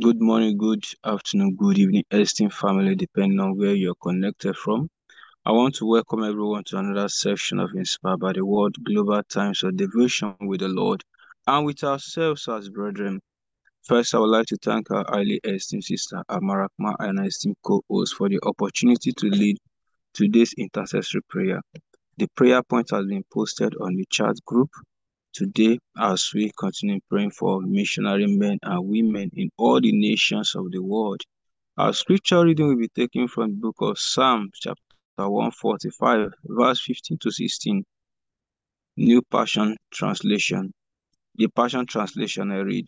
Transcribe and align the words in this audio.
Good 0.00 0.20
morning, 0.20 0.58
good 0.58 0.84
afternoon, 1.04 1.56
good 1.56 1.78
evening, 1.78 2.04
esteemed 2.10 2.52
family, 2.52 2.94
depending 2.94 3.40
on 3.40 3.56
where 3.56 3.74
you're 3.74 3.94
connected 3.94 4.56
from. 4.56 4.88
I 5.44 5.52
want 5.52 5.74
to 5.76 5.86
welcome 5.86 6.24
everyone 6.24 6.64
to 6.64 6.78
another 6.78 7.08
section 7.08 7.58
of 7.60 7.70
Inspired 7.74 8.20
by 8.20 8.32
the 8.32 8.44
Word 8.44 8.74
Global 8.84 9.22
Times 9.24 9.62
of 9.62 9.76
Devotion 9.76 10.34
with 10.40 10.60
the 10.60 10.68
Lord 10.68 11.02
and 11.46 11.64
with 11.64 11.82
ourselves 11.84 12.48
as 12.48 12.68
brethren. 12.68 13.20
First, 13.84 14.14
I 14.14 14.18
would 14.18 14.30
like 14.30 14.46
to 14.46 14.56
thank 14.56 14.90
our 14.90 15.04
highly 15.08 15.40
esteemed 15.44 15.84
sister 15.84 16.22
Amarakma 16.28 16.96
and 16.98 17.20
our 17.20 17.26
esteemed 17.26 17.56
co-host 17.64 18.14
for 18.14 18.28
the 18.28 18.40
opportunity 18.42 19.12
to 19.12 19.26
lead 19.28 19.56
today's 20.12 20.52
intercessory 20.58 21.22
prayer. 21.28 21.60
The 22.18 22.26
prayer 22.34 22.62
point 22.62 22.90
has 22.90 23.06
been 23.06 23.24
posted 23.32 23.74
on 23.80 23.94
the 23.94 24.04
chat 24.10 24.34
group 24.44 24.70
today 25.36 25.78
as 25.98 26.30
we 26.34 26.50
continue 26.58 26.98
praying 27.10 27.30
for 27.30 27.60
missionary 27.60 28.26
men 28.26 28.58
and 28.62 28.88
women 28.88 29.30
in 29.34 29.50
all 29.58 29.78
the 29.78 29.92
nations 29.92 30.54
of 30.54 30.70
the 30.70 30.82
world. 30.82 31.20
Our 31.76 31.92
scripture 31.92 32.42
reading 32.42 32.68
will 32.68 32.78
be 32.78 32.88
taken 32.88 33.28
from 33.28 33.50
the 33.50 33.56
book 33.56 33.76
of 33.80 33.98
Psalm, 33.98 34.48
chapter 34.54 34.80
145, 35.18 36.32
verse 36.44 36.80
15 36.80 37.18
to 37.18 37.30
16. 37.30 37.84
New 38.96 39.20
Passion 39.30 39.76
Translation. 39.92 40.72
The 41.34 41.48
Passion 41.48 41.84
Translation 41.84 42.50
I 42.50 42.60
read. 42.60 42.86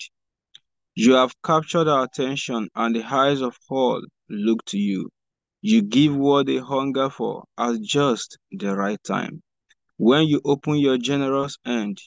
You 0.95 1.16
have 1.16 1.34
captured 1.45 1.87
our 1.87 2.04
attention, 2.04 2.70
and 2.74 2.96
the 2.96 3.04
eyes 3.04 3.42
of 3.42 3.59
all 3.68 4.01
look 4.30 4.65
to 4.66 4.78
you. 4.78 5.10
You 5.60 5.82
give 5.82 6.16
what 6.16 6.46
they 6.46 6.56
hunger 6.56 7.10
for 7.10 7.45
at 7.59 7.82
just 7.82 8.38
the 8.51 8.74
right 8.74 9.02
time. 9.04 9.42
When 9.98 10.26
you 10.26 10.40
open 10.46 10.76
your 10.76 10.96
generous 10.96 11.59
hand, 11.62 11.98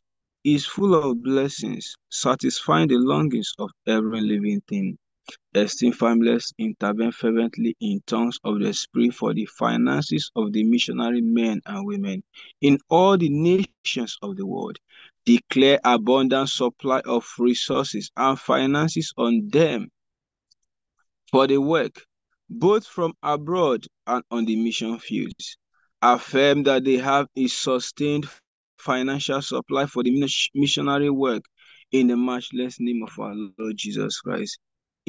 is 0.44 0.66
full 0.66 0.96
of 0.96 1.22
blessings, 1.22 1.96
satisfying 2.10 2.88
the 2.88 2.98
longings 2.98 3.54
of 3.60 3.70
every 3.88 4.22
living 4.22 4.62
thing. 4.68 4.98
Esteemed 5.54 5.96
families 5.96 6.52
intervene 6.58 7.12
fervently 7.12 7.76
in 7.80 8.02
tongues 8.08 8.40
of 8.44 8.60
the 8.60 8.74
Spirit 8.74 9.14
for 9.14 9.34
the 9.34 9.46
finances 9.46 10.32
of 10.36 10.52
the 10.52 10.64
missionary 10.64 11.22
men 11.22 11.62
and 11.66 11.86
women 11.86 12.24
in 12.62 12.78
all 12.90 13.18
the 13.18 13.30
nations 13.30 14.18
of 14.22 14.36
the 14.36 14.46
world. 14.46 14.78
Declare 15.26 15.80
abundant 15.84 16.50
supply 16.50 17.02
of 17.06 17.26
resources 17.38 18.10
and 18.18 18.40
finances 18.40 19.14
on 19.18 19.48
them 19.50 19.90
for 21.30 21.48
the 21.48 21.60
work, 21.60 22.04
both 22.50 22.86
from 22.86 23.14
abroad 23.22 23.86
and 24.08 24.24
on 24.32 24.46
the 24.46 24.56
mission 24.56 24.98
fields. 25.00 25.58
Affirm 26.02 26.64
that 26.64 26.84
they 26.84 26.98
have 26.98 27.28
a 27.36 27.48
sustained 27.48 28.28
financial 28.82 29.42
supply 29.42 29.86
for 29.86 30.04
the 30.04 30.12
missionary 30.56 31.10
work 31.10 31.44
in 31.92 32.08
the 32.08 32.18
matchless 32.18 32.78
name 32.80 33.04
of 33.04 33.18
our 33.20 33.34
Lord 33.36 33.76
Jesus 33.78 34.20
Christ. 34.20 34.60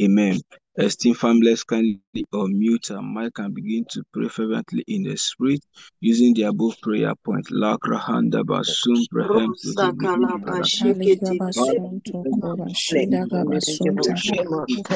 Amen. 0.01 0.41
Esteemed 0.79 1.19
families, 1.19 1.65
kindly 1.65 2.01
unmute 2.33 2.91
our 2.91 3.03
mic 3.03 3.39
and 3.39 3.55
begin 3.55 3.85
to 3.91 4.03
pray 4.13 4.27
fervently 4.29 4.83
in 4.89 5.03
the 5.03 5.15
spirit 5.17 5.61
using 6.01 6.33
the 6.33 6.45
above 6.45 6.81
prayer 6.81 7.13
point. 7.25 7.47
Lakrahanda 7.51 8.43
basum 8.43 9.05
prehem 9.13 9.53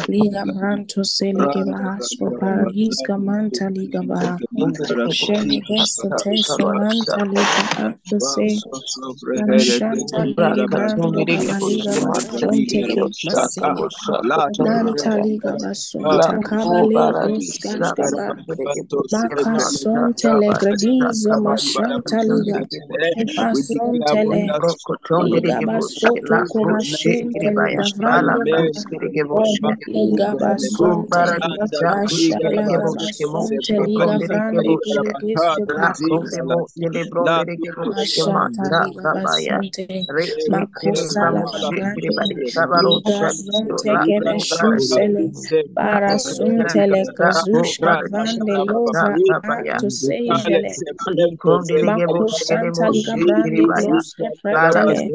Liga 0.09 0.45
branto 0.47 1.05
selige 1.05 1.63
bahasco 1.65 2.31
paradisca 2.41 3.19
manta 3.19 3.69
liga 3.71 4.03
baha. 4.03 4.39
Shenegesta 5.11 6.09
tesa 6.17 6.57
manta 6.59 7.25
liga 7.25 7.63
after 7.87 8.21
se. 8.21 8.59
Shanta 9.59 10.25
liga 10.25 10.67
branto 10.69 11.27
liga 11.27 11.93
basonte 12.01 12.81
ke. 12.89 13.03
Liga 15.25 15.53
basonta 15.67 16.33
kabale 16.47 17.03
gruskashka 17.21 18.07
ba. 18.17 18.27
Makasonte 19.13 20.29
le 20.41 20.51
gredizo 20.61 21.35
mashanta 21.45 22.23
liga. 22.25 22.61
Basonte 23.37 24.25
le. 24.31 24.43
Liga 25.25 25.61
basoto 25.63 26.37
komashente 26.51 27.51
liga 27.59 27.93
vrando 27.99 28.43
Liga 29.95 30.35
basonte, 30.41 31.41
mashala 31.83 32.79
basonte, 32.87 33.77
liga 33.87 34.19
vrande 34.27 34.71
mashata 37.87 38.67
liga 38.81 39.05
basonte, 39.15 39.87
makosa 40.49 41.31
la 41.35 41.47
brande, 41.69 42.11
liga 42.83 43.31
zonte 43.35 43.91
kebeshusele, 44.05 45.25
barasonte 45.77 46.87
le 46.93 47.03
kazushka 47.19 47.93
vrande 48.09 48.57
lovra 48.69 49.19
anto 49.43 49.89
sejele, 49.91 50.75
makosanta 51.87 52.87
liga 52.95 53.17
brande 53.27 53.67
gruske 53.75 54.27
pretele, 54.43 55.13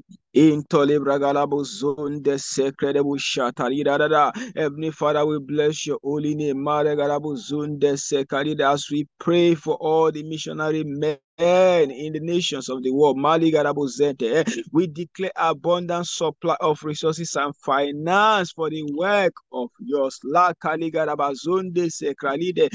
Heavenly 4.56 4.90
Father, 4.90 5.26
we 5.26 5.38
bless 5.38 5.86
your 5.86 5.98
holy 6.02 6.34
name. 6.34 6.62
Mare 6.62 6.96
galabo 6.96 7.36
zonde 7.36 8.62
as 8.62 8.90
we 8.90 9.06
pray 9.18 9.54
for 9.54 9.74
all 9.76 10.10
the 10.12 10.22
missionary 10.22 10.84
men 10.84 11.18
in 11.42 12.12
the 12.12 12.20
nations 12.20 12.68
of 12.68 12.82
the 12.82 12.90
world. 12.90 13.18
Eh, 14.22 14.44
we 14.72 14.86
declare 14.86 15.32
abundant 15.36 16.06
supply 16.06 16.56
of 16.60 16.82
resources 16.84 17.34
and 17.36 17.54
finance 17.56 18.52
for 18.52 18.70
the 18.70 18.82
work 18.94 19.32
of 19.52 19.70
yours. 19.80 20.18
La 20.24 20.52
Kaligarabazunde 20.52 21.90
Sekralide 21.90 22.70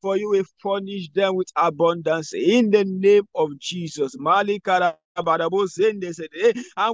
For 0.00 0.16
you 0.16 0.30
will 0.30 0.44
furnish 0.62 1.10
them 1.10 1.34
with 1.36 1.48
abundance 1.56 2.32
in 2.34 2.70
the 2.70 2.84
name 2.84 3.24
of 3.34 3.58
Jesus. 3.58 4.14
And 4.14 4.48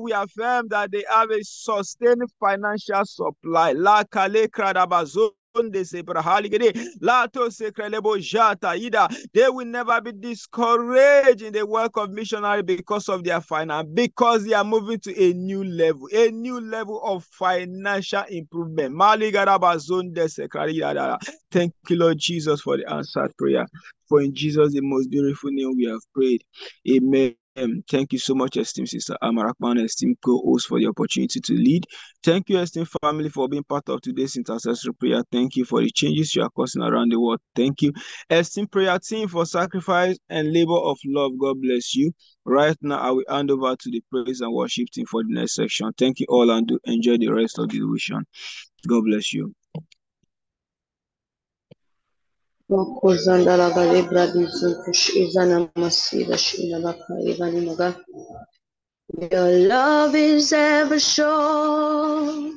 we 0.03 0.13
affirm 0.13 0.69
that 0.69 0.91
they 0.91 1.05
have 1.13 1.31
a 1.31 1.43
sustained 1.43 2.23
financial 2.41 3.05
supply. 3.05 3.73
La 3.73 4.05
they 5.55 6.03
will 9.49 9.67
never 9.67 10.01
be 10.01 10.13
discouraged 10.13 11.43
in 11.43 11.53
the 11.53 11.65
work 11.65 11.97
of 11.97 12.11
missionary 12.11 12.63
because 12.63 13.09
of 13.09 13.23
their 13.23 13.41
finance, 13.41 13.89
because 13.95 14.45
they 14.45 14.55
are 14.55 14.65
moving 14.65 14.99
to 14.99 15.23
a 15.23 15.33
new 15.33 15.63
level, 15.63 16.09
a 16.13 16.31
new 16.31 16.61
level 16.61 17.01
of 17.05 17.25
financial 17.25 18.25
improvement. 18.29 18.95
Thank 21.51 21.73
you, 21.89 21.97
Lord 21.97 22.19
Jesus, 22.19 22.61
for 22.61 22.77
the 22.77 22.91
answered 22.91 23.37
prayer. 23.37 23.67
For 24.09 24.21
in 24.21 24.35
Jesus, 24.35 24.73
the 24.73 24.83
most 24.83 25.09
beautiful 25.09 25.51
name 25.53 25.77
we 25.77 25.87
have 25.87 26.01
prayed. 26.13 26.43
Amen. 26.91 27.37
Um, 27.57 27.85
thank 27.89 28.13
you 28.13 28.19
so 28.19 28.35
much, 28.35 28.57
esteemed 28.57 28.89
sister 28.89 29.17
Amarakman, 29.23 29.85
esteemed 29.85 30.17
co-host, 30.25 30.67
for 30.67 30.81
the 30.81 30.89
opportunity 30.89 31.41
to 31.41 31.53
lead. 31.53 31.87
Thank 32.25 32.49
you, 32.49 32.59
esteemed 32.59 32.89
family, 33.01 33.29
for 33.29 33.49
being 33.49 33.63
part 33.63 33.89
of 33.89 34.01
today's 34.01 34.37
intercessory 34.37 34.93
prayer. 34.95 35.23
Thank 35.31 35.55
you 35.55 35.65
for 35.65 35.81
the 35.81 35.91
changes 35.91 36.35
you 36.35 36.43
are 36.43 36.51
causing 36.51 36.83
around 36.83 37.13
the 37.13 37.21
world. 37.21 37.39
Thank 37.55 37.83
you, 37.83 37.93
esteemed 38.29 38.73
prayer 38.73 38.99
team, 38.99 39.29
for 39.29 39.47
sacrifice 39.47 40.19
and 40.29 40.53
labor 40.53 40.77
of 40.77 40.99
love. 41.07 41.33
God 41.39 41.63
bless 41.63 41.95
you. 41.95 42.11
Right 42.45 42.77
now, 42.83 42.99
I 42.99 43.11
will 43.13 43.25
hand 43.29 43.53
over 43.53 43.77
to 43.77 43.91
the 43.91 44.03
praise 44.11 44.41
and 44.41 44.53
worship 44.53 44.89
team 44.93 45.07
for 45.07 45.23
the 45.23 45.33
next 45.33 45.55
section. 45.55 45.93
Thank 45.97 46.19
you 46.19 46.27
all 46.29 46.51
and 46.51 46.67
do 46.67 46.81
enjoy 46.85 47.19
the 47.19 47.29
rest 47.29 47.61
of 47.61 47.69
the 47.69 47.79
devotion. 47.79 48.25
God 48.89 49.05
bless 49.05 49.33
you. 49.33 49.55
Bakozandalagale 52.71 54.01
Bradizukush 54.09 55.05
Izana 55.23 55.57
Masiva 55.77 56.37
Shinabaka 56.45 57.13
Ivanimaga. 57.31 57.89
Your 59.31 59.51
love 59.69 60.15
is 60.15 60.53
ever 60.53 60.99
sure, 60.99 62.53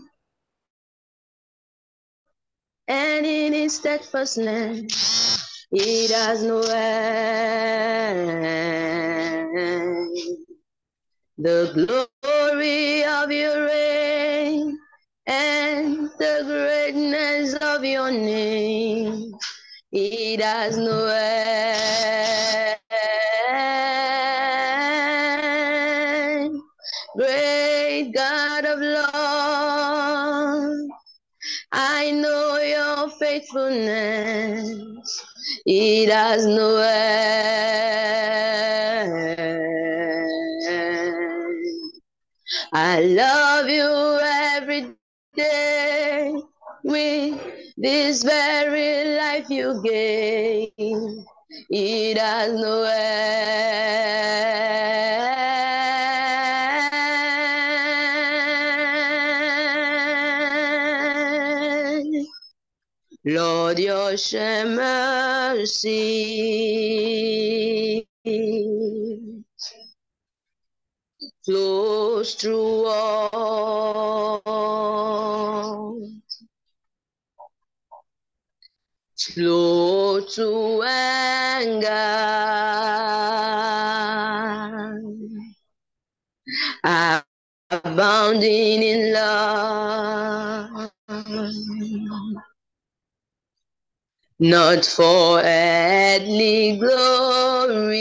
and 2.88 3.26
in 3.26 3.54
its 3.54 3.76
steadfastness, 3.76 5.68
it 5.72 6.12
has 6.12 6.42
no 6.42 6.62
end. 6.62 7.68
The 11.38 11.60
glory 11.76 13.04
of 13.04 13.30
your 13.30 13.66
reign 13.66 14.80
and 15.28 16.10
the 16.18 16.44
greatness 16.48 17.54
of 17.56 17.84
your 17.84 18.10
name 18.10 19.34
it 19.92 20.42
has 20.42 20.78
no 20.78 21.08
end. 21.08 22.78
Great 27.18 28.12
God 28.14 28.66
of 28.66 28.80
love, 28.80 30.72
I 31.72 32.12
know 32.12 32.58
your 32.60 33.10
faithfulness. 33.18 34.70
It 35.66 36.10
has 36.12 36.46
no 36.46 36.78
end. 36.78 37.28
I 42.74 43.02
love 43.02 43.70
you 43.70 44.20
every 44.22 44.94
day 45.36 46.34
with 46.84 47.57
this 47.78 48.24
very 48.24 49.16
life 49.18 49.50
you 49.50 49.82
gave. 49.84 50.72
It 51.70 52.18
has 52.18 52.54
no 52.54 52.84
end. 52.84 53.38
Lord, 63.24 63.80
your 63.80 64.18
mercy 64.66 66.08
flows 71.46 72.36
through 72.36 72.86
all. 72.86 74.42
Slow 79.34 80.22
to 80.22 80.84
anger, 80.84 81.92
abounding 87.70 88.84
in 88.84 89.14
love, 89.14 90.92
not 94.40 94.86
for 94.86 95.42
earthly 95.44 96.78
glory, 96.80 97.92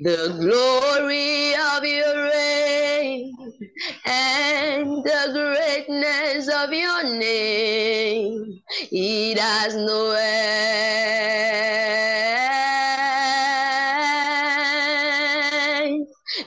The 0.00 0.28
glory 0.38 1.54
of 1.54 1.84
your 1.84 2.28
reign 2.30 3.32
and 4.04 5.02
the 5.04 5.30
greatness 5.32 6.48
of 6.54 6.72
your 6.72 7.02
name, 7.18 8.60
it 8.90 9.38
has 9.38 9.74
no 9.74 10.10
end. 10.12 10.52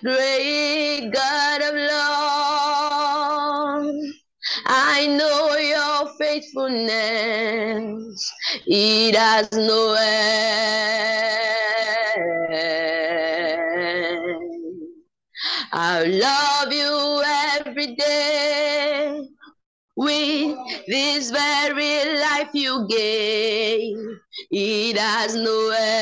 Great 0.03 1.09
God 1.11 1.61
of 1.63 1.73
love, 1.75 3.85
I 4.67 5.07
know 5.07 5.55
your 5.57 6.07
faithfulness, 6.19 8.31
it 8.67 9.15
has 9.15 9.51
no 9.51 9.95
end. 9.99 11.14
I 15.77 16.05
love 16.05 16.71
you 16.71 17.21
every 17.59 17.95
day 17.95 19.27
with 19.97 20.57
this 20.87 21.31
very 21.31 22.17
life 22.17 22.47
you 22.53 22.87
gave. 22.87 23.97
It 24.51 24.97
has 24.97 25.35
no 25.35 25.71
end. 25.71 25.99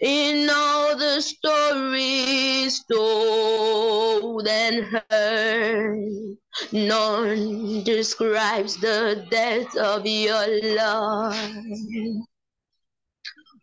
In 0.00 0.50
all 0.50 0.96
the 0.96 1.20
stories 1.20 2.82
told 2.90 4.48
and 4.48 4.84
heard, 5.08 6.36
none 6.72 7.82
describes 7.84 8.76
the 8.76 9.26
depth 9.30 9.76
of 9.76 10.06
your 10.06 10.76
love. 10.76 11.36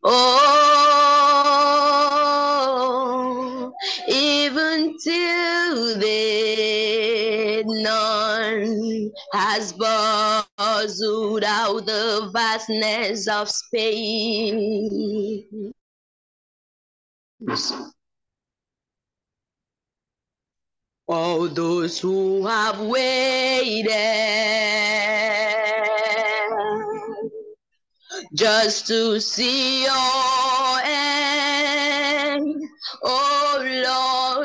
Oh, 0.01 0.49
even 4.07 4.97
till 5.03 5.99
then, 5.99 7.65
none 7.83 9.11
has 9.33 9.73
puzzled 9.73 11.43
out 11.43 11.85
the 11.85 12.29
vastness 12.33 13.27
of 13.27 13.49
space. 13.49 15.43
All 21.09 21.47
those 21.47 21.99
who 21.99 22.45
have 22.45 22.79
waited 22.81 23.89
just 28.35 28.85
to 28.87 29.19
see 29.19 29.85
your 29.85 30.81
end. 30.85 32.61
Oh 33.01 33.57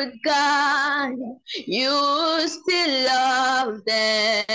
Lord 0.00 0.14
God, 0.24 1.12
you 1.66 2.48
still 2.48 3.04
love 3.08 3.84
them 3.84 4.46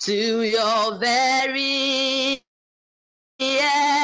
to 0.00 0.42
your 0.42 0.98
very 0.98 2.44
end. 3.40 4.01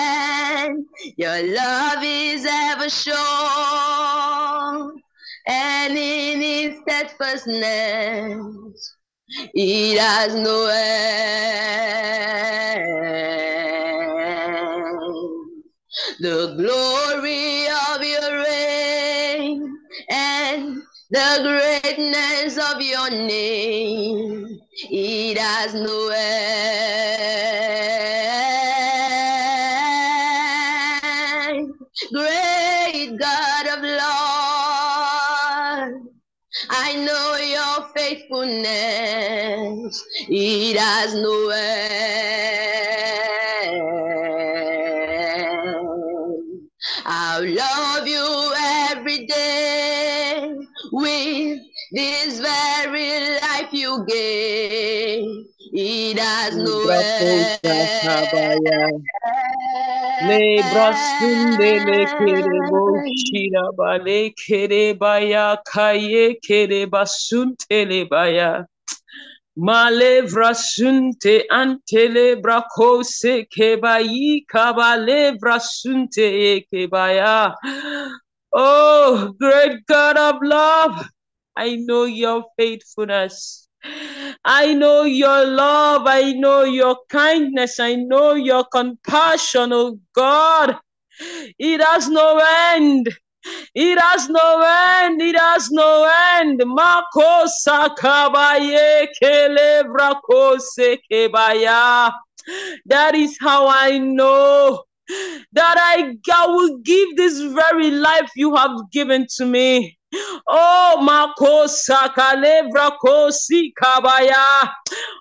Your 1.17 1.43
love 1.55 2.03
is 2.03 2.45
ever 2.49 2.91
sure, 2.91 3.15
and 5.47 5.97
in 5.97 6.43
its 6.43 6.81
steadfastness, 6.83 8.97
it 9.55 10.01
has 10.01 10.35
no 10.35 10.67
end. 10.67 10.89
The 16.19 16.57
glory 16.57 17.69
of 17.93 18.03
your 18.03 18.43
reign 18.43 19.79
and 20.11 20.83
the 21.11 21.41
greatness 21.43 22.57
of 22.59 22.83
your 22.83 23.11
name, 23.11 24.59
it 24.91 25.39
has 25.39 25.75
no 25.75 26.09
end. 26.09 27.88
Great 32.13 33.17
God 33.19 33.67
of 33.67 33.83
love, 33.83 34.03
I 36.71 36.95
know 36.95 37.37
your 37.43 37.89
faithfulness, 37.95 40.05
it 40.29 40.77
has 40.79 41.13
no 41.15 41.49
end. 41.51 41.89
I'll 47.05 47.45
love 47.45 48.07
you 48.07 48.53
every 48.57 49.27
day 49.27 50.55
with 50.93 51.61
this 51.93 52.39
very 52.39 53.41
life 53.41 53.73
you 53.73 54.05
gave. 54.07 55.47
It 55.73 56.19
has 56.19 56.57
no 56.57 56.89
end. 56.89 57.59
Lebra 60.21 60.93
sundele 60.95 62.07
kerebo 62.19 63.01
shira 63.15 63.71
bale 63.77 64.35
kerebaya 64.35 65.59
kaye 65.65 66.37
kereba 66.41 67.07
suntele 67.07 68.09
baya. 68.11 68.67
Malevra 69.57 70.55
sunte 70.55 71.45
antele 71.51 72.43
brakose 72.43 73.47
kebayi 73.49 74.45
kabalevra 74.47 75.61
sunte 75.61 76.65
kebaya. 76.73 77.55
Oh, 78.53 79.35
great 79.39 79.87
God 79.87 80.17
of 80.17 80.37
love, 80.43 81.09
I 81.57 81.77
know 81.77 82.05
your 82.05 82.45
faithfulness. 82.57 83.68
I 84.45 84.75
know 84.75 85.03
your 85.05 85.47
love. 85.47 86.03
I 86.07 86.33
know 86.33 86.65
your 86.65 86.97
kindness. 87.09 87.81
I 87.81 87.97
know 87.97 88.35
your 88.35 88.65
compassion, 88.65 89.73
oh 89.73 89.99
God. 90.15 90.77
It 91.59 91.81
has 91.83 92.09
no 92.09 92.41
end. 92.75 93.09
It 93.75 93.99
has 94.01 94.29
no 94.29 94.63
end. 94.63 95.21
It 95.23 95.39
has 95.39 95.71
no 95.71 96.05
end. 96.39 96.61
That 102.87 103.15
is 103.15 103.37
how 103.41 103.69
I 103.69 103.99
know 103.99 104.85
that 105.53 105.77
I, 105.79 106.17
I 106.33 106.47
will 106.47 106.79
give 106.79 107.17
this 107.17 107.41
very 107.41 107.91
life 107.91 108.31
you 108.37 108.55
have 108.57 108.91
given 108.93 109.27
to 109.37 109.47
me. 109.47 109.98
Oh, 110.49 110.99
Makosa 111.03 112.13
Kalevra 112.15 112.97
Kosi 113.03 113.73
Kabaya. 113.81 114.71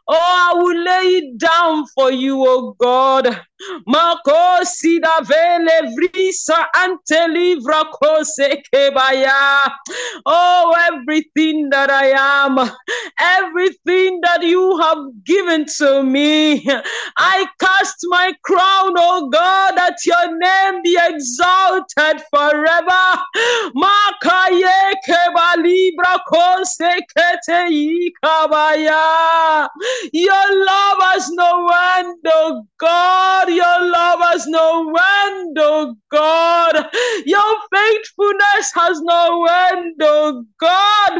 Oh, 0.07 0.15
I 0.15 0.53
will 0.55 0.83
lay 0.83 1.17
it 1.17 1.37
down 1.37 1.85
for 1.87 2.11
you, 2.11 2.43
oh 2.47 2.75
God. 2.79 3.27
Makosi 3.87 5.01
da 5.01 5.21
vele 5.21 5.95
vrisa 5.95 6.67
ante 6.75 7.27
livra 7.27 7.85
kose 7.91 8.61
kebaya. 8.73 9.71
Oh, 10.25 10.75
everything 10.91 11.69
that 11.71 11.89
I 11.89 12.11
am, 12.43 12.59
everything 13.19 14.21
that 14.23 14.43
you 14.43 14.77
have 14.79 14.99
given 15.23 15.65
to 15.77 16.03
me, 16.03 16.65
I 17.17 17.47
cast 17.59 17.97
my 18.09 18.33
crown, 18.43 18.93
oh 18.97 19.29
God, 19.29 19.75
that 19.77 19.97
your 20.05 20.37
name 20.37 20.81
be 20.83 20.97
exalted 21.01 22.21
forever. 22.29 23.05
Makaye 23.75 24.93
keba 25.07 25.63
libra 25.63 26.19
kose 26.27 27.01
kete 27.15 27.69
ikabaya. 27.71 29.67
Your 30.13 30.65
love 30.65 30.97
has 31.01 31.29
no 31.31 31.67
end, 31.97 32.17
oh 32.27 32.63
God. 32.79 33.46
Your 33.49 33.91
love 33.91 34.19
has 34.21 34.45
no 34.47 34.87
end, 34.89 35.57
oh 35.59 35.95
God. 36.09 36.89
Your 37.25 37.55
faithfulness 37.73 38.71
has 38.75 39.01
no 39.01 39.45
end, 39.45 39.95
oh 40.01 40.45
God. 40.59 41.11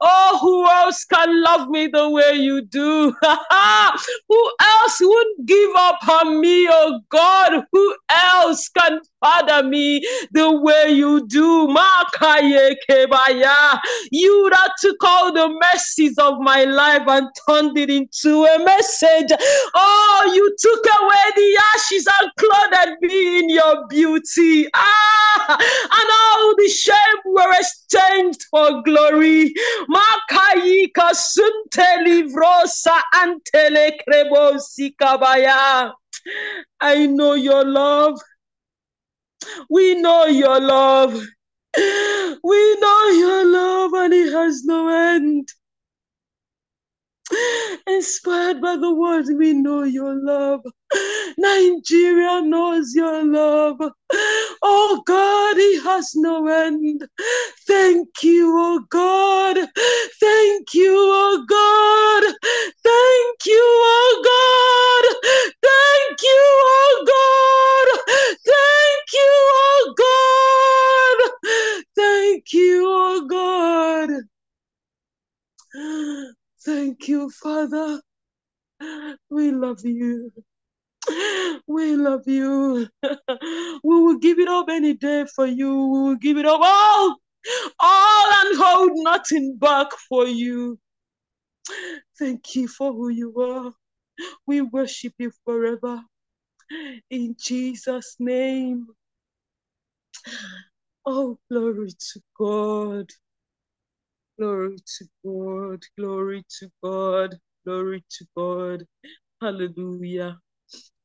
Oh, 0.00 0.38
who 0.40 0.66
else 0.66 1.04
can 1.04 1.42
love 1.42 1.68
me 1.68 1.86
the 1.88 2.10
way 2.10 2.34
you 2.34 2.62
do? 2.62 3.14
who 4.28 4.52
else 4.60 4.98
would 5.00 5.26
give 5.46 5.70
up 5.76 6.06
on 6.08 6.40
me, 6.40 6.68
oh 6.70 7.00
God? 7.08 7.64
Who 7.72 7.96
else 8.10 8.68
can 8.68 9.00
father 9.20 9.66
me 9.66 10.04
the 10.32 10.50
way 10.60 10.90
you 10.90 11.26
do? 11.26 11.68
You 14.10 14.50
that 14.50 14.70
took 14.80 15.04
all 15.04 15.32
the 15.32 15.48
mercies 15.60 16.18
of 16.18 16.38
my 16.40 16.64
life 16.64 17.02
and 17.06 17.28
turned 17.48 17.78
it 17.78 17.90
into 17.90 18.44
a 18.44 18.58
message. 19.00 19.32
Oh, 19.74 20.32
you 20.34 20.56
took 20.58 20.84
away 21.00 21.32
the 21.36 21.60
ashes 21.74 22.06
and 22.20 22.30
clothed 22.36 23.02
me 23.02 23.38
in 23.40 23.50
your 23.50 23.86
beauty. 23.88 24.66
Ah, 24.74 25.56
and 25.58 26.10
all 26.20 26.56
the 26.56 26.68
shame 26.68 27.20
were 27.26 27.52
exchanged 27.52 28.44
for 28.50 28.82
glory. 28.82 29.52
Makaika 29.88 31.12
sunte 31.14 32.04
livrosa 32.06 33.00
antele 33.14 33.92
krebosi 34.06 34.94
kabaya. 35.00 35.92
I 36.80 37.06
know 37.06 37.34
your 37.34 37.64
love. 37.64 38.20
We 39.70 39.94
know 39.94 40.26
your 40.26 40.60
love. 40.60 41.14
We 41.76 42.76
know 42.80 43.08
your 43.08 43.46
love 43.46 43.92
and 43.94 44.14
it 44.14 44.32
has 44.32 44.64
no 44.64 44.88
end. 44.88 45.48
Inspired 47.86 48.60
by 48.60 48.76
the 48.76 48.94
words, 48.94 49.30
we 49.36 49.52
know 49.52 49.82
your 49.84 50.14
love. 50.14 50.62
Nigeria 51.38 52.42
knows 52.42 52.94
your 52.94 53.24
love. 53.24 53.78
Oh 54.62 55.02
God, 55.06 55.56
it 55.58 55.82
has 55.84 56.12
no 56.16 56.46
end. 56.48 57.06
Thank 57.66 58.08
you, 58.22 58.54
oh 58.58 58.80
God. 58.90 59.56
Thank 60.20 60.74
you, 60.74 60.94
oh 60.96 61.44
God. 61.48 62.34
Thank 62.84 63.46
you, 63.46 63.62
oh 63.62 64.22
God. 64.24 65.16
Thank 65.62 66.22
you, 66.22 66.44
oh 66.74 67.04
God. 67.08 68.00
Thank 68.46 69.12
you, 69.14 69.32
oh 69.54 69.94
God. 71.58 71.82
Thank 71.96 72.52
you, 72.52 72.84
oh 72.88 73.26
God. 75.74 76.37
Thank 76.68 77.08
you, 77.08 77.30
Father. 77.30 78.02
We 79.30 79.52
love 79.52 79.80
you. 79.84 80.32
We 81.66 81.96
love 81.96 82.26
you. 82.26 82.88
we 83.02 83.80
will 83.82 84.18
give 84.18 84.38
it 84.38 84.48
up 84.48 84.66
any 84.70 84.94
day 84.94 85.26
for 85.34 85.46
you. 85.46 85.70
We 85.86 86.00
will 86.08 86.16
give 86.16 86.38
it 86.38 86.46
up 86.46 86.60
all, 86.62 87.16
all 87.80 88.32
and 88.46 88.58
hold 88.58 88.92
nothing 88.96 89.56
back 89.58 89.88
for 90.08 90.26
you. 90.26 90.78
Thank 92.18 92.56
you 92.56 92.68
for 92.68 92.92
who 92.92 93.08
you 93.10 93.34
are. 93.40 93.72
We 94.46 94.62
worship 94.62 95.14
you 95.18 95.32
forever. 95.44 96.02
In 97.10 97.36
Jesus' 97.40 98.16
name. 98.18 98.88
Oh, 101.06 101.38
glory 101.50 101.90
to 101.90 102.20
God. 102.38 103.10
Glory 104.38 104.76
to 104.98 105.06
God. 105.24 105.82
Glory 105.98 106.44
to 106.60 106.70
God. 106.84 107.38
Glory 107.66 108.04
to 108.10 108.26
God. 108.36 108.86
Hallelujah. 109.42 110.38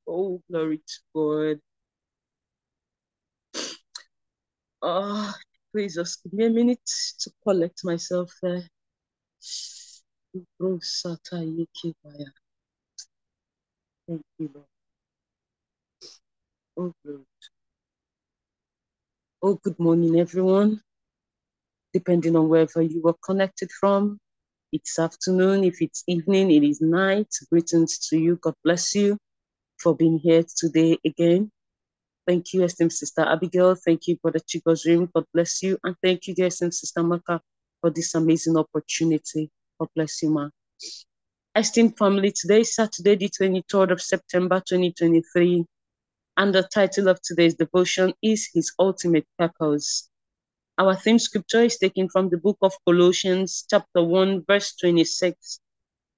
Oh, 0.07 0.41
glory 0.51 0.79
to 0.79 0.99
God. 1.15 1.59
Ah, 4.83 5.35
please 5.73 5.95
just 5.95 6.23
give 6.23 6.33
me 6.33 6.45
a 6.47 6.51
minute 6.51 6.79
to 7.19 7.31
collect 7.43 7.85
myself 7.85 8.31
there. 8.43 8.63
Thank 14.07 14.23
you, 14.39 14.51
Lord. 14.53 14.67
Oh, 16.77 16.93
glory. 17.05 17.25
Oh, 19.43 19.55
good 19.63 19.79
morning, 19.79 20.19
everyone. 20.19 20.81
Depending 21.93 22.35
on 22.35 22.49
wherever 22.49 22.81
you 22.81 23.01
were 23.01 23.15
connected 23.23 23.71
from, 23.71 24.19
it's 24.71 24.97
afternoon. 24.97 25.63
If 25.63 25.81
it's 25.81 26.03
evening, 26.07 26.51
it 26.51 26.63
is 26.63 26.81
night. 26.81 27.27
Greetings 27.51 27.99
to 28.09 28.17
you. 28.17 28.37
God 28.37 28.55
bless 28.63 28.95
you 28.95 29.17
for 29.77 29.95
being 29.95 30.17
here 30.17 30.43
today 30.57 30.97
again. 31.05 31.51
Thank 32.25 32.53
you, 32.53 32.63
esteemed 32.63 32.93
Sister 32.93 33.21
Abigail. 33.21 33.75
Thank 33.75 34.07
you, 34.07 34.17
Brother 34.17 34.39
Chigozrim. 34.39 35.11
God 35.13 35.25
bless 35.33 35.61
you. 35.61 35.77
And 35.83 35.95
thank 36.01 36.25
you, 36.25 36.33
esteemed 36.45 36.73
Sister 36.73 37.03
Maka, 37.03 37.41
for 37.81 37.89
this 37.89 38.15
amazing 38.15 38.57
opportunity. 38.57 39.51
God 39.79 39.89
bless 39.95 40.23
you, 40.23 40.31
ma. 40.31 40.49
Esteemed 41.55 41.97
family, 41.97 42.31
today 42.31 42.61
is 42.61 42.73
Saturday, 42.73 43.15
the 43.15 43.29
23rd 43.29 43.91
of 43.91 44.01
September, 44.01 44.59
2023. 44.65 45.65
And 46.37 46.55
the 46.55 46.63
title 46.63 47.09
of 47.09 47.21
today's 47.21 47.55
devotion 47.55 48.13
is 48.23 48.49
His 48.53 48.73
Ultimate 48.79 49.27
Purpose. 49.37 50.09
Our 50.79 50.95
theme 50.95 51.19
scripture 51.19 51.61
is 51.61 51.77
taken 51.77 52.09
from 52.09 52.29
the 52.29 52.37
book 52.37 52.57
of 52.63 52.73
Colossians, 52.87 53.63
chapter 53.69 54.03
1, 54.03 54.45
verse 54.47 54.75
26. 54.77 55.59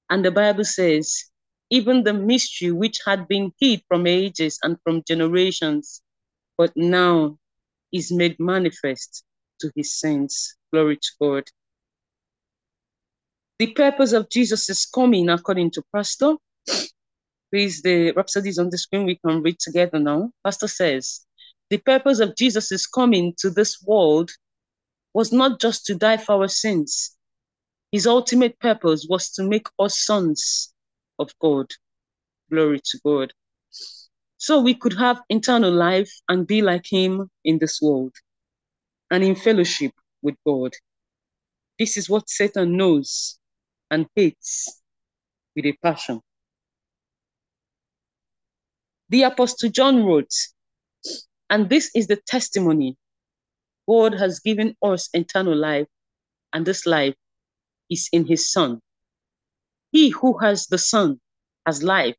And 0.09 0.23
the 0.23 0.31
Bible 0.31 0.63
says, 0.63 1.25
Even 1.69 2.03
the 2.03 2.13
mystery 2.13 2.71
which 2.71 3.01
had 3.05 3.27
been 3.27 3.51
hid 3.59 3.81
from 3.89 4.07
ages 4.07 4.57
and 4.63 4.77
from 4.81 5.03
generations, 5.05 6.01
but 6.57 6.71
now 6.77 7.37
is 7.91 8.13
made 8.13 8.39
manifest 8.39 9.25
to 9.59 9.71
his 9.75 9.99
saints. 9.99 10.55
Glory 10.71 10.97
to 10.97 11.11
God. 11.19 11.43
The 13.59 13.73
purpose 13.73 14.13
of 14.13 14.29
Jesus' 14.29 14.85
coming, 14.85 15.27
according 15.29 15.71
to 15.71 15.83
Pastor, 15.93 16.35
please, 17.51 17.81
the 17.81 18.11
rhapsody 18.11 18.49
is 18.49 18.59
on 18.59 18.69
the 18.69 18.77
screen. 18.77 19.05
We 19.05 19.17
can 19.17 19.41
read 19.41 19.59
together 19.59 19.99
now. 19.99 20.31
Pastor 20.45 20.69
says, 20.69 21.25
The 21.69 21.79
purpose 21.79 22.21
of 22.21 22.37
Jesus' 22.37 22.71
is 22.71 22.87
coming 22.87 23.33
to 23.39 23.49
this 23.49 23.83
world 23.83 24.31
was 25.15 25.31
not 25.31 25.61
just 25.61 25.85
to 25.85 25.95
die 25.95 26.17
for 26.17 26.33
our 26.33 26.47
sins. 26.49 27.15
His 27.89 28.05
ultimate 28.05 28.59
purpose 28.59 29.07
was 29.09 29.31
to 29.31 29.43
make 29.43 29.65
us 29.79 29.97
sons 29.97 30.73
of 31.17 31.31
God. 31.41 31.67
Glory 32.51 32.81
to 32.83 32.99
God. 33.05 33.31
So 34.35 34.59
we 34.59 34.73
could 34.75 34.91
have 34.97 35.21
eternal 35.29 35.71
life 35.71 36.11
and 36.27 36.45
be 36.45 36.61
like 36.61 36.85
him 36.85 37.29
in 37.45 37.59
this 37.59 37.81
world 37.81 38.13
and 39.09 39.23
in 39.23 39.35
fellowship 39.35 39.93
with 40.21 40.35
God. 40.45 40.73
This 41.79 41.95
is 41.95 42.09
what 42.09 42.29
Satan 42.29 42.75
knows 42.75 43.39
and 43.89 44.07
hates 44.17 44.81
with 45.55 45.65
a 45.65 45.77
passion. 45.81 46.19
The 49.07 49.23
Apostle 49.23 49.69
John 49.69 50.03
wrote, 50.03 50.33
and 51.49 51.69
this 51.69 51.89
is 51.95 52.07
the 52.07 52.17
testimony 52.27 52.97
God 53.87 54.13
has 54.13 54.39
given 54.39 54.75
us 54.81 55.09
eternal 55.13 55.55
life, 55.55 55.87
and 56.53 56.65
this 56.65 56.85
life 56.85 57.15
is 57.89 58.09
in 58.11 58.25
his 58.25 58.51
Son. 58.51 58.79
He 59.91 60.09
who 60.09 60.37
has 60.39 60.67
the 60.67 60.77
Son 60.77 61.19
has 61.65 61.83
life, 61.83 62.15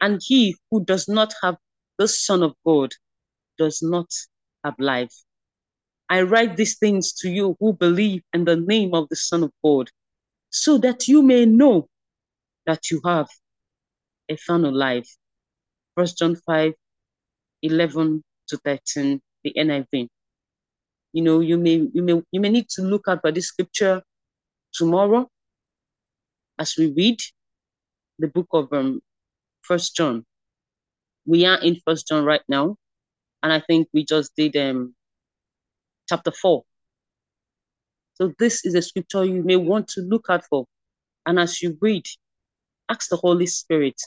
and 0.00 0.20
he 0.24 0.56
who 0.70 0.84
does 0.84 1.08
not 1.08 1.34
have 1.42 1.56
the 1.98 2.08
Son 2.08 2.42
of 2.42 2.54
God 2.66 2.92
does 3.58 3.82
not 3.82 4.10
have 4.64 4.74
life. 4.78 5.12
I 6.08 6.22
write 6.22 6.56
these 6.56 6.78
things 6.78 7.12
to 7.20 7.30
you 7.30 7.56
who 7.60 7.72
believe 7.72 8.22
in 8.32 8.44
the 8.44 8.56
name 8.56 8.94
of 8.94 9.08
the 9.08 9.16
Son 9.16 9.42
of 9.42 9.52
God, 9.64 9.90
so 10.50 10.78
that 10.78 11.08
you 11.08 11.22
may 11.22 11.46
know 11.46 11.88
that 12.66 12.90
you 12.90 13.00
have 13.04 13.28
eternal 14.28 14.72
life. 14.72 15.08
First 15.96 16.18
John 16.18 16.36
5, 16.36 16.72
11 17.62 18.22
to 18.48 18.56
13, 18.58 19.20
the 19.42 19.52
NIV. 19.56 20.08
You 21.14 21.22
know, 21.22 21.38
you 21.38 21.56
may 21.56 21.88
you 21.94 22.02
may 22.02 22.20
you 22.32 22.40
may 22.40 22.48
need 22.50 22.68
to 22.70 22.82
look 22.82 23.06
at 23.06 23.22
by 23.22 23.30
this 23.30 23.46
scripture 23.46 24.02
tomorrow 24.72 25.28
as 26.58 26.74
we 26.76 26.88
read 26.88 27.20
the 28.18 28.26
book 28.26 28.48
of 28.52 28.72
um 28.72 29.00
First 29.62 29.94
John. 29.94 30.26
We 31.24 31.46
are 31.46 31.60
in 31.62 31.80
First 31.86 32.08
John 32.08 32.24
right 32.24 32.42
now, 32.48 32.76
and 33.44 33.52
I 33.52 33.60
think 33.60 33.86
we 33.94 34.04
just 34.04 34.34
did 34.36 34.56
um 34.56 34.96
chapter 36.08 36.32
four. 36.32 36.64
So 38.14 38.32
this 38.40 38.66
is 38.66 38.74
a 38.74 38.82
scripture 38.82 39.24
you 39.24 39.44
may 39.44 39.56
want 39.56 39.86
to 39.90 40.00
look 40.00 40.26
at 40.30 40.44
for, 40.46 40.66
and 41.26 41.38
as 41.38 41.62
you 41.62 41.78
read, 41.80 42.06
ask 42.88 43.08
the 43.08 43.16
Holy 43.16 43.46
Spirit 43.46 44.00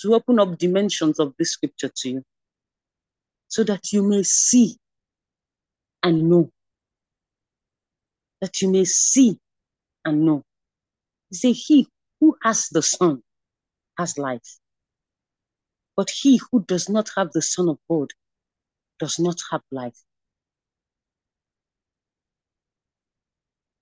to 0.00 0.14
open 0.14 0.40
up 0.40 0.58
dimensions 0.58 1.20
of 1.20 1.32
this 1.38 1.52
scripture 1.52 1.92
to 1.94 2.10
you, 2.10 2.22
so 3.46 3.62
that 3.62 3.92
you 3.92 4.02
may 4.02 4.24
see 4.24 4.76
and 6.04 6.28
know. 6.28 6.50
That 8.40 8.62
you 8.62 8.70
may 8.70 8.84
see 8.84 9.38
and 10.04 10.24
know. 10.24 10.44
Say, 11.32 11.52
He 11.52 11.88
who 12.20 12.36
has 12.42 12.68
the 12.68 12.82
Son 12.82 13.22
has 13.98 14.18
life. 14.18 14.58
But 15.96 16.10
he 16.10 16.40
who 16.50 16.64
does 16.64 16.88
not 16.88 17.10
have 17.16 17.30
the 17.32 17.42
Son 17.42 17.68
of 17.68 17.78
God 17.88 18.10
does 18.98 19.18
not 19.18 19.40
have 19.50 19.62
life. 19.70 19.98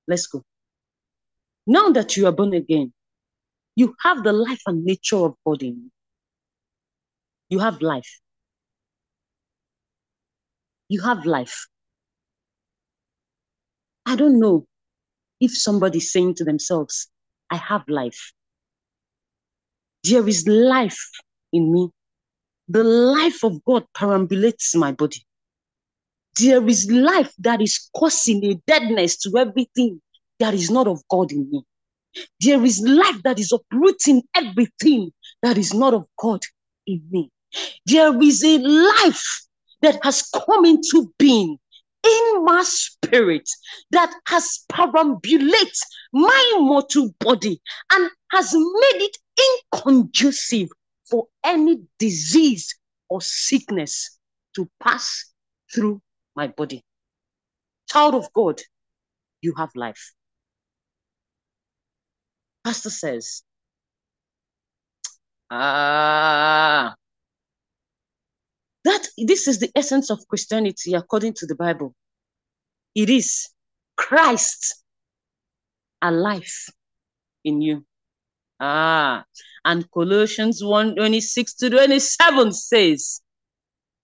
Let's 0.07 0.27
go. 0.27 0.43
Now 1.67 1.91
that 1.91 2.17
you 2.17 2.27
are 2.27 2.33
born 2.33 2.53
again, 2.55 2.93
you 3.77 3.95
have 4.01 4.25
the 4.25 4.33
life 4.33 4.61
and 4.67 4.85
nature 4.85 5.17
of 5.17 5.35
God 5.47 5.63
in 5.63 5.75
you. 5.75 5.91
You 7.49 7.61
have 7.61 7.81
life. 7.81 8.21
You 10.89 11.01
have 11.03 11.25
life. 11.25 11.67
I 14.07 14.17
don't 14.17 14.41
know 14.41 14.67
if 15.41 15.57
somebody's 15.57 16.13
saying 16.13 16.35
to 16.37 16.45
themselves, 16.45 17.09
I 17.51 17.57
have 17.57 17.83
life. 17.89 18.33
There 20.05 20.27
is 20.27 20.47
life 20.47 20.99
in 21.53 21.73
me. 21.73 21.91
The 22.69 22.85
life 22.85 23.45
of 23.45 23.65
God 23.65 23.85
perambulates 23.95 24.75
my 24.75 24.93
body. 24.93 25.25
There 26.41 26.67
is 26.67 26.91
life 26.91 27.33
that 27.41 27.61
is 27.61 27.91
causing 27.95 28.45
a 28.45 28.55
deadness 28.67 29.19
to 29.19 29.37
everything 29.37 30.01
that 30.39 30.55
is 30.55 30.71
not 30.71 30.87
of 30.87 31.03
God 31.09 31.31
in 31.31 31.51
me. 31.51 31.65
There 32.41 32.65
is 32.65 32.81
life 32.81 33.23
that 33.25 33.39
is 33.39 33.53
uprooting 33.53 34.23
everything 34.35 35.13
that 35.43 35.59
is 35.59 35.75
not 35.75 35.95
of 35.95 36.07
God 36.19 36.41
in 36.87 37.03
me. 37.11 37.31
There 37.87 38.21
is 38.23 38.43
a 38.45 38.59
life 38.59 39.47
that 39.83 40.03
has 40.03 40.23
come 40.23 40.65
into 40.65 41.13
being 41.19 41.59
in 42.05 42.45
my 42.45 42.63
spirit 42.65 43.49
that 43.91 44.13
has 44.27 44.65
perambulated 44.69 45.73
my 46.13 46.57
mortal 46.59 47.15
body 47.21 47.61
and 47.93 48.11
has 48.31 48.53
made 48.55 49.09
it 49.09 49.17
inconducive 49.75 50.69
for 51.09 51.27
any 51.45 51.83
disease 51.99 52.75
or 53.09 53.21
sickness 53.21 54.19
to 54.55 54.69
pass 54.83 55.33
through 55.73 56.01
my 56.35 56.49
body. 56.49 56.83
Child 57.91 58.15
of 58.15 58.33
God, 58.33 58.61
you 59.43 59.55
have 59.57 59.71
life. 59.75 60.13
Pastor 62.65 62.91
says, 62.91 63.43
ah, 65.51 66.95
that 68.85 69.07
this 69.17 69.47
is 69.49 69.59
the 69.61 69.71
essence 69.75 70.11
of 70.11 70.27
Christianity 70.29 70.95
according 70.95 71.35
to 71.35 71.47
the 71.47 71.55
Bible. 71.55 71.95
It 72.95 73.09
is 73.09 73.49
Christ 73.97 74.83
alive 76.01 76.53
in 77.45 77.63
you. 77.63 77.85
Ah, 78.61 79.25
and 79.65 79.91
Colossians 79.91 80.63
1 80.63 80.97
26 80.97 81.55
to 81.55 81.71
27 81.71 82.53
says, 82.53 83.21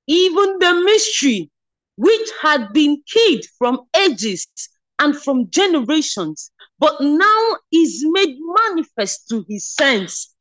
even 0.07 0.59
the 0.59 0.83
mystery 0.85 1.51
which 1.97 2.29
had 2.41 2.73
been 2.73 3.03
hid 3.07 3.45
from 3.59 3.81
ages 3.97 4.47
and 4.99 5.17
from 5.17 5.51
generations, 5.51 6.51
but 6.79 7.01
now 7.01 7.57
is 7.73 8.05
made 8.09 8.37
manifest 8.67 9.29
to 9.29 9.45
his 9.49 9.69
saints, 9.69 10.35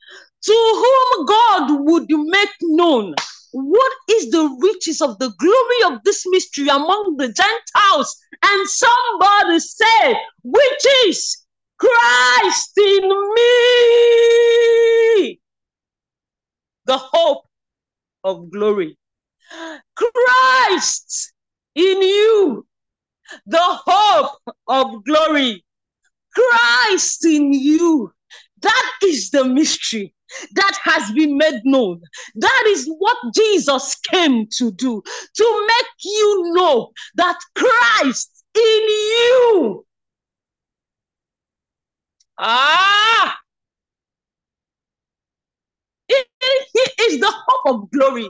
to 0.47 0.53
whom 0.53 1.25
God 1.25 1.83
would 1.83 2.09
make 2.09 2.55
known 2.61 3.13
what 3.51 3.91
is 4.09 4.31
the 4.31 4.57
riches 4.61 5.01
of 5.01 5.19
the 5.19 5.29
glory 5.37 5.93
of 5.93 6.01
this 6.05 6.23
mystery 6.27 6.69
among 6.69 7.17
the 7.17 7.27
Gentiles. 7.27 8.17
And 8.43 8.69
somebody 8.69 9.59
said, 9.59 10.13
which 10.43 10.85
is 11.07 11.45
Christ 11.77 12.77
in 12.77 13.09
me, 13.35 13.51
the 16.85 16.97
hope 16.97 17.45
of 18.23 18.49
glory. 18.49 18.97
Christ 19.95 21.33
in 21.75 22.01
you, 22.01 22.65
the 23.45 23.59
hope 23.59 24.39
of 24.67 25.03
glory. 25.03 25.65
Christ 26.33 27.25
in 27.25 27.51
you. 27.51 28.13
That 28.61 28.91
is 29.03 29.29
the 29.29 29.43
mystery 29.45 30.13
that 30.53 30.77
has 30.83 31.11
been 31.13 31.37
made 31.37 31.61
known. 31.63 32.01
That 32.35 32.63
is 32.67 32.87
what 32.97 33.17
Jesus 33.33 33.95
came 34.11 34.47
to 34.57 34.71
do, 34.71 35.01
to 35.35 35.67
make 35.67 35.87
you 36.03 36.53
know 36.53 36.91
that 37.15 37.37
Christ 37.55 38.43
in 38.55 38.61
you. 38.61 39.85
Ah, 42.39 43.37
he 46.07 46.15
is 47.03 47.19
the 47.19 47.31
hope 47.31 47.75
of 47.75 47.91
glory. 47.91 48.29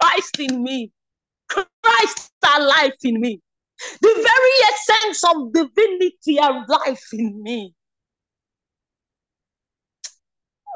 Christ 0.00 0.40
in 0.40 0.62
me. 0.62 0.92
Christ 1.48 2.30
alive 2.56 2.92
in 3.02 3.20
me. 3.20 3.40
The 4.00 4.14
very 4.14 4.72
essence 4.72 5.24
of 5.24 5.52
divinity 5.52 6.38
alive 6.38 7.00
in 7.12 7.42
me. 7.42 7.74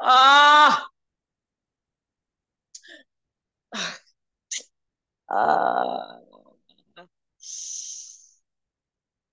Ah. 0.01 0.87
Ah. 5.29 6.19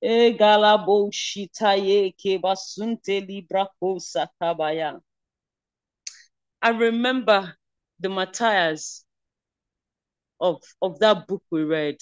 Egalabo 0.02 0.96
shitaye 1.12 2.12
kebasunte 2.20 3.14
librako 3.28 3.88
sakabaya. 4.10 5.00
I 6.62 6.70
remember 6.70 7.56
the 8.00 8.08
Matthias 8.08 9.04
of, 10.40 10.62
of 10.82 10.98
that 11.00 11.26
book 11.26 11.42
we 11.50 11.64
read. 11.64 11.96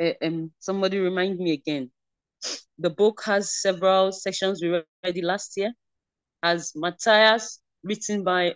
Uh, 0.00 0.12
um, 0.22 0.52
somebody 0.58 0.98
remind 0.98 1.38
me 1.38 1.52
again. 1.52 1.90
The 2.78 2.90
book 2.90 3.22
has 3.24 3.60
several 3.62 4.12
sections 4.12 4.62
we 4.62 4.68
read 4.68 5.24
last 5.24 5.56
year. 5.56 5.72
As 6.46 6.72
Matthias, 6.76 7.60
written 7.82 8.22
by 8.22 8.54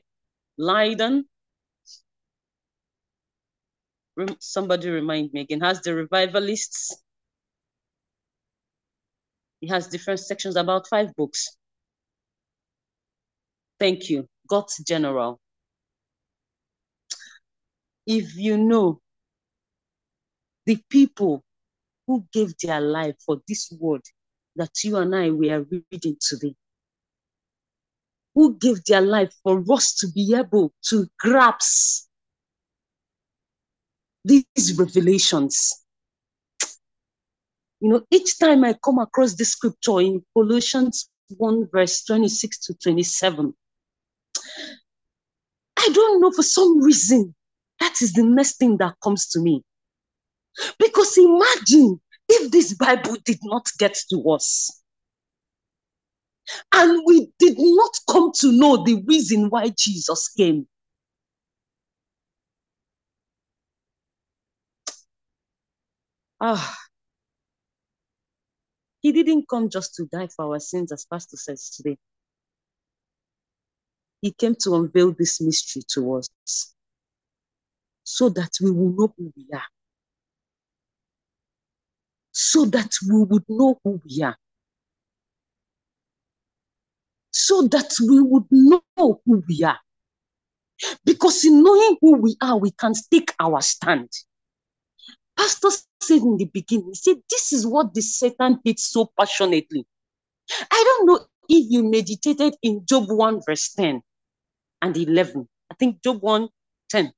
Liardon. 0.60 1.24
Somebody 4.38 4.90
remind 4.90 5.32
me 5.32 5.40
again. 5.40 5.60
Has 5.60 5.80
the 5.82 5.92
revivalists. 5.96 7.02
It 9.60 9.70
has 9.70 9.88
different 9.88 10.20
sections, 10.20 10.54
about 10.54 10.86
five 10.86 11.16
books. 11.16 11.56
Thank 13.80 14.08
you. 14.08 14.28
God's 14.48 14.78
general. 14.84 15.40
If 18.06 18.36
you 18.36 18.56
know 18.56 19.00
the 20.66 20.78
people 20.88 21.42
who 22.06 22.24
gave 22.32 22.54
their 22.62 22.80
life 22.80 23.16
for 23.26 23.40
this 23.48 23.72
word 23.80 24.02
that 24.54 24.70
you 24.84 24.96
and 24.96 25.12
I 25.12 25.30
were 25.30 25.66
reading 25.90 26.16
today, 26.20 26.54
who 28.40 28.56
gave 28.56 28.82
their 28.86 29.02
life 29.02 29.34
for 29.42 29.62
us 29.70 29.94
to 29.94 30.08
be 30.12 30.34
able 30.34 30.72
to 30.82 31.06
grasp 31.18 32.08
these 34.24 34.78
revelations. 34.78 35.84
You 37.80 37.90
know, 37.90 38.02
each 38.10 38.38
time 38.38 38.64
I 38.64 38.76
come 38.82 38.98
across 38.98 39.34
this 39.34 39.52
scripture 39.52 40.00
in 40.00 40.24
Colossians 40.34 41.10
1, 41.36 41.68
verse 41.70 42.02
26 42.04 42.58
to 42.60 42.74
27, 42.82 43.52
I 45.78 45.88
don't 45.92 46.22
know 46.22 46.32
for 46.32 46.42
some 46.42 46.82
reason 46.82 47.34
that 47.78 48.00
is 48.00 48.14
the 48.14 48.22
next 48.22 48.56
thing 48.56 48.78
that 48.78 48.94
comes 49.04 49.26
to 49.28 49.40
me. 49.40 49.62
Because 50.78 51.18
imagine 51.18 52.00
if 52.26 52.50
this 52.50 52.72
Bible 52.72 53.16
did 53.22 53.40
not 53.42 53.66
get 53.78 53.98
to 54.08 54.30
us 54.30 54.79
and 56.72 57.02
we 57.06 57.30
did 57.38 57.56
not 57.58 57.90
come 58.08 58.32
to 58.40 58.52
know 58.52 58.84
the 58.84 59.02
reason 59.06 59.50
why 59.50 59.72
Jesus 59.76 60.28
came. 60.28 60.66
Ah, 66.40 66.76
he 69.00 69.12
didn't 69.12 69.48
come 69.48 69.68
just 69.68 69.94
to 69.96 70.06
die 70.06 70.28
for 70.28 70.46
our 70.46 70.60
sins, 70.60 70.92
as 70.92 71.06
Pastor 71.06 71.36
says 71.36 71.70
today. 71.70 71.98
He 74.22 74.32
came 74.32 74.54
to 74.60 74.74
unveil 74.74 75.12
this 75.12 75.40
mystery 75.40 75.82
to 75.94 76.16
us 76.16 76.28
so 78.04 78.28
that 78.30 78.50
we 78.62 78.70
will 78.70 78.90
know 78.90 79.14
who 79.16 79.32
we 79.36 79.46
are. 79.54 79.64
So 82.32 82.64
that 82.66 82.92
we 83.08 83.24
would 83.24 83.44
know 83.48 83.78
who 83.82 84.00
we 84.04 84.22
are. 84.22 84.36
So 87.42 87.62
that 87.68 87.92
we 88.06 88.20
would 88.20 88.44
know 88.50 88.82
who 88.96 89.42
we 89.48 89.64
are. 89.64 89.78
Because 91.04 91.44
in 91.44 91.62
knowing 91.62 91.96
who 92.00 92.18
we 92.18 92.36
are, 92.42 92.58
we 92.58 92.70
can 92.70 92.92
take 93.10 93.34
our 93.40 93.60
stand. 93.62 94.08
Pastor 95.36 95.70
said 96.00 96.22
in 96.22 96.36
the 96.36 96.44
beginning, 96.52 96.88
he 96.88 96.94
said, 96.94 97.16
This 97.30 97.52
is 97.52 97.66
what 97.66 97.94
the 97.94 98.02
Satan 98.02 98.60
did 98.64 98.78
so 98.78 99.10
passionately. 99.18 99.86
I 100.70 100.84
don't 100.86 101.06
know 101.06 101.20
if 101.48 101.66
you 101.70 101.82
meditated 101.82 102.56
in 102.62 102.84
Job 102.84 103.10
1, 103.10 103.40
verse 103.46 103.72
10 103.72 104.02
and 104.82 104.96
11. 104.96 105.48
I 105.70 105.74
think 105.76 106.02
Job 106.02 106.22
1, 106.22 106.48
10. 106.90 107.12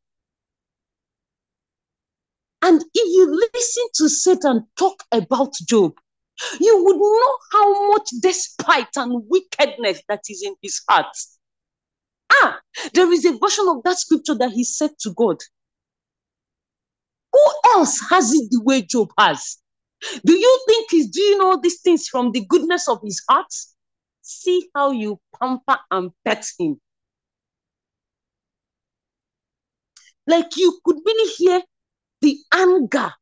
And 2.62 2.84
if 2.94 3.16
you 3.16 3.48
listen 3.54 3.84
to 3.94 4.08
Satan 4.08 4.66
talk 4.78 5.02
about 5.10 5.52
Job, 5.68 5.94
you 6.60 6.84
would 6.84 6.96
know 6.96 7.38
how 7.52 7.88
much 7.92 8.08
despite 8.20 8.96
and 8.96 9.22
wickedness 9.28 10.02
that 10.08 10.22
is 10.28 10.42
in 10.44 10.54
his 10.62 10.80
heart. 10.88 11.16
Ah, 12.32 12.60
there 12.94 13.10
is 13.12 13.24
a 13.24 13.36
version 13.38 13.66
of 13.68 13.82
that 13.84 13.98
scripture 13.98 14.34
that 14.34 14.52
he 14.52 14.64
said 14.64 14.90
to 15.00 15.12
God, 15.14 15.36
Who 17.32 17.46
else 17.74 18.00
has 18.10 18.32
it 18.32 18.50
the 18.50 18.62
way 18.62 18.82
Job 18.82 19.10
has? 19.18 19.58
Do 20.24 20.32
you 20.32 20.64
think 20.66 20.90
he's 20.90 21.08
doing 21.10 21.40
all 21.40 21.60
these 21.60 21.80
things 21.80 22.08
from 22.08 22.32
the 22.32 22.44
goodness 22.46 22.88
of 22.88 23.00
his 23.02 23.22
heart? 23.28 23.52
See 24.22 24.68
how 24.74 24.90
you 24.90 25.20
pamper 25.38 25.78
and 25.90 26.10
pet 26.24 26.46
him. 26.58 26.80
Like 30.26 30.56
you 30.56 30.78
could 30.84 30.96
really 31.04 31.32
hear 31.32 31.62
the 32.20 32.38
anger 32.54 33.12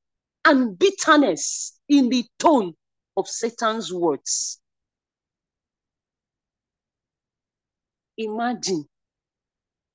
and 0.44 0.79
bitterness 0.79 1.79
in 1.88 2.09
the 2.09 2.25
tone 2.38 2.75
of 3.20 3.28
Satan's 3.28 3.92
words. 3.92 4.59
Imagine 8.16 8.87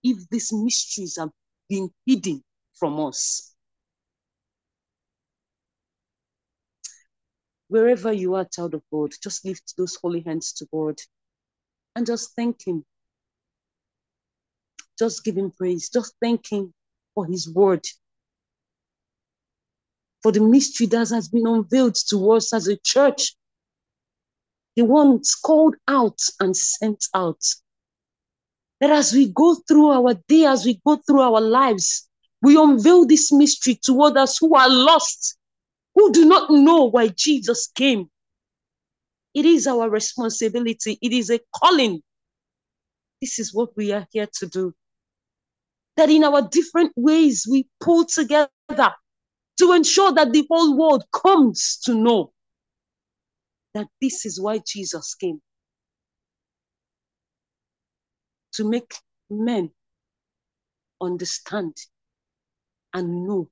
if 0.04 0.30
these 0.30 0.54
mysteries 0.54 1.18
have 1.18 1.32
been 1.68 1.90
hidden 2.06 2.44
from 2.76 3.00
us. 3.00 3.56
Wherever 7.68 8.14
you 8.14 8.36
are, 8.36 8.46
child 8.46 8.76
of 8.76 8.84
God, 8.94 9.12
just 9.24 9.44
lift 9.44 9.74
those 9.76 9.96
holy 9.96 10.22
hands 10.22 10.54
to 10.54 10.68
God 10.72 11.00
and 11.96 12.06
just 12.06 12.36
thank 12.36 12.68
Him. 12.68 12.86
Just 15.00 15.24
give 15.24 15.36
Him 15.36 15.50
praise. 15.50 15.90
Just 15.90 16.14
thank 16.22 16.52
Him 16.52 16.74
for 17.16 17.26
His 17.26 17.52
word 17.52 17.84
for 20.26 20.32
the 20.32 20.40
mystery 20.40 20.88
that 20.88 21.08
has 21.10 21.28
been 21.28 21.46
unveiled 21.46 21.94
to 21.94 22.32
us 22.32 22.52
as 22.52 22.68
a 22.68 22.76
church. 22.78 23.36
The 24.76 24.84
ones 24.84 25.36
called 25.36 25.76
out 25.88 26.18
and 26.40 26.58
sent 26.58 27.06
out. 27.14 27.44
That 28.82 28.90
as 28.90 29.14
we 29.14 29.32
go 29.32 29.54
through 29.68 29.92
our 29.92 30.16
day, 30.28 30.46
as 30.46 30.66
we 30.66 30.82
go 30.84 30.96
through 30.96 31.22
our 31.22 31.40
lives, 31.40 32.10
we 32.42 32.58
unveil 32.58 33.06
this 33.06 33.32
mystery 33.32 33.80
to 33.86 34.02
others 34.02 34.40
who 34.40 34.56
are 34.56 34.68
lost, 34.68 35.38
who 35.94 36.12
do 36.12 36.26
not 36.26 36.50
know 36.50 36.86
why 36.86 37.10
Jesus 37.10 37.68
came. 37.76 38.10
It 39.36 39.46
is 39.46 39.68
our 39.68 39.88
responsibility, 39.92 40.98
it 41.04 41.12
is 41.12 41.30
a 41.30 41.40
calling. 41.56 42.02
This 43.22 43.38
is 43.38 43.54
what 43.54 43.78
we 43.78 43.92
are 43.92 44.08
here 44.10 44.28
to 44.40 44.48
do. 44.48 44.74
That 45.98 46.10
in 46.10 46.24
our 46.24 46.42
different 46.42 46.94
ways 46.96 47.46
we 47.48 47.68
pull 47.80 48.06
together 48.06 48.50
to 49.58 49.72
ensure 49.74 50.14
that 50.14 50.32
the 50.32 50.46
whole 50.50 50.78
world 50.78 51.04
comes 51.12 51.78
to 51.86 51.94
know 51.94 52.32
that 53.74 53.88
this 54.02 54.26
is 54.26 54.40
why 54.40 54.60
Jesus 54.66 55.16
came 55.16 55.42
to 58.54 58.70
make 58.70 58.96
men 59.30 59.70
understand 61.02 61.76
and 62.94 63.28
know 63.28 63.50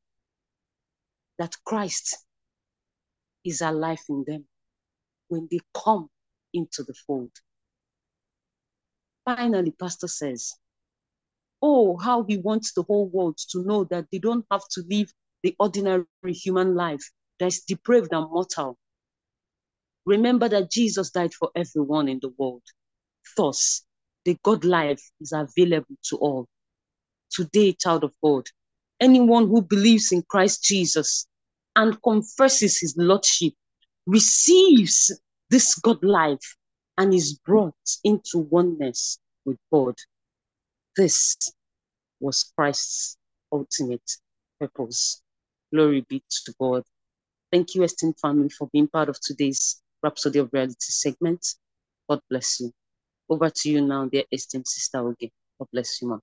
that 1.38 1.56
Christ 1.66 2.18
is 3.44 3.62
alive 3.62 4.00
in 4.10 4.24
them 4.26 4.46
when 5.28 5.48
they 5.52 5.60
come 5.74 6.10
into 6.54 6.84
the 6.84 6.94
fold. 6.94 7.32
Finally, 9.26 9.72
Pastor 9.72 10.08
says, 10.08 10.54
Oh, 11.62 11.98
how 11.98 12.24
he 12.24 12.38
wants 12.38 12.74
the 12.74 12.84
whole 12.84 13.08
world 13.08 13.38
to 13.50 13.64
know 13.64 13.86
that 13.86 14.06
they 14.12 14.20
don't 14.20 14.46
have 14.52 14.68
to 14.72 14.84
live 14.90 15.14
the 15.44 15.56
ordinary 15.60 16.06
human 16.28 16.74
life 16.74 17.04
that 17.40 17.48
is 17.48 17.62
depraved 17.62 18.12
and 18.12 18.30
mortal. 18.32 18.78
Remember 20.06 20.50
that 20.50 20.72
Jesus 20.72 21.12
died 21.12 21.34
for 21.34 21.52
everyone 21.56 22.08
in 22.08 22.20
the 22.22 22.34
world. 22.38 22.64
Thus, 23.38 23.86
the 24.26 24.38
God 24.44 24.64
life 24.66 25.02
is 25.20 25.34
available 25.34 25.96
to 26.06 26.18
all. 26.18 26.48
Today, 27.30 27.74
child 27.74 28.04
of 28.04 28.14
God, 28.24 28.48
anyone 29.00 29.48
who 29.48 29.62
believes 29.62 30.12
in 30.12 30.24
Christ 30.24 30.64
Jesus 30.64 31.28
and 31.76 32.02
confesses 32.02 32.80
his 32.80 32.96
Lordship 32.98 33.54
receives 34.06 35.12
this 35.50 35.76
God 35.76 36.04
life 36.04 36.56
and 36.98 37.14
is 37.14 37.40
brought 37.40 37.74
into 38.04 38.40
oneness 38.40 39.20
with 39.46 39.58
God. 39.72 39.96
This 40.96 41.36
was 42.20 42.52
Christ's 42.56 43.18
ultimate 43.52 44.10
purpose. 44.60 45.23
Glory 45.74 46.06
be 46.08 46.22
to 46.30 46.54
God. 46.60 46.84
Thank 47.52 47.74
you, 47.74 47.84
esteemed 47.84 48.20
family, 48.20 48.50
for 48.50 48.70
being 48.72 48.88
part 48.88 49.10
of 49.10 49.20
today's 49.20 49.82
Rhapsody 50.04 50.40
of 50.40 50.50
Reality 50.54 50.76
segment. 50.80 51.44
God 52.08 52.20
bless 52.30 52.60
you. 52.60 52.72
Over 53.28 53.50
to 53.50 53.70
you 53.72 53.82
now, 53.82 54.06
dear 54.06 54.24
esteemed 54.32 54.68
sister 54.68 55.00
Oge. 55.00 55.32
God 55.58 55.68
bless 55.72 56.02
you, 56.02 56.10
ma'am. 56.10 56.20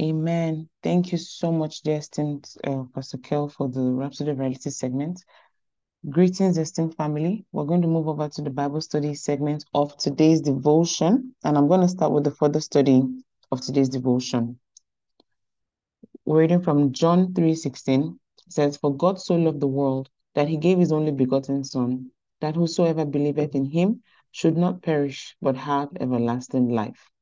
Amen. 0.00 0.68
Thank 0.82 1.12
you 1.12 1.18
so 1.18 1.52
much, 1.52 1.82
dear 1.82 1.98
esteemed 1.98 2.48
uh, 2.66 2.82
Pastor 2.94 3.18
Kel, 3.18 3.48
for 3.48 3.68
the 3.68 3.80
Rhapsody 3.80 4.32
of 4.32 4.38
Reality 4.38 4.70
segment. 4.70 5.24
Greetings, 6.10 6.58
esteemed 6.58 6.96
family. 6.96 7.44
We're 7.52 7.64
going 7.64 7.82
to 7.82 7.88
move 7.88 8.08
over 8.08 8.28
to 8.28 8.42
the 8.42 8.50
Bible 8.50 8.80
study 8.80 9.14
segment 9.14 9.64
of 9.74 9.96
today's 9.96 10.40
devotion, 10.40 11.34
and 11.44 11.56
I'm 11.56 11.68
going 11.68 11.82
to 11.82 11.88
start 11.88 12.12
with 12.12 12.24
the 12.24 12.32
further 12.32 12.60
study 12.60 13.02
of 13.52 13.60
today's 13.60 13.88
devotion. 13.88 14.58
Reading 16.28 16.60
from 16.60 16.90
John 16.92 17.34
3:16. 17.34 18.18
Says, 18.48 18.76
For 18.76 18.92
God 18.92 19.20
so 19.20 19.36
loved 19.36 19.60
the 19.60 19.68
world 19.68 20.10
that 20.34 20.48
he 20.48 20.56
gave 20.56 20.76
his 20.76 20.90
only 20.90 21.12
begotten 21.12 21.62
Son, 21.62 22.10
that 22.40 22.56
whosoever 22.56 23.04
believeth 23.04 23.54
in 23.54 23.64
him 23.64 24.02
should 24.32 24.56
not 24.56 24.82
perish, 24.82 25.36
but 25.40 25.56
have 25.56 25.88
everlasting 26.00 26.68
life. 26.68 27.12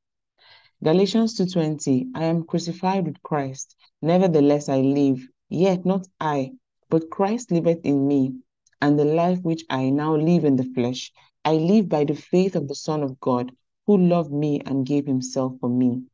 Galatians 0.83 1.37
2:20, 1.37 2.07
I 2.15 2.23
am 2.23 2.45
crucified 2.45 3.05
with 3.05 3.21
Christ, 3.21 3.75
nevertheless 4.01 4.69
I 4.69 4.81
live, 4.81 5.19
yet 5.49 5.85
not 5.85 6.07
I, 6.19 6.53
but 6.89 7.11
Christ 7.11 7.51
liveth 7.51 7.85
in 7.85 8.07
me, 8.07 8.33
and 8.81 8.97
the 8.97 9.05
life 9.05 9.39
which 9.43 9.65
I 9.69 9.91
now 9.91 10.15
live 10.15 10.45
in 10.45 10.55
the 10.55 10.71
flesh, 10.73 11.13
I 11.45 11.57
live 11.57 11.87
by 11.87 12.05
the 12.05 12.15
faith 12.15 12.55
of 12.55 12.67
the 12.67 12.73
Son 12.73 13.03
of 13.03 13.19
God, 13.19 13.51
who 13.85 13.99
loved 13.99 14.31
me 14.31 14.61
and 14.65 14.83
gave 14.83 15.05
himself 15.05 15.53
for 15.59 15.69
me. 15.69 16.05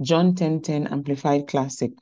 John 0.00 0.34
10:10 0.34 0.86
Amplified 0.88 1.46
Classic. 1.46 1.92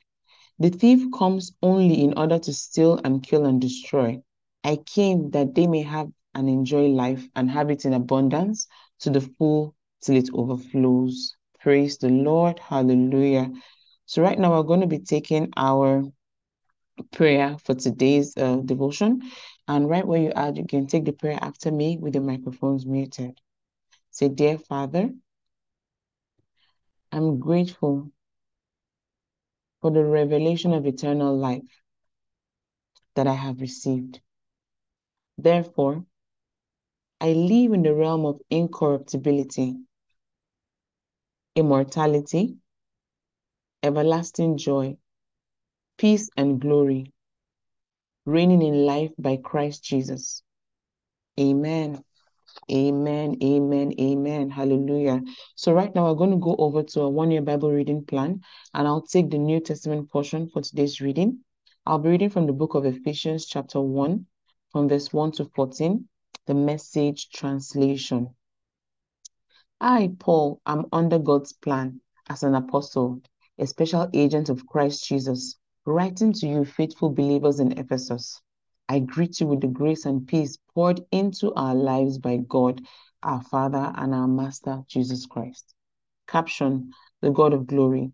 The 0.59 0.69
thief 0.69 1.11
comes 1.11 1.51
only 1.61 2.01
in 2.01 2.17
order 2.17 2.39
to 2.39 2.53
steal 2.53 2.99
and 3.03 3.21
kill 3.23 3.45
and 3.45 3.59
destroy. 3.59 4.21
I 4.63 4.77
came 4.77 5.31
that 5.31 5.55
they 5.55 5.67
may 5.67 5.81
have 5.83 6.09
and 6.33 6.49
enjoy 6.49 6.87
life 6.87 7.27
and 7.35 7.49
have 7.51 7.69
it 7.69 7.85
in 7.85 7.93
abundance 7.93 8.67
to 9.01 9.09
the 9.09 9.21
full 9.21 9.75
till 10.01 10.15
it 10.15 10.29
overflows. 10.33 11.35
Praise 11.59 11.97
the 11.97 12.09
Lord. 12.09 12.59
Hallelujah. 12.59 13.51
So, 14.05 14.21
right 14.21 14.37
now, 14.37 14.51
we're 14.51 14.63
going 14.63 14.81
to 14.81 14.87
be 14.87 14.99
taking 14.99 15.51
our 15.55 16.03
prayer 17.11 17.57
for 17.63 17.75
today's 17.75 18.35
uh, 18.37 18.57
devotion. 18.57 19.21
And 19.67 19.89
right 19.89 20.05
where 20.05 20.21
you 20.21 20.31
are, 20.35 20.51
you 20.51 20.65
can 20.65 20.87
take 20.87 21.05
the 21.05 21.13
prayer 21.13 21.39
after 21.41 21.71
me 21.71 21.97
with 21.97 22.13
the 22.13 22.21
microphones 22.21 22.85
muted. 22.85 23.39
Say, 24.11 24.29
Dear 24.29 24.57
Father, 24.57 25.09
I'm 27.13 27.37
grateful 27.37 28.09
for 29.81 29.91
the 29.91 30.03
revelation 30.03 30.73
of 30.73 30.87
eternal 30.87 31.37
life 31.37 31.83
that 33.13 33.27
I 33.27 33.35
have 33.35 33.61
received. 33.61 34.19
Therefore, 35.37 36.07
I 37.21 37.33
live 37.33 37.73
in 37.73 37.83
the 37.83 37.93
realm 37.93 38.25
of 38.25 38.41
incorruptibility, 38.49 39.75
immortality, 41.55 42.57
everlasting 43.83 44.57
joy, 44.57 44.97
peace, 45.99 46.31
and 46.35 46.59
glory, 46.59 47.13
reigning 48.25 48.63
in 48.63 48.87
life 48.87 49.11
by 49.19 49.37
Christ 49.37 49.83
Jesus. 49.83 50.41
Amen. 51.39 52.03
Amen, 52.71 53.37
amen, 53.43 53.93
amen. 53.99 54.49
Hallelujah. 54.49 55.21
So, 55.55 55.73
right 55.73 55.93
now, 55.93 56.07
we're 56.07 56.17
going 56.17 56.31
to 56.31 56.37
go 56.37 56.55
over 56.57 56.83
to 56.83 57.01
a 57.01 57.09
one 57.09 57.31
year 57.31 57.41
Bible 57.41 57.71
reading 57.71 58.05
plan, 58.05 58.41
and 58.73 58.87
I'll 58.87 59.01
take 59.01 59.29
the 59.29 59.37
New 59.37 59.59
Testament 59.59 60.09
portion 60.09 60.49
for 60.49 60.61
today's 60.61 61.01
reading. 61.01 61.39
I'll 61.85 61.99
be 61.99 62.09
reading 62.09 62.29
from 62.29 62.47
the 62.47 62.53
book 62.53 62.75
of 62.75 62.85
Ephesians, 62.85 63.45
chapter 63.45 63.81
1, 63.81 64.25
from 64.71 64.87
verse 64.87 65.11
1 65.11 65.33
to 65.33 65.45
14, 65.45 66.07
the 66.47 66.53
message 66.53 67.29
translation. 67.29 68.29
I, 69.81 70.13
Paul, 70.17 70.61
am 70.65 70.85
under 70.93 71.19
God's 71.19 71.51
plan 71.51 71.99
as 72.29 72.43
an 72.43 72.55
apostle, 72.55 73.21
a 73.59 73.67
special 73.67 74.09
agent 74.13 74.47
of 74.47 74.65
Christ 74.65 75.05
Jesus, 75.05 75.57
writing 75.85 76.31
to 76.33 76.47
you, 76.47 76.63
faithful 76.63 77.09
believers 77.09 77.59
in 77.59 77.77
Ephesus. 77.77 78.41
I 78.89 78.99
greet 78.99 79.39
you 79.39 79.47
with 79.47 79.61
the 79.61 79.67
grace 79.67 80.05
and 80.05 80.27
peace 80.27 80.57
poured 80.73 81.05
into 81.11 81.53
our 81.53 81.73
lives 81.73 82.17
by 82.17 82.37
God, 82.37 82.81
our 83.23 83.41
Father, 83.41 83.93
and 83.95 84.13
our 84.13 84.27
Master, 84.27 84.83
Jesus 84.87 85.25
Christ. 85.25 85.73
Caption 86.27 86.91
The 87.21 87.31
God 87.31 87.53
of 87.53 87.65
Glory. 87.65 88.11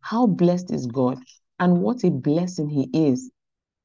How 0.00 0.26
blessed 0.26 0.72
is 0.72 0.86
God, 0.86 1.18
and 1.60 1.82
what 1.82 2.02
a 2.02 2.10
blessing 2.10 2.68
He 2.68 2.90
is. 2.92 3.30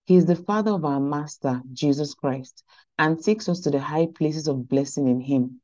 He 0.05 0.15
is 0.15 0.25
the 0.25 0.35
Father 0.35 0.71
of 0.71 0.85
our 0.85 0.99
Master, 0.99 1.61
Jesus 1.73 2.15
Christ, 2.15 2.63
and 2.97 3.23
takes 3.23 3.47
us 3.47 3.59
to 3.61 3.71
the 3.71 3.79
high 3.79 4.07
places 4.07 4.47
of 4.47 4.67
blessing 4.67 5.07
in 5.07 5.21
Him. 5.21 5.61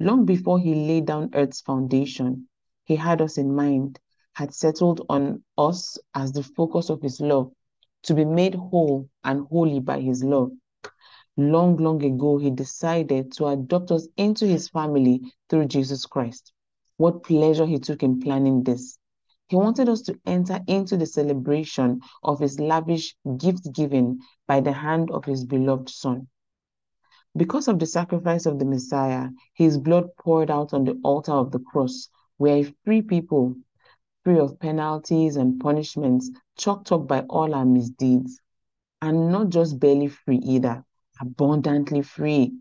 Long 0.00 0.24
before 0.24 0.58
He 0.58 0.74
laid 0.74 1.04
down 1.04 1.30
earth's 1.34 1.60
foundation, 1.60 2.48
He 2.84 2.96
had 2.96 3.20
us 3.20 3.36
in 3.36 3.54
mind, 3.54 4.00
had 4.32 4.54
settled 4.54 5.04
on 5.10 5.44
us 5.58 5.98
as 6.14 6.32
the 6.32 6.42
focus 6.42 6.88
of 6.88 7.02
His 7.02 7.20
love 7.20 7.52
to 8.04 8.14
be 8.14 8.24
made 8.24 8.54
whole 8.54 9.08
and 9.24 9.46
holy 9.48 9.80
by 9.80 10.00
his 10.00 10.22
love. 10.22 10.50
Long, 11.36 11.76
long 11.76 12.02
ago, 12.04 12.38
he 12.38 12.50
decided 12.50 13.32
to 13.32 13.46
adopt 13.46 13.90
us 13.90 14.06
into 14.16 14.46
his 14.46 14.68
family 14.68 15.32
through 15.48 15.66
Jesus 15.66 16.06
Christ. 16.06 16.52
What 16.96 17.24
pleasure 17.24 17.66
he 17.66 17.78
took 17.78 18.02
in 18.02 18.20
planning 18.20 18.62
this. 18.62 18.98
He 19.48 19.56
wanted 19.56 19.88
us 19.88 20.02
to 20.02 20.18
enter 20.26 20.60
into 20.66 20.96
the 20.96 21.06
celebration 21.06 22.00
of 22.22 22.38
his 22.38 22.60
lavish 22.60 23.16
gift 23.36 23.72
giving 23.72 24.20
by 24.46 24.60
the 24.60 24.72
hand 24.72 25.10
of 25.10 25.24
his 25.24 25.44
beloved 25.44 25.90
Son. 25.90 26.28
Because 27.36 27.66
of 27.66 27.78
the 27.80 27.86
sacrifice 27.86 28.46
of 28.46 28.58
the 28.58 28.64
Messiah, 28.64 29.28
his 29.54 29.76
blood 29.76 30.08
poured 30.18 30.50
out 30.50 30.72
on 30.72 30.84
the 30.84 31.00
altar 31.02 31.32
of 31.32 31.50
the 31.50 31.58
cross, 31.58 32.08
where 32.36 32.58
a 32.58 32.74
free 32.84 33.02
people 33.02 33.56
free 34.24 34.38
of 34.38 34.58
penalties 34.58 35.36
and 35.36 35.60
punishments 35.60 36.30
chalked 36.56 36.90
up 36.90 37.06
by 37.06 37.20
all 37.22 37.54
our 37.54 37.66
misdeeds. 37.66 38.40
And 39.02 39.30
not 39.30 39.50
just 39.50 39.78
barely 39.78 40.08
free 40.08 40.38
either, 40.38 40.82
abundantly 41.20 42.00
free. 42.02 42.54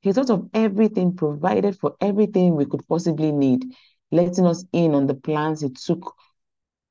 He 0.00 0.12
thought 0.12 0.30
of 0.30 0.48
everything 0.54 1.16
provided 1.16 1.78
for 1.78 1.96
everything 2.00 2.54
we 2.54 2.66
could 2.66 2.86
possibly 2.86 3.32
need, 3.32 3.74
letting 4.12 4.46
us 4.46 4.64
in 4.72 4.94
on 4.94 5.06
the 5.08 5.14
plans 5.14 5.62
he 5.62 5.70
took 5.70 6.14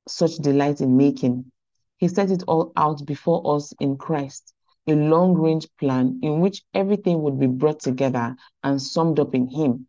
such 0.06 0.36
delight 0.36 0.80
in 0.80 0.96
making. 0.96 1.50
He 1.96 2.08
set 2.08 2.30
it 2.30 2.42
all 2.46 2.72
out 2.76 3.06
before 3.06 3.56
us 3.56 3.72
in 3.80 3.96
Christ, 3.96 4.52
a 4.86 4.94
long 4.94 5.34
range 5.34 5.66
plan 5.78 6.20
in 6.22 6.40
which 6.40 6.62
everything 6.74 7.22
would 7.22 7.38
be 7.38 7.46
brought 7.46 7.80
together 7.80 8.36
and 8.62 8.82
summed 8.82 9.18
up 9.18 9.34
in 9.34 9.46
Him. 9.46 9.86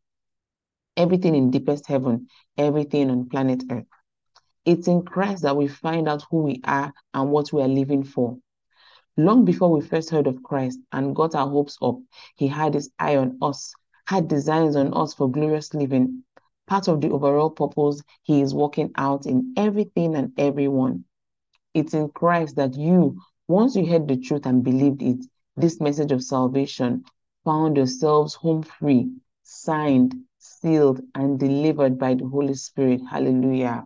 Everything 0.96 1.36
in 1.36 1.52
deepest 1.52 1.88
heaven, 1.88 2.28
everything 2.58 3.10
on 3.10 3.28
planet 3.28 3.64
Earth. 3.70 3.88
It's 4.66 4.88
in 4.88 5.04
Christ 5.04 5.44
that 5.44 5.56
we 5.56 5.68
find 5.68 6.10
out 6.10 6.26
who 6.32 6.42
we 6.42 6.60
are 6.64 6.92
and 7.14 7.32
what 7.32 7.54
we 7.54 7.62
are 7.62 7.68
living 7.68 8.04
for. 8.04 8.40
Long 9.16 9.46
before 9.46 9.70
we 9.72 9.82
first 9.82 10.10
heard 10.10 10.26
of 10.26 10.42
Christ 10.42 10.80
and 10.92 11.16
got 11.16 11.36
our 11.36 11.48
hopes 11.48 11.78
up, 11.84 12.00
He 12.36 12.48
had 12.48 12.74
His 12.74 12.90
eye 12.98 13.16
on 13.16 13.38
us, 13.44 13.74
had 14.08 14.28
designs 14.28 14.76
on 14.76 14.94
us 14.94 15.14
for 15.14 15.30
glorious 15.30 15.74
living. 15.76 16.24
Part 16.66 16.88
of 16.88 17.00
the 17.00 17.12
overall 17.12 17.52
purpose 17.52 18.02
He 18.24 18.42
is 18.42 18.56
working 18.56 18.92
out 18.96 19.28
in 19.28 19.54
everything 19.56 20.16
and 20.16 20.34
everyone. 20.36 21.06
It's 21.76 21.94
in 21.94 22.10
Christ 22.10 22.56
that 22.56 22.76
you, 22.76 23.20
once 23.48 23.76
you 23.76 23.86
heard 23.86 24.08
the 24.08 24.18
truth 24.18 24.48
and 24.48 24.64
believed 24.64 25.04
it, 25.04 25.24
this 25.56 25.80
message 25.80 26.12
of 26.12 26.24
salvation, 26.24 27.04
found 27.44 27.78
yourselves 27.78 28.34
home 28.34 28.64
free, 28.64 29.12
signed, 29.44 30.16
sealed, 30.40 31.02
and 31.14 31.40
delivered 31.40 32.00
by 32.00 32.16
the 32.16 32.26
Holy 32.26 32.56
Spirit. 32.56 33.02
Hallelujah. 33.08 33.86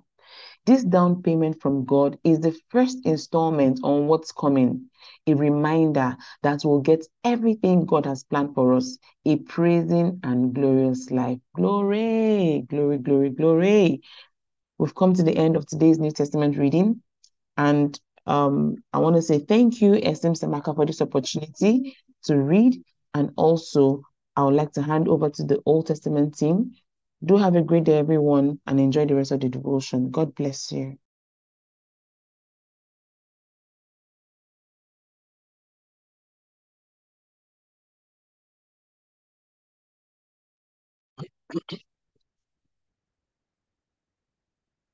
This 0.69 0.83
down 0.83 1.23
payment 1.23 1.59
from 1.59 1.83
God 1.83 2.19
is 2.23 2.41
the 2.41 2.55
first 2.69 2.99
installment 3.03 3.79
on 3.81 4.05
what's 4.05 4.31
coming, 4.31 4.85
a 5.25 5.33
reminder 5.33 6.15
that 6.43 6.61
we'll 6.63 6.81
get 6.81 7.07
everything 7.23 7.87
God 7.87 8.05
has 8.05 8.23
planned 8.23 8.53
for 8.53 8.75
us, 8.75 8.99
a 9.25 9.37
praising 9.37 10.19
and 10.21 10.53
glorious 10.53 11.09
life. 11.09 11.39
Glory, 11.55 12.67
glory, 12.69 12.99
glory, 12.99 13.31
glory. 13.31 14.01
We've 14.77 14.93
come 14.93 15.15
to 15.15 15.23
the 15.23 15.35
end 15.35 15.55
of 15.55 15.65
today's 15.65 15.97
New 15.97 16.11
Testament 16.11 16.55
reading, 16.55 17.01
and 17.57 17.99
um, 18.27 18.75
I 18.93 18.99
want 18.99 19.15
to 19.15 19.23
say 19.23 19.39
thank 19.39 19.81
you, 19.81 19.95
SM 19.95 20.33
Samaka, 20.33 20.75
for 20.75 20.85
this 20.85 21.01
opportunity 21.01 21.97
to 22.25 22.37
read, 22.37 22.79
and 23.15 23.31
also 23.37 24.03
I 24.35 24.43
would 24.43 24.53
like 24.53 24.73
to 24.73 24.83
hand 24.83 25.07
over 25.07 25.31
to 25.31 25.43
the 25.43 25.63
Old 25.65 25.87
Testament 25.87 26.37
team 26.37 26.73
do 27.23 27.37
have 27.37 27.55
a 27.55 27.61
great 27.61 27.83
day, 27.83 27.97
everyone, 27.97 28.59
and 28.65 28.79
enjoy 28.79 29.05
the 29.05 29.15
rest 29.15 29.31
of 29.31 29.41
the 29.41 29.49
devotion. 29.49 30.11
God 30.11 30.35
bless 30.35 30.71
you. 30.71 30.97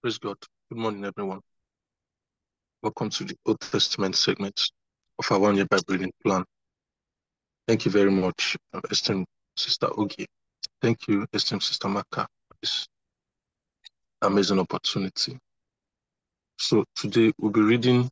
Praise 0.01 0.17
God. 0.19 0.37
Good 0.69 0.79
morning, 0.79 1.05
everyone. 1.05 1.41
Welcome 2.81 3.09
to 3.09 3.23
the 3.23 3.35
Old 3.45 3.59
Testament 3.59 4.15
segment 4.15 4.69
of 5.19 5.31
our 5.31 5.39
one 5.39 5.55
year 5.55 5.65
Bible 5.65 5.83
reading 5.89 6.11
plan. 6.23 6.43
Thank 7.67 7.85
you 7.85 7.91
very 7.91 8.11
much, 8.11 8.57
esteemed 8.91 9.25
Sister 9.57 9.89
Oge. 9.97 10.25
Thank 10.81 11.07
you, 11.07 11.25
esteemed 11.33 11.63
Sister 11.63 11.87
Maka, 11.87 12.27
for 12.47 12.57
this 12.61 12.87
amazing 14.21 14.59
opportunity. 14.59 15.39
So 16.57 16.83
today 16.95 17.31
we'll 17.37 17.51
be 17.51 17.61
reading 17.61 18.09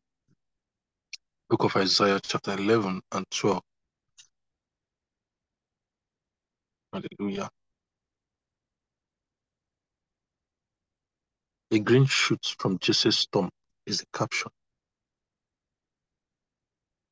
Book 1.48 1.64
of 1.64 1.76
Isaiah, 1.76 2.20
chapter 2.22 2.52
11 2.52 3.00
and 3.12 3.24
12. 3.30 3.60
Hallelujah. 6.92 7.48
A 11.70 11.78
green 11.78 12.06
shoot 12.06 12.54
from 12.58 12.78
Jesse's 12.78 13.18
stump 13.18 13.50
is 13.86 13.98
the 13.98 14.06
caption. 14.12 14.50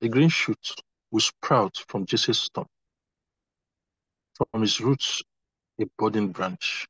A 0.01 0.09
green 0.09 0.29
shoot 0.29 0.75
will 1.11 1.21
sprout 1.21 1.77
from 1.89 2.07
Jesse's 2.07 2.39
stump. 2.39 2.69
From 4.35 4.63
his 4.63 4.81
roots, 4.81 5.23
a 5.81 5.85
budding 5.99 6.29
branch. 6.33 6.87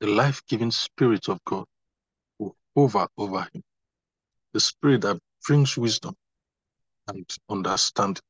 The 0.00 0.08
life-giving 0.08 0.72
spirit 0.72 1.28
of 1.28 1.40
God 1.44 1.64
will 2.38 2.56
hover 2.76 3.08
over 3.18 3.48
him. 3.52 3.62
The 4.54 4.60
spirit 4.60 5.02
that 5.02 5.18
brings 5.46 5.76
wisdom 5.76 6.14
and 7.08 7.28
understanding. 7.50 8.22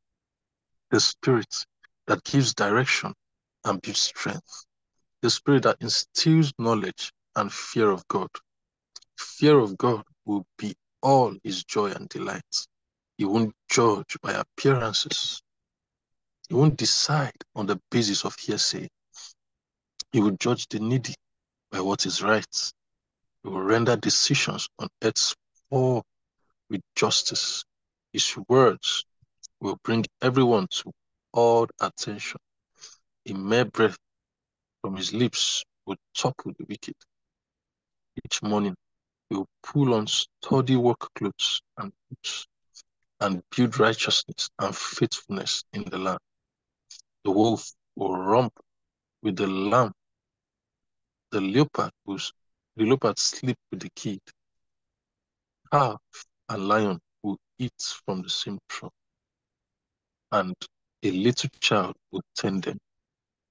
The 0.90 1.00
spirit 1.00 1.66
that 2.06 2.24
gives 2.24 2.54
direction 2.54 3.14
and 3.64 3.80
builds 3.82 4.00
strength. 4.00 4.64
the 5.22 5.30
spirit 5.30 5.64
that 5.64 5.76
instills 5.80 6.52
knowledge 6.58 7.12
and 7.36 7.52
fear 7.52 7.90
of 7.90 8.06
God. 8.08 8.28
Fear 9.18 9.58
of 9.58 9.76
God 9.76 10.04
will 10.24 10.46
be 10.58 10.74
all 11.02 11.34
his 11.42 11.64
joy 11.64 11.90
and 11.90 12.08
delight. 12.08 12.66
He 13.18 13.24
won't 13.24 13.54
judge 13.70 14.16
by 14.22 14.32
appearances. 14.32 15.42
He 16.48 16.54
won't 16.54 16.76
decide 16.76 17.34
on 17.54 17.66
the 17.66 17.80
basis 17.90 18.24
of 18.24 18.36
hearsay. 18.38 18.88
He 20.16 20.22
will 20.22 20.38
judge 20.40 20.66
the 20.68 20.80
needy 20.80 21.14
by 21.70 21.82
what 21.82 22.06
is 22.06 22.22
right. 22.22 22.72
He 23.42 23.50
will 23.50 23.60
render 23.60 23.96
decisions 23.96 24.66
on 24.78 24.88
earth's 25.04 25.36
poor 25.68 26.02
with 26.70 26.80
justice. 26.94 27.66
His 28.14 28.34
words 28.48 29.04
will 29.60 29.78
bring 29.84 30.06
everyone 30.22 30.68
to 30.68 30.90
all 31.34 31.66
attention. 31.82 32.40
A 33.28 33.34
mere 33.34 33.66
breath 33.66 33.98
from 34.80 34.96
his 34.96 35.12
lips 35.12 35.62
will 35.84 35.98
topple 36.16 36.54
the 36.58 36.64
wicked. 36.66 36.96
Each 38.24 38.42
morning 38.42 38.74
he 39.28 39.36
will 39.36 39.48
pull 39.62 39.92
on 39.92 40.06
sturdy 40.06 40.76
work 40.76 41.10
clothes 41.14 41.60
and 41.76 41.92
boots 42.08 42.46
and 43.20 43.42
build 43.54 43.78
righteousness 43.78 44.48
and 44.60 44.74
faithfulness 44.74 45.62
in 45.74 45.84
the 45.84 45.98
land. 45.98 46.20
The 47.22 47.32
wolf 47.32 47.70
will 47.96 48.16
romp 48.16 48.54
with 49.22 49.36
the 49.36 49.46
lamb. 49.46 49.92
The 51.36 51.42
leopard 51.42 51.90
will 52.06 52.18
the 52.76 52.86
leopard 52.86 53.18
sleep 53.18 53.58
with 53.70 53.80
the 53.80 53.90
kid. 53.90 54.22
Calf 55.70 56.00
and 56.48 56.66
lion 56.66 56.98
will 57.22 57.36
eat 57.58 57.94
from 58.06 58.22
the 58.22 58.30
same 58.30 58.58
trough, 58.70 58.94
and 60.32 60.54
a 61.02 61.10
little 61.10 61.50
child 61.60 61.94
will 62.10 62.22
tend 62.34 62.62
them. 62.62 62.78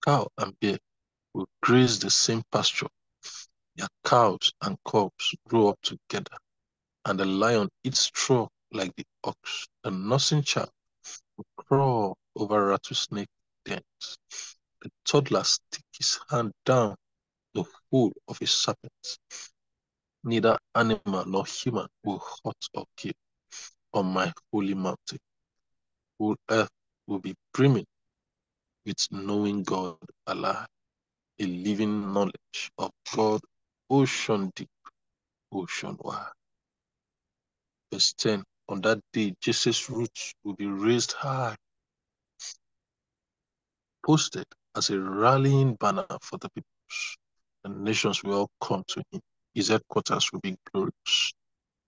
Cow 0.03 0.27
and 0.39 0.59
bear 0.59 0.79
will 1.35 1.47
graze 1.61 1.99
the 1.99 2.09
same 2.09 2.41
pasture. 2.51 2.89
Their 3.75 3.89
cows 4.03 4.51
and 4.63 4.79
cubs 4.83 5.35
grow 5.47 5.69
up 5.69 5.79
together, 5.83 6.37
and 7.05 7.19
the 7.19 7.25
lion 7.25 7.69
eats 7.83 7.99
straw 7.99 8.47
like 8.71 8.95
the 8.95 9.05
ox. 9.23 9.67
The 9.83 9.91
nursing 9.91 10.41
child 10.41 10.71
will 11.37 11.45
crawl 11.55 12.17
over 12.35 12.65
rattlesnake 12.65 13.29
dens. 13.63 14.17
The 14.81 14.89
toddler 15.05 15.43
stick 15.43 15.85
his 15.95 16.17
hand 16.31 16.51
down 16.65 16.95
the 17.55 17.63
hole 17.89 18.13
of 18.27 18.37
a 18.41 18.47
serpent. 18.47 19.17
Neither 20.23 20.57
animal 20.75 21.25
nor 21.25 21.45
human 21.45 21.87
will 22.03 22.19
hurt 22.19 22.69
or 22.73 22.85
kill 22.97 23.13
on 23.93 24.07
my 24.07 24.31
holy 24.51 24.73
mountain. 24.73 25.19
Whole 26.19 26.35
earth 26.49 26.69
will 27.07 27.19
be 27.19 27.33
brimming 27.53 27.85
with 28.85 29.07
knowing 29.11 29.63
God 29.63 29.97
Allah, 30.27 30.67
a 31.39 31.45
living 31.45 32.13
knowledge 32.13 32.71
of 32.77 32.91
God, 33.15 33.41
ocean 33.89 34.51
deep, 34.55 34.69
ocean 35.51 35.97
wide. 36.01 36.31
Verse 37.91 38.13
10 38.13 38.43
On 38.69 38.81
that 38.81 38.99
day, 39.13 39.33
Jesse's 39.41 39.89
roots 39.89 40.33
will 40.43 40.55
be 40.55 40.67
raised 40.67 41.13
high, 41.13 41.55
posted 44.05 44.45
as 44.75 44.89
a 44.89 44.99
rallying 44.99 45.75
banner 45.75 46.05
for 46.21 46.37
the 46.39 46.49
peoples. 46.49 47.17
The 47.65 47.71
nations 47.71 48.23
will 48.23 48.41
all 48.41 48.51
come 48.61 48.83
to 48.89 49.03
him. 49.11 49.19
His 49.55 49.69
headquarters 49.69 50.31
will 50.31 50.39
be 50.39 50.55
glorious. 50.71 51.33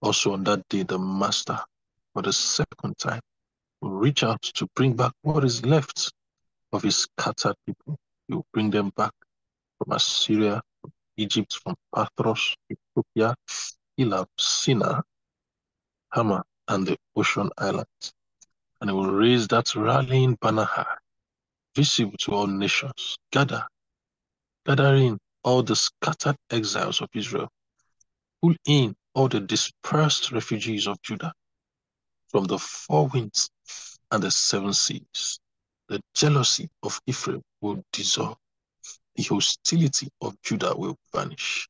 Also 0.02 0.34
on 0.34 0.44
that 0.46 0.68
day, 0.70 0.82
the 0.82 0.98
Master, 0.98 1.60
for 2.14 2.24
the 2.24 2.34
second 2.34 2.98
time, 2.98 3.20
will 3.80 3.92
reach 3.92 4.24
out 4.24 4.42
to 4.42 4.68
bring 4.74 4.96
back 4.96 5.12
what 5.22 5.44
is 5.44 5.64
left 5.64 6.12
of 6.74 6.82
his 6.82 6.98
scattered 6.98 7.54
people. 7.68 7.96
He 8.28 8.34
will 8.34 8.48
bring 8.54 8.72
them 8.72 8.92
back 8.98 9.12
from 9.78 9.96
Assyria, 9.96 10.64
from 10.82 10.92
Egypt, 11.16 11.60
from 11.62 11.76
Pathros, 11.94 12.56
Ethiopia, 12.72 13.36
Elam, 14.00 14.26
Sinai, 14.36 15.02
Hamath, 16.12 16.48
and 16.70 16.88
the 16.88 16.98
ocean 17.16 17.52
islands. 17.56 18.14
And 18.82 18.90
he 18.90 18.96
will 18.96 19.12
raise 19.12 19.48
that 19.50 19.76
rallying 19.76 20.40
banner 20.42 20.64
high, 20.64 20.98
visible 21.76 22.18
to 22.22 22.32
all 22.32 22.48
nations. 22.48 23.20
Gather, 23.32 23.64
gather 24.66 24.96
in 24.96 25.20
all 25.48 25.64
the 25.64 25.78
scattered 25.78 26.36
exiles 26.52 27.00
of 27.00 27.08
Israel. 27.14 27.48
Pull 28.42 28.56
in 28.66 28.94
all 29.14 29.30
the 29.30 29.40
dispersed 29.40 30.34
refugees 30.34 30.88
of 30.88 31.02
Judah 31.02 31.32
from 32.28 32.44
the 32.44 32.60
four 32.60 33.08
winds 33.08 33.50
and 34.12 34.22
the 34.22 34.30
seven 34.30 34.74
seas. 34.74 35.40
The 35.88 36.02
jealousy 36.14 36.68
of 36.84 37.00
Ephraim 37.08 37.42
will 37.62 37.82
dissolve. 37.94 38.36
The 39.16 39.24
hostility 39.24 40.10
of 40.20 40.36
Judah 40.42 40.76
will 40.76 40.98
vanish. 41.16 41.70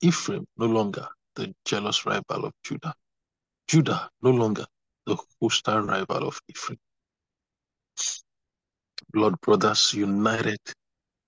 Ephraim 0.00 0.44
no 0.56 0.66
longer 0.66 1.06
the 1.36 1.54
jealous 1.64 2.04
rival 2.04 2.46
of 2.46 2.52
Judah. 2.64 2.94
Judah 3.68 4.10
no 4.22 4.30
longer 4.30 4.66
the 5.06 5.16
hostile 5.40 5.82
rival 5.82 6.26
of 6.26 6.40
Ephraim. 6.48 6.80
Blood 9.12 9.40
brothers 9.40 9.94
united, 9.94 10.58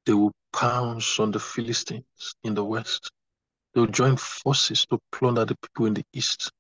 they 0.04 0.14
will 0.14 0.32
pounce 0.56 1.20
on 1.20 1.30
the 1.30 1.38
Philistines 1.38 2.34
in 2.42 2.54
the 2.54 2.64
west. 2.64 3.10
They 3.74 3.80
will 3.80 3.88
join 3.88 4.16
forces 4.16 4.86
to 4.86 4.98
plunder 5.12 5.44
the 5.44 5.54
people 5.56 5.84
in 5.84 5.94
the 5.94 6.04
east. 6.14 6.50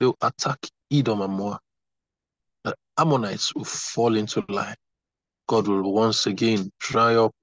They 0.00 0.06
will 0.06 0.16
attack 0.22 0.58
Edom 0.90 1.20
and 1.20 1.34
Moab. 1.34 1.60
The 2.64 2.74
Ammonites 2.96 3.54
will 3.54 3.64
fall 3.64 4.16
into 4.16 4.42
line. 4.48 4.76
God 5.48 5.68
will 5.68 5.92
once 5.92 6.26
again 6.26 6.72
dry 6.80 7.14
up 7.16 7.34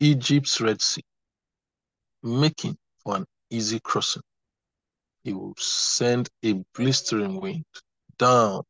Egypt's 0.00 0.60
Red 0.60 0.80
Sea, 0.80 1.02
making 2.22 2.76
for 3.04 3.16
an 3.16 3.26
easy 3.50 3.78
crossing. 3.80 4.22
He 5.22 5.34
will 5.34 5.54
send 5.58 6.30
a 6.42 6.54
blistering 6.74 7.40
wind 7.40 7.66
down 8.18 8.62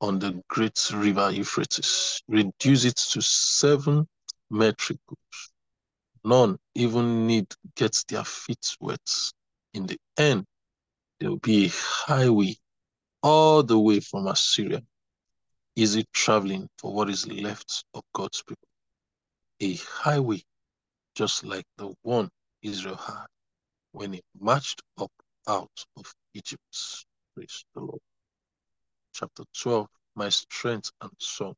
on 0.00 0.18
the 0.18 0.42
great 0.48 0.90
river 0.92 1.30
Euphrates, 1.30 2.22
reduce 2.28 2.84
it 2.84 2.96
to 2.96 3.22
seven 3.22 4.06
metric 4.50 4.98
cubes. 5.08 5.52
None 6.24 6.58
even 6.74 7.26
need 7.26 7.46
get 7.76 7.96
their 8.08 8.24
feet 8.24 8.76
wet. 8.80 9.00
In 9.74 9.86
the 9.86 9.98
end, 10.16 10.46
there 11.20 11.30
will 11.30 11.38
be 11.38 11.66
a 11.66 11.70
highway 11.72 12.56
all 13.22 13.62
the 13.62 13.78
way 13.78 14.00
from 14.00 14.26
Assyria, 14.26 14.82
easy 15.76 16.04
traveling 16.12 16.68
for 16.78 16.92
what 16.92 17.10
is 17.10 17.26
left 17.26 17.84
of 17.94 18.02
God's 18.12 18.42
people. 18.42 18.68
A 19.60 19.74
highway 19.74 20.42
just 21.14 21.44
like 21.44 21.66
the 21.76 21.92
one 22.02 22.30
Israel 22.62 22.96
had 22.96 23.26
when 23.92 24.14
it 24.14 24.24
marched 24.38 24.82
up 24.98 25.10
out 25.48 25.84
of 25.96 26.14
Egypt. 26.34 26.62
Praise 27.34 27.64
the 27.74 27.80
Lord. 27.80 28.00
Chapter 29.12 29.44
12 29.60 29.88
My 30.14 30.28
strength 30.28 30.90
and 31.00 31.10
song. 31.18 31.54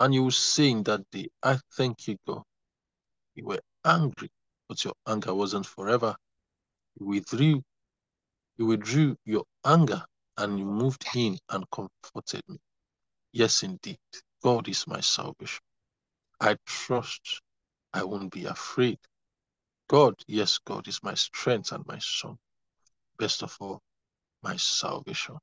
And 0.00 0.14
you 0.14 0.30
say 0.30 0.70
in 0.70 0.84
that 0.84 1.10
day, 1.10 1.28
I 1.42 1.58
thank 1.76 2.06
you, 2.06 2.16
God. 2.26 2.42
You 3.34 3.46
were 3.46 3.60
angry, 3.84 4.30
but 4.68 4.84
your 4.84 4.94
anger 5.06 5.34
wasn't 5.34 5.66
forever. 5.66 6.14
You 6.98 7.06
withdrew, 7.06 7.62
you 8.56 8.66
withdrew 8.66 9.16
your 9.24 9.44
anger 9.64 10.04
and 10.36 10.58
you 10.58 10.64
moved 10.64 11.04
in 11.14 11.38
and 11.50 11.64
comforted 11.70 12.42
me. 12.48 12.58
Yes, 13.32 13.62
indeed, 13.64 13.98
God 14.42 14.68
is 14.68 14.86
my 14.86 15.00
salvation. 15.00 15.62
I 16.40 16.56
trust 16.64 17.42
I 17.92 18.04
won't 18.04 18.32
be 18.32 18.44
afraid. 18.44 18.98
God, 19.88 20.14
yes, 20.28 20.58
God 20.58 20.86
is 20.86 21.02
my 21.02 21.14
strength 21.14 21.72
and 21.72 21.84
my 21.86 21.98
song. 21.98 22.38
Best 23.18 23.42
of 23.42 23.56
all, 23.58 23.80
my 24.42 24.56
salvation. 24.56 25.38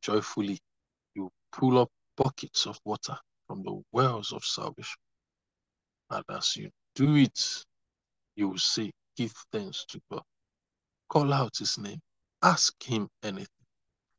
Joyfully, 0.00 0.58
you 1.14 1.30
pull 1.52 1.78
up 1.78 1.90
buckets 2.16 2.66
of 2.66 2.78
water 2.84 3.18
from 3.54 3.62
the 3.62 3.80
wells 3.92 4.32
of 4.32 4.44
salvation. 4.44 4.98
And 6.10 6.24
as 6.28 6.56
you 6.56 6.70
do 6.96 7.14
it, 7.16 7.64
you 8.34 8.48
will 8.48 8.58
say, 8.58 8.90
Give 9.16 9.32
thanks 9.52 9.84
to 9.90 10.00
God. 10.10 10.22
Call 11.08 11.32
out 11.32 11.56
his 11.56 11.78
name. 11.78 12.00
Ask 12.42 12.82
him 12.82 13.08
anything. 13.22 13.46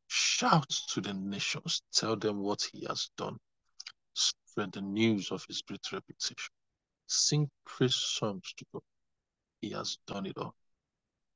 Shout 0.08 0.70
to 0.94 1.02
the 1.02 1.14
nations. 1.14 1.82
Tell 1.94 2.16
them 2.16 2.40
what 2.40 2.66
he 2.72 2.86
has 2.88 3.10
done. 3.18 3.36
Spread 4.14 4.72
the 4.72 4.82
news 4.82 5.32
of 5.32 5.44
his 5.50 5.62
great 5.62 5.92
reputation. 5.92 6.54
Sing 7.08 7.50
praise 7.66 7.96
songs 7.96 8.54
to 8.56 8.66
God. 8.72 8.84
He 9.60 9.72
has 9.72 9.98
done 10.08 10.28
it 10.28 10.38
all. 10.38 10.56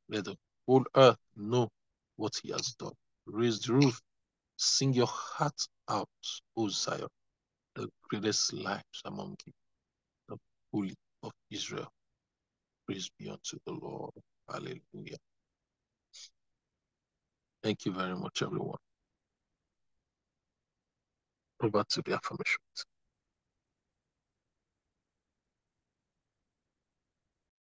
Let 0.08 0.24
the 0.24 0.38
whole 0.66 0.86
earth 0.95 1.18
know 1.36 1.68
what 2.16 2.32
he 2.41 2.52
has 2.52 2.76
done. 2.80 2.93
Raise 3.26 3.60
the 3.60 3.74
roof. 3.74 4.00
Sing 4.56 4.93
your 4.93 5.08
heart 5.08 5.68
out, 5.89 6.08
O 6.56 6.70
Zion, 6.70 7.08
the 7.76 7.88
greatest 8.09 8.53
lives 8.53 9.01
among 9.05 9.36
you, 9.45 9.53
the 10.28 10.38
holy 10.74 10.95
of 11.24 11.32
Israel. 11.51 11.91
Praise 12.88 13.09
be 13.20 13.30
unto 13.30 13.57
the 13.65 13.74
Lord. 13.74 14.11
Hallelujah. 14.49 15.17
Thank 17.63 17.86
you 17.86 17.91
very 17.91 18.15
much, 18.15 18.41
everyone. 18.41 18.78
Over 21.61 21.84
to 21.89 22.01
the 22.05 22.13
affirmations. 22.13 22.86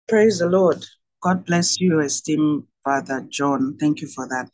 Praise 0.07 0.39
the 0.39 0.47
Lord. 0.47 0.85
God 1.21 1.45
bless 1.45 1.79
you, 1.81 1.99
esteemed 1.99 2.63
Father 2.83 3.25
John. 3.29 3.75
Thank 3.79 4.01
you 4.01 4.07
for 4.07 4.27
that. 4.29 4.49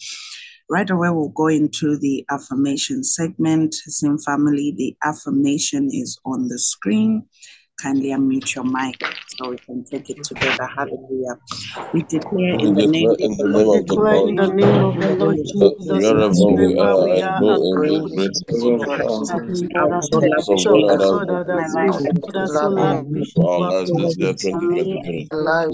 Right 0.70 0.90
away, 0.90 1.10
we'll 1.10 1.30
go 1.30 1.48
into 1.48 1.98
the 1.98 2.26
affirmation 2.32 3.04
segment. 3.04 3.74
Same 3.74 4.18
family, 4.18 4.74
the 4.76 4.96
affirmation 5.04 5.90
is 5.92 6.18
on 6.26 6.48
the 6.48 6.58
screen. 6.58 7.28
Kindly 7.82 8.10
unmute 8.10 8.56
your 8.56 8.66
mic 8.66 8.96
so 9.28 9.50
we 9.50 9.58
can 9.58 9.84
take 9.84 10.10
it 10.10 10.24
together. 10.24 10.68
Hallelujah. 10.76 11.38
We 11.94 12.04
declare 12.04 12.56
in 12.60 12.76
the 12.76 12.88
name, 12.88 13.16
in 13.20 13.38
the 13.38 13.48
name 13.48 13.70
of 13.70 13.88
the 13.88 13.96
Declare 13.96 14.18
in 14.28 14.36
the 14.36 14.48
Lord, 14.48 14.56
name 14.56 14.82
of 14.84 15.00
the 15.02 15.10
Lord 15.12 15.40
Jesus, 15.44 16.10
wherever 16.10 16.46
we 16.48 16.78
are 16.78 16.98
we 16.98 17.22
are 17.22 17.24
in 17.24 17.36
go 17.40 17.60
great 17.70 18.04
this 18.16 18.44
God 18.54 18.82
of 18.82 18.86
great 18.86 18.86
power, 19.00 19.28
family, 19.28 19.70
our 19.76 19.92
that 19.92 20.02
solar 20.02 20.42
so 20.42 20.64
so 20.64 20.64
God 20.66 20.86
the 20.88 21.00
that 21.00 21.02
has 21.02 21.22
God 21.22 21.30
that 21.30 21.48
has 21.50 21.76
been 21.76 21.76
made 21.76 21.94
so 21.94 22.14
God 22.22 22.36
has 22.42 22.60
so 22.60 22.68
lavish 22.68 23.34
for 23.36 23.52
our 23.52 23.62
lives 23.62 23.92
this 23.94 24.18
year, 24.20 24.34
2023. 24.34 25.30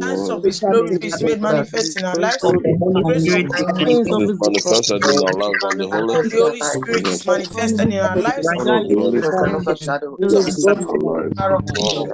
signs 0.00 0.30
of 0.30 0.44
His 0.44 0.60
glory 0.60 0.98
is 1.02 1.22
made 1.22 1.40
manifest 1.40 1.96
in 1.96 2.04
our 2.04 2.18
lives. 2.18 2.44
the 2.92 3.02
Holy 3.02 3.04
Grace 3.04 3.34
of 3.34 3.40
Spirit 3.42 3.56
God 3.56 3.88
is 3.88 3.94
things 4.02 4.04
it 4.04 4.12
of 4.12 4.20
is 4.20 4.26
His 4.26 4.40
manifesting 4.40 4.40
manifested 4.40 5.04
in 5.04 5.04
our 5.04 5.18
lives, 5.18 5.64
and 5.64 5.80
the 5.80 5.88
Holy 5.88 6.12
and 6.12 6.30
the 6.30 6.38
manifested 6.38 6.38
Holy 6.38 6.62
Spirit 6.62 7.08
is 7.08 7.26
manifested 7.26 7.92
in 7.92 8.00
our 8.00 8.18
lives. 8.18 8.56
right 8.56 8.64
guide 8.64 8.88
the 8.88 8.96
Holy 8.96 9.22
can 9.30 9.32
Spirit 9.32 9.54
overshadow. 9.54 10.18
the 10.28 10.48
is 10.48 10.58
lives 10.58 10.88
God 10.88 11.02
of 11.02 11.38
Our 11.38 11.62
Wow. 11.76 12.08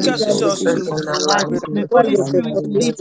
Jesus 0.00 0.26
is 0.26 0.26
Holy 0.26 0.42
us 0.42 0.50
Spirit 0.50 0.88
to 0.88 0.98
in 0.98 1.08
our 1.08 1.20
life. 1.20 1.20
life. 1.20 1.48
May 1.72 1.84
Holy 1.90 2.16
Spirit 2.16 2.66
lead 2.66 2.96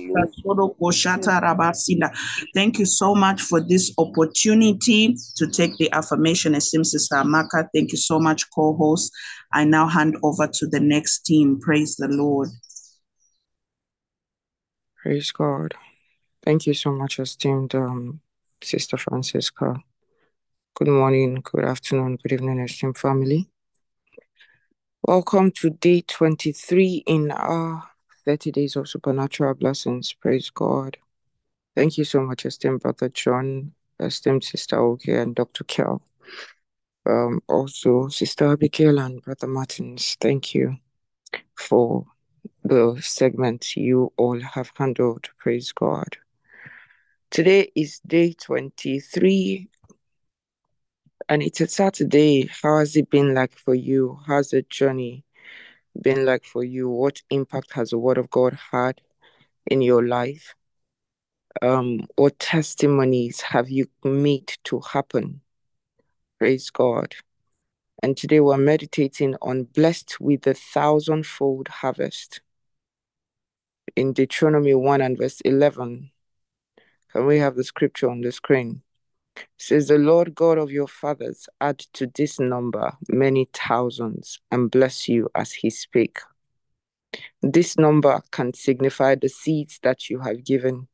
Thank 2.55 2.79
you 2.79 2.87
so 2.87 3.15
much 3.15 3.43
for 3.43 3.61
this 3.61 3.93
opportunity 4.09 5.17
to 5.37 5.47
take 5.47 5.77
the 5.79 5.91
affirmation. 5.93 6.55
Esteemed 6.55 6.87
Sister 6.87 7.17
Amaka, 7.17 7.69
thank 7.75 7.93
you 7.93 7.99
so 7.99 8.19
much, 8.19 8.45
co-host. 8.55 9.11
I 9.53 9.65
now 9.65 9.89
hand 9.89 10.17
over 10.23 10.47
to 10.47 10.67
the 10.67 10.81
next 10.81 11.21
team. 11.21 11.61
Praise 11.61 11.97
the 11.97 12.09
Lord. 12.09 12.49
Praise 15.03 15.31
God. 15.31 15.75
Thank 16.43 16.67
you 16.67 16.75
so 16.75 16.93
much, 16.93 17.19
esteemed 17.19 17.75
um, 17.75 18.21
Sister 18.63 18.97
Francisca. 18.97 19.77
Good 20.75 20.89
morning, 20.89 21.41
good 21.45 21.65
afternoon, 21.65 22.19
good 22.23 22.33
evening, 22.33 22.61
esteemed 22.61 22.99
family. 22.99 23.49
Welcome 25.03 25.53
to 25.53 25.71
day 25.71 26.01
23 26.01 27.05
in 27.07 27.31
our 27.31 27.85
30 28.25 28.51
days 28.51 28.77
of 28.77 28.89
supernatural 28.89 29.55
blessings. 29.55 30.13
Praise 30.15 30.51
God. 30.51 30.97
Thank 31.77 31.99
you 31.99 32.05
so 32.05 32.23
much, 32.23 32.47
esteemed 32.47 32.81
Brother 32.81 33.09
John, 33.11 33.73
esteemed 34.01 34.45
Sister 34.45 34.79
Oge, 34.79 35.09
and 35.09 35.35
Dr. 35.35 35.65
Kel. 35.65 36.03
Um, 37.07 37.41
also, 37.49 38.09
Sister 38.09 38.53
Abigail 38.53 38.99
and 38.99 39.23
Brother 39.23 39.47
Martins. 39.47 40.17
Thank 40.21 40.55
you 40.55 40.77
for 41.55 42.07
the 42.63 42.99
segment 43.01 43.77
you 43.77 44.13
all 44.17 44.41
have 44.41 44.71
handled. 44.77 45.29
Praise 45.39 45.73
God. 45.73 46.17
Today 47.31 47.71
is 47.75 48.01
day 48.07 48.33
23 48.33 49.69
and 51.29 51.43
it's 51.43 51.61
a 51.61 51.67
Saturday. 51.67 52.49
How 52.63 52.79
has 52.79 52.97
it 52.97 53.11
been 53.11 53.35
like 53.35 53.57
for 53.57 53.75
you? 53.75 54.19
How's 54.27 54.51
the 54.51 54.63
journey 54.63 55.25
been 56.01 56.25
like 56.25 56.45
for 56.45 56.65
you? 56.65 56.89
What 56.89 57.23
impact 57.31 57.73
has 57.73 57.91
the 57.91 57.99
word 57.99 58.19
of 58.19 58.31
God 58.31 58.59
had 58.73 59.01
in 59.67 59.83
your 59.83 60.07
life? 60.07 60.55
Um, 61.63 62.07
what 62.17 62.39
testimonies 62.39 63.41
have 63.41 63.71
you 63.71 63.87
made 64.03 64.53
to 64.65 64.81
happen? 64.81 65.41
Praise 66.39 66.71
God. 66.71 67.15
And 68.03 68.17
today 68.17 68.41
we're 68.41 68.57
meditating 68.57 69.37
on 69.41 69.65
blessed 69.65 70.21
with 70.21 70.47
a 70.47 70.55
thousandfold 70.55 71.69
harvest 71.69 72.41
in 73.97 74.13
Deuteronomy 74.13 74.75
1 74.75 75.01
and 75.01 75.17
verse 75.17 75.41
11. 75.43 76.11
Can 77.13 77.27
we 77.27 77.39
have 77.39 77.55
the 77.55 77.65
scripture 77.65 78.11
on 78.11 78.21
the 78.21 78.33
screen? 78.33 78.83
It 79.37 79.47
says, 79.57 79.89
The 79.89 79.99
Lord 79.99 80.35
God 80.35 80.59
of 80.59 80.71
your 80.71 80.89
fathers 80.89 81.49
add 81.61 81.79
to 81.95 82.09
this 82.09 82.41
number 82.41 82.93
many 83.09 83.49
thousands 83.53 84.41
and 84.51 84.71
bless 84.71 85.09
you 85.09 85.29
as 85.35 85.53
he 85.53 85.71
spake. 85.71 86.19
This 87.41 87.79
number 87.79 88.23
can 88.33 88.55
signify 88.55 89.15
the 89.15 89.29
seeds 89.29 89.79
that 89.83 90.11
you 90.11 90.19
have 90.21 90.45
given. 90.45 90.89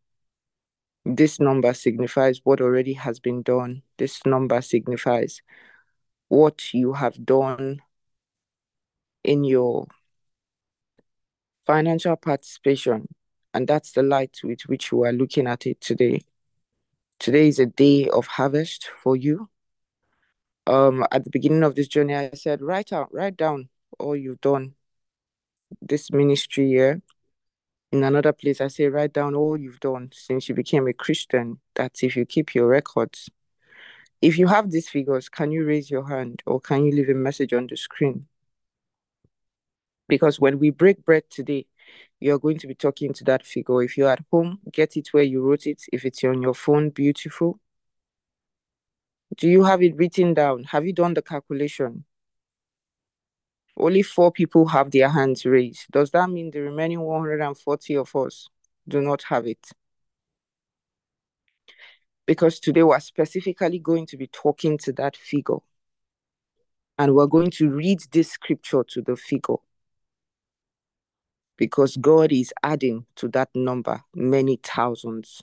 This 1.04 1.40
number 1.40 1.72
signifies 1.74 2.40
what 2.44 2.60
already 2.60 2.92
has 2.94 3.20
been 3.20 3.42
done. 3.42 3.82
This 3.96 4.24
number 4.26 4.60
signifies 4.60 5.42
what 6.28 6.72
you 6.74 6.92
have 6.92 7.24
done 7.24 7.80
in 9.24 9.44
your 9.44 9.86
financial 11.66 12.16
participation. 12.16 13.08
And 13.52 13.66
that's 13.66 13.92
the 13.92 14.02
light 14.02 14.38
with 14.44 14.62
which 14.62 14.92
we 14.92 15.08
are 15.08 15.12
looking 15.12 15.46
at 15.46 15.66
it 15.66 15.80
today. 15.80 16.20
Today 17.18 17.48
is 17.48 17.58
a 17.58 17.66
day 17.66 18.08
of 18.08 18.26
harvest 18.26 18.90
for 19.02 19.16
you. 19.16 19.48
Um, 20.66 21.04
at 21.10 21.24
the 21.24 21.30
beginning 21.30 21.64
of 21.64 21.74
this 21.74 21.88
journey, 21.88 22.14
I 22.14 22.30
said, 22.34 22.62
write 22.62 22.92
out, 22.92 23.12
write 23.12 23.36
down 23.36 23.68
all 23.98 24.14
you've 24.14 24.40
done 24.40 24.74
this 25.80 26.10
ministry 26.12 26.68
year. 26.68 27.02
In 27.92 28.04
another 28.04 28.32
place, 28.32 28.60
I 28.60 28.68
say, 28.68 28.86
write 28.86 29.12
down 29.12 29.34
all 29.34 29.56
you've 29.58 29.80
done 29.80 30.10
since 30.12 30.48
you 30.48 30.54
became 30.54 30.86
a 30.86 30.92
Christian. 30.92 31.58
That's 31.74 32.04
if 32.04 32.16
you 32.16 32.24
keep 32.24 32.54
your 32.54 32.68
records. 32.68 33.28
If 34.22 34.38
you 34.38 34.46
have 34.46 34.70
these 34.70 34.88
figures, 34.88 35.28
can 35.28 35.50
you 35.50 35.64
raise 35.64 35.90
your 35.90 36.06
hand 36.06 36.42
or 36.46 36.60
can 36.60 36.84
you 36.84 36.92
leave 36.92 37.08
a 37.08 37.14
message 37.14 37.52
on 37.52 37.66
the 37.66 37.76
screen? 37.76 38.26
Because 40.08 40.38
when 40.38 40.58
we 40.58 40.70
break 40.70 41.04
bread 41.04 41.24
today, 41.30 41.66
you're 42.20 42.38
going 42.38 42.58
to 42.58 42.66
be 42.66 42.74
talking 42.74 43.12
to 43.14 43.24
that 43.24 43.44
figure. 43.44 43.82
If 43.82 43.96
you're 43.96 44.10
at 44.10 44.24
home, 44.30 44.60
get 44.70 44.96
it 44.96 45.08
where 45.12 45.22
you 45.24 45.42
wrote 45.42 45.66
it. 45.66 45.82
If 45.92 46.04
it's 46.04 46.22
on 46.22 46.42
your 46.42 46.54
phone, 46.54 46.90
beautiful. 46.90 47.58
Do 49.36 49.48
you 49.48 49.64
have 49.64 49.82
it 49.82 49.96
written 49.96 50.34
down? 50.34 50.64
Have 50.64 50.86
you 50.86 50.92
done 50.92 51.14
the 51.14 51.22
calculation? 51.22 52.04
Only 53.80 54.02
four 54.02 54.30
people 54.30 54.66
have 54.66 54.90
their 54.90 55.08
hands 55.08 55.46
raised. 55.46 55.90
Does 55.90 56.10
that 56.10 56.28
mean 56.28 56.50
the 56.50 56.60
remaining 56.60 57.00
140 57.00 57.96
of 57.96 58.14
us 58.14 58.46
do 58.86 59.00
not 59.00 59.22
have 59.22 59.46
it? 59.46 59.70
Because 62.26 62.60
today 62.60 62.82
we're 62.82 63.00
specifically 63.00 63.78
going 63.78 64.04
to 64.06 64.18
be 64.18 64.26
talking 64.26 64.76
to 64.78 64.92
that 64.92 65.16
figure. 65.16 65.58
And 66.98 67.14
we're 67.14 67.26
going 67.26 67.50
to 67.52 67.70
read 67.70 68.00
this 68.12 68.30
scripture 68.32 68.84
to 68.84 69.00
the 69.00 69.16
figure. 69.16 69.56
Because 71.56 71.96
God 71.96 72.32
is 72.32 72.52
adding 72.62 73.06
to 73.16 73.28
that 73.28 73.48
number 73.54 74.02
many 74.14 74.60
thousands. 74.62 75.42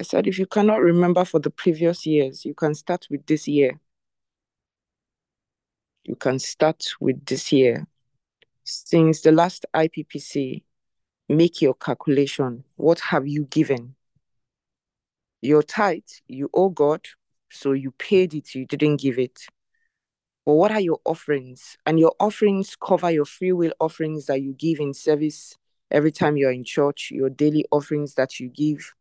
I 0.00 0.04
said, 0.04 0.28
if 0.28 0.38
you 0.38 0.46
cannot 0.46 0.80
remember 0.80 1.24
for 1.24 1.40
the 1.40 1.50
previous 1.50 2.06
years, 2.06 2.44
you 2.44 2.54
can 2.54 2.74
start 2.74 3.08
with 3.10 3.26
this 3.26 3.48
year. 3.48 3.80
You 6.04 6.14
can 6.14 6.38
start 6.38 6.84
with 7.00 7.26
this 7.26 7.50
year. 7.50 7.86
Since 8.62 9.22
the 9.22 9.32
last 9.32 9.66
IPPC, 9.74 10.62
make 11.28 11.60
your 11.60 11.74
calculation. 11.74 12.62
What 12.76 13.00
have 13.00 13.26
you 13.26 13.46
given? 13.46 13.96
Your 15.42 15.64
tithe, 15.64 16.02
you 16.28 16.48
owe 16.54 16.68
God, 16.68 17.04
so 17.50 17.72
you 17.72 17.90
paid 17.92 18.34
it, 18.34 18.54
you 18.54 18.66
didn't 18.66 19.00
give 19.00 19.18
it. 19.18 19.46
But 20.46 20.54
what 20.54 20.70
are 20.70 20.80
your 20.80 21.00
offerings? 21.04 21.76
And 21.86 21.98
your 21.98 22.14
offerings 22.20 22.76
cover 22.76 23.10
your 23.10 23.24
free 23.24 23.52
will 23.52 23.72
offerings 23.80 24.26
that 24.26 24.42
you 24.42 24.52
give 24.52 24.78
in 24.78 24.94
service 24.94 25.56
every 25.90 26.12
time 26.12 26.36
you're 26.36 26.52
in 26.52 26.64
church, 26.64 27.10
your 27.10 27.30
daily 27.30 27.64
offerings 27.72 28.14
that 28.14 28.38
you 28.38 28.48
give 28.48 28.94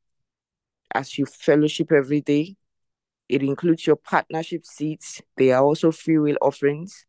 as 0.93 1.17
you 1.17 1.25
fellowship 1.25 1.91
every 1.91 2.21
day. 2.21 2.55
It 3.29 3.43
includes 3.43 3.85
your 3.85 3.97
partnership 3.97 4.65
seats. 4.65 5.21
They 5.35 5.51
are 5.51 5.63
also 5.63 5.91
free 5.91 6.17
will 6.17 6.37
offerings. 6.41 7.05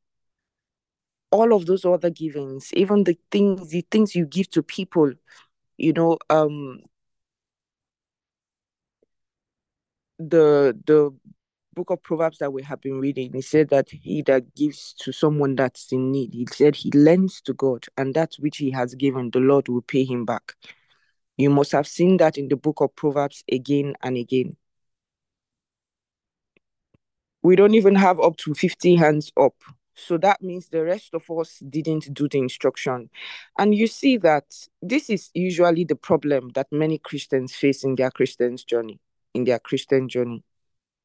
All 1.31 1.53
of 1.53 1.67
those 1.67 1.85
other 1.85 2.11
givings, 2.11 2.71
even 2.73 3.05
the 3.05 3.19
things, 3.31 3.71
the 3.71 3.85
things 3.91 4.15
you 4.15 4.27
give 4.27 4.51
to 4.51 4.63
people, 4.63 5.13
you 5.77 5.93
know, 5.93 6.19
um, 6.31 6.81
the 10.19 10.77
the 10.87 11.15
book 11.75 11.91
of 11.91 12.03
Proverbs 12.03 12.39
that 12.39 12.53
we 12.53 12.63
have 12.63 12.81
been 12.81 12.99
reading, 12.99 13.33
he 13.33 13.41
said 13.41 13.69
that 13.69 13.89
he 13.91 14.23
that 14.23 14.55
gives 14.57 14.95
to 14.95 15.13
someone 15.13 15.55
that's 15.55 15.93
in 15.93 16.11
need, 16.11 16.35
he 16.35 16.47
said 16.53 16.75
he 16.75 16.91
lends 16.91 17.41
to 17.43 17.53
God, 17.53 17.87
and 17.97 18.15
that 18.15 18.35
which 18.41 18.57
he 18.57 18.71
has 18.73 18.95
given, 18.95 19.31
the 19.31 19.39
Lord 19.39 19.69
will 19.69 19.83
pay 19.83 20.05
him 20.05 20.25
back. 20.25 20.55
You 21.39 21.51
must 21.51 21.71
have 21.73 21.87
seen 21.87 22.17
that 22.17 22.37
in 22.37 22.49
the 22.49 22.57
book 22.57 22.81
of 22.81 22.95
Proverbs 22.97 23.45
again 23.51 23.95
and 24.03 24.17
again. 24.17 24.57
We 27.43 27.55
don't 27.55 27.75
even 27.75 27.95
have 27.95 28.21
up 28.21 28.37
to 28.39 28.55
50 28.55 28.97
hands 28.97 29.33
up. 29.41 29.55
So 29.95 30.19
that 30.19 30.43
means 30.43 30.69
the 30.69 30.85
rest 30.85 31.15
of 31.15 31.23
us 31.31 31.61
didn't 31.71 32.13
do 32.13 32.29
the 32.29 32.39
instruction. 32.39 33.09
And 33.57 33.75
you 33.75 33.87
see 33.87 34.17
that 34.19 34.45
this 34.83 35.09
is 35.09 35.31
usually 35.33 35.85
the 35.85 35.97
problem 35.97 36.51
that 36.55 36.67
many 36.73 36.99
Christians 36.99 37.55
face 37.55 37.85
in 37.85 37.95
their 37.95 38.11
Christian's 38.11 38.65
journey, 38.65 38.99
in 39.33 39.45
their 39.45 39.61
Christian 39.61 40.09
journey. 40.09 40.43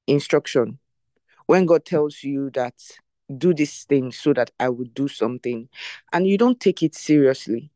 Instruction. 0.08 0.80
When 1.46 1.66
God 1.66 1.86
tells 1.86 2.24
you 2.24 2.50
that 2.52 2.76
do 3.38 3.54
this 3.54 3.84
thing 3.86 4.12
so 4.12 4.34
that 4.34 4.52
I 4.60 4.70
will 4.70 4.88
do 4.94 5.08
something, 5.08 5.70
and 6.12 6.28
you 6.28 6.38
don't 6.38 6.60
take 6.60 6.84
it 6.84 6.96
seriously. 6.96 7.72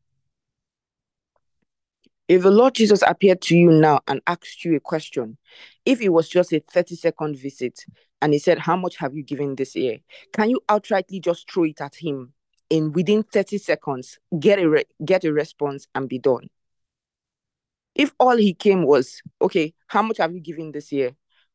If 2.28 2.42
the 2.42 2.50
Lord 2.50 2.74
Jesus 2.74 3.02
appeared 3.06 3.40
to 3.42 3.56
you 3.56 3.70
now 3.70 4.00
and 4.06 4.20
asked 4.26 4.62
you 4.62 4.76
a 4.76 4.80
question, 4.80 5.38
if 5.86 6.02
it 6.02 6.10
was 6.10 6.28
just 6.28 6.52
a 6.52 6.60
30 6.60 6.94
second 6.94 7.38
visit 7.38 7.86
and 8.20 8.34
he 8.34 8.38
said, 8.38 8.58
How 8.58 8.76
much 8.76 8.96
have 8.98 9.16
you 9.16 9.22
given 9.22 9.54
this 9.54 9.74
year? 9.74 10.00
Can 10.34 10.50
you 10.50 10.60
outrightly 10.68 11.22
just 11.22 11.50
throw 11.50 11.64
it 11.64 11.80
at 11.80 11.94
him 11.94 12.34
in 12.68 12.92
within 12.92 13.22
30 13.22 13.56
seconds, 13.56 14.18
get 14.38 14.58
a, 14.58 14.68
re- 14.68 14.84
get 15.02 15.24
a 15.24 15.32
response 15.32 15.86
and 15.94 16.06
be 16.06 16.18
done? 16.18 16.48
If 17.94 18.12
all 18.20 18.36
he 18.36 18.52
came 18.52 18.84
was, 18.84 19.22
Okay, 19.40 19.72
how 19.86 20.02
much 20.02 20.18
have 20.18 20.34
you 20.34 20.40
given 20.40 20.70
this 20.70 20.92
year? 20.92 21.12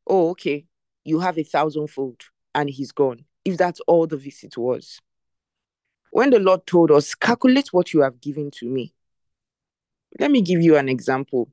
Oh, 0.07 0.32
okay, 0.32 0.65
you 1.05 1.19
have 1.19 1.38
a 1.38 1.43
thousandfold 1.43 2.24
and 2.55 2.67
he's 2.67 2.91
gone. 2.91 3.26
If 3.45 3.57
that's 3.57 3.80
all 3.82 4.07
the 4.07 4.17
visit 4.17 4.57
was. 4.57 4.99
When 6.09 6.32
the 6.32 6.39
Lord 6.39 6.65
told 6.65 6.89
us, 6.89 7.13
Calculate 7.13 7.71
what 7.74 7.93
you 7.93 8.01
have 8.01 8.19
given 8.19 8.49
to 8.55 8.65
me 8.65 8.95
let 10.20 10.32
me 10.32 10.41
give 10.41 10.61
you 10.61 10.78
an 10.78 10.89
example. 10.89 11.49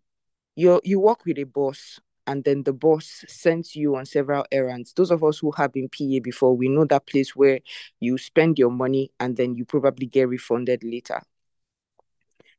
You 0.56 0.80
you 0.84 1.00
work 1.00 1.24
with 1.24 1.38
a 1.38 1.44
boss, 1.44 2.00
and 2.26 2.44
then 2.44 2.62
the 2.62 2.72
boss 2.72 3.24
sends 3.28 3.74
you 3.74 3.96
on 3.96 4.06
several 4.06 4.44
errands. 4.52 4.92
Those 4.92 5.10
of 5.10 5.24
us 5.24 5.38
who 5.38 5.52
have 5.52 5.72
been 5.72 5.88
PA 5.88 6.20
before, 6.22 6.56
we 6.56 6.68
know 6.68 6.84
that 6.86 7.06
place 7.06 7.34
where 7.34 7.60
you 8.00 8.18
spend 8.18 8.58
your 8.58 8.70
money 8.70 9.10
and 9.20 9.36
then 9.36 9.54
you 9.54 9.64
probably 9.64 10.06
get 10.06 10.28
refunded 10.28 10.84
later. 10.84 11.22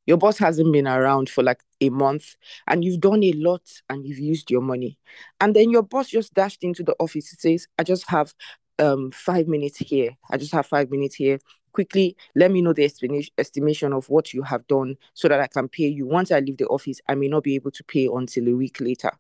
Your 0.08 0.18
boss 0.18 0.40
hasn't 0.40 0.74
been 0.74 0.88
around 0.88 1.30
for 1.30 1.44
like 1.44 1.62
a 1.80 1.90
month, 1.90 2.36
and 2.68 2.84
you've 2.84 3.00
done 3.00 3.24
a 3.24 3.34
lot 3.34 3.62
and 3.90 4.06
you've 4.06 4.20
used 4.20 4.50
your 4.50 4.62
money. 4.62 4.98
And 5.40 5.56
then 5.56 5.70
your 5.70 5.84
boss 5.84 6.10
just 6.10 6.34
dashed 6.34 6.64
into 6.64 6.84
the 6.84 6.96
office 7.00 7.32
and 7.32 7.40
says, 7.40 7.68
I 7.78 7.84
just 7.84 8.10
have 8.10 8.34
um 8.80 9.12
five 9.12 9.48
minutes 9.48 9.78
here. 9.78 10.18
I 10.32 10.38
just 10.38 10.54
have 10.54 10.66
five 10.66 10.90
minutes 10.90 11.16
here 11.16 11.40
quickly 11.72 12.16
let 12.36 12.52
me 12.52 12.62
know 12.62 12.74
the 12.74 12.84
estimation 13.38 13.94
of 13.94 14.10
what 14.10 14.34
you 14.34 14.44
have 14.44 14.66
done 14.68 14.98
so 15.14 15.28
that 15.28 15.40
I 15.40 15.48
can 15.48 15.68
pay 15.68 15.88
you. 15.88 16.06
Once 16.06 16.32
I 16.32 16.40
leave 16.40 16.58
the 16.58 16.68
office, 16.68 17.00
I 17.08 17.16
may 17.16 17.28
not 17.28 17.44
be 17.44 17.56
able 17.56 17.72
to 17.72 17.84
pay 17.84 18.08
until 18.12 18.48
a 18.48 18.56
week 18.56 18.80
later. 18.82 19.12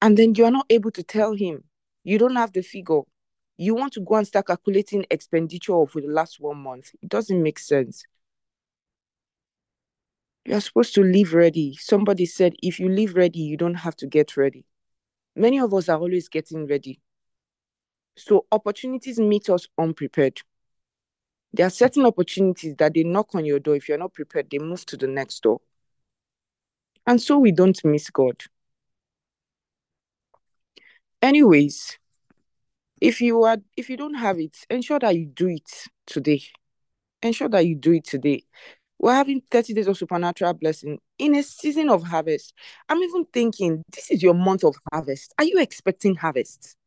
And 0.00 0.16
then 0.16 0.34
you 0.34 0.44
are 0.44 0.50
not 0.50 0.66
able 0.70 0.90
to 0.92 1.02
tell 1.02 1.34
him. 1.34 1.64
You 2.04 2.18
don't 2.18 2.36
have 2.36 2.52
the 2.52 2.62
figure. 2.62 3.00
You 3.56 3.74
want 3.74 3.92
to 3.94 4.00
go 4.00 4.14
and 4.14 4.26
start 4.26 4.46
calculating 4.46 5.04
expenditure 5.10 5.84
for 5.86 6.00
the 6.00 6.08
last 6.08 6.38
one 6.38 6.58
month. 6.58 6.92
It 7.02 7.08
doesn't 7.08 7.42
make 7.42 7.58
sense. 7.58 8.04
You're 10.44 10.60
supposed 10.60 10.94
to 10.94 11.02
leave 11.02 11.34
ready. 11.34 11.76
Somebody 11.78 12.24
said, 12.24 12.54
if 12.62 12.78
you 12.78 12.88
leave 12.88 13.16
ready, 13.16 13.40
you 13.40 13.56
don't 13.56 13.74
have 13.74 13.96
to 13.96 14.06
get 14.06 14.36
ready. 14.36 14.64
Many 15.34 15.58
of 15.58 15.74
us 15.74 15.88
are 15.88 15.98
always 15.98 16.28
getting 16.28 16.66
ready. 16.66 17.00
So 18.18 18.46
opportunities 18.50 19.18
meet 19.18 19.48
us 19.48 19.66
unprepared. 19.78 20.40
There 21.52 21.66
are 21.66 21.70
certain 21.70 22.04
opportunities 22.04 22.74
that 22.76 22.94
they 22.94 23.04
knock 23.04 23.34
on 23.34 23.44
your 23.44 23.60
door. 23.60 23.76
If 23.76 23.88
you're 23.88 23.96
not 23.96 24.12
prepared, 24.12 24.48
they 24.50 24.58
move 24.58 24.84
to 24.86 24.96
the 24.96 25.06
next 25.06 25.42
door. 25.42 25.60
And 27.06 27.22
so 27.22 27.38
we 27.38 27.52
don't 27.52 27.82
miss 27.84 28.10
God. 28.10 28.42
Anyways, 31.22 31.98
if 33.00 33.20
you 33.20 33.44
are 33.44 33.58
if 33.76 33.88
you 33.88 33.96
don't 33.96 34.14
have 34.14 34.38
it, 34.38 34.56
ensure 34.68 34.98
that 34.98 35.16
you 35.16 35.26
do 35.26 35.48
it 35.48 35.70
today. 36.06 36.42
Ensure 37.22 37.48
that 37.48 37.66
you 37.66 37.76
do 37.76 37.92
it 37.92 38.04
today. 38.04 38.44
We're 38.98 39.14
having 39.14 39.42
30 39.50 39.74
days 39.74 39.86
of 39.86 39.96
supernatural 39.96 40.54
blessing 40.54 40.98
in 41.18 41.36
a 41.36 41.42
season 41.42 41.88
of 41.88 42.02
harvest. 42.02 42.52
I'm 42.88 42.98
even 42.98 43.26
thinking, 43.32 43.82
this 43.92 44.10
is 44.10 44.22
your 44.22 44.34
month 44.34 44.64
of 44.64 44.74
harvest. 44.92 45.34
Are 45.38 45.44
you 45.44 45.60
expecting 45.60 46.16
harvest? 46.16 46.77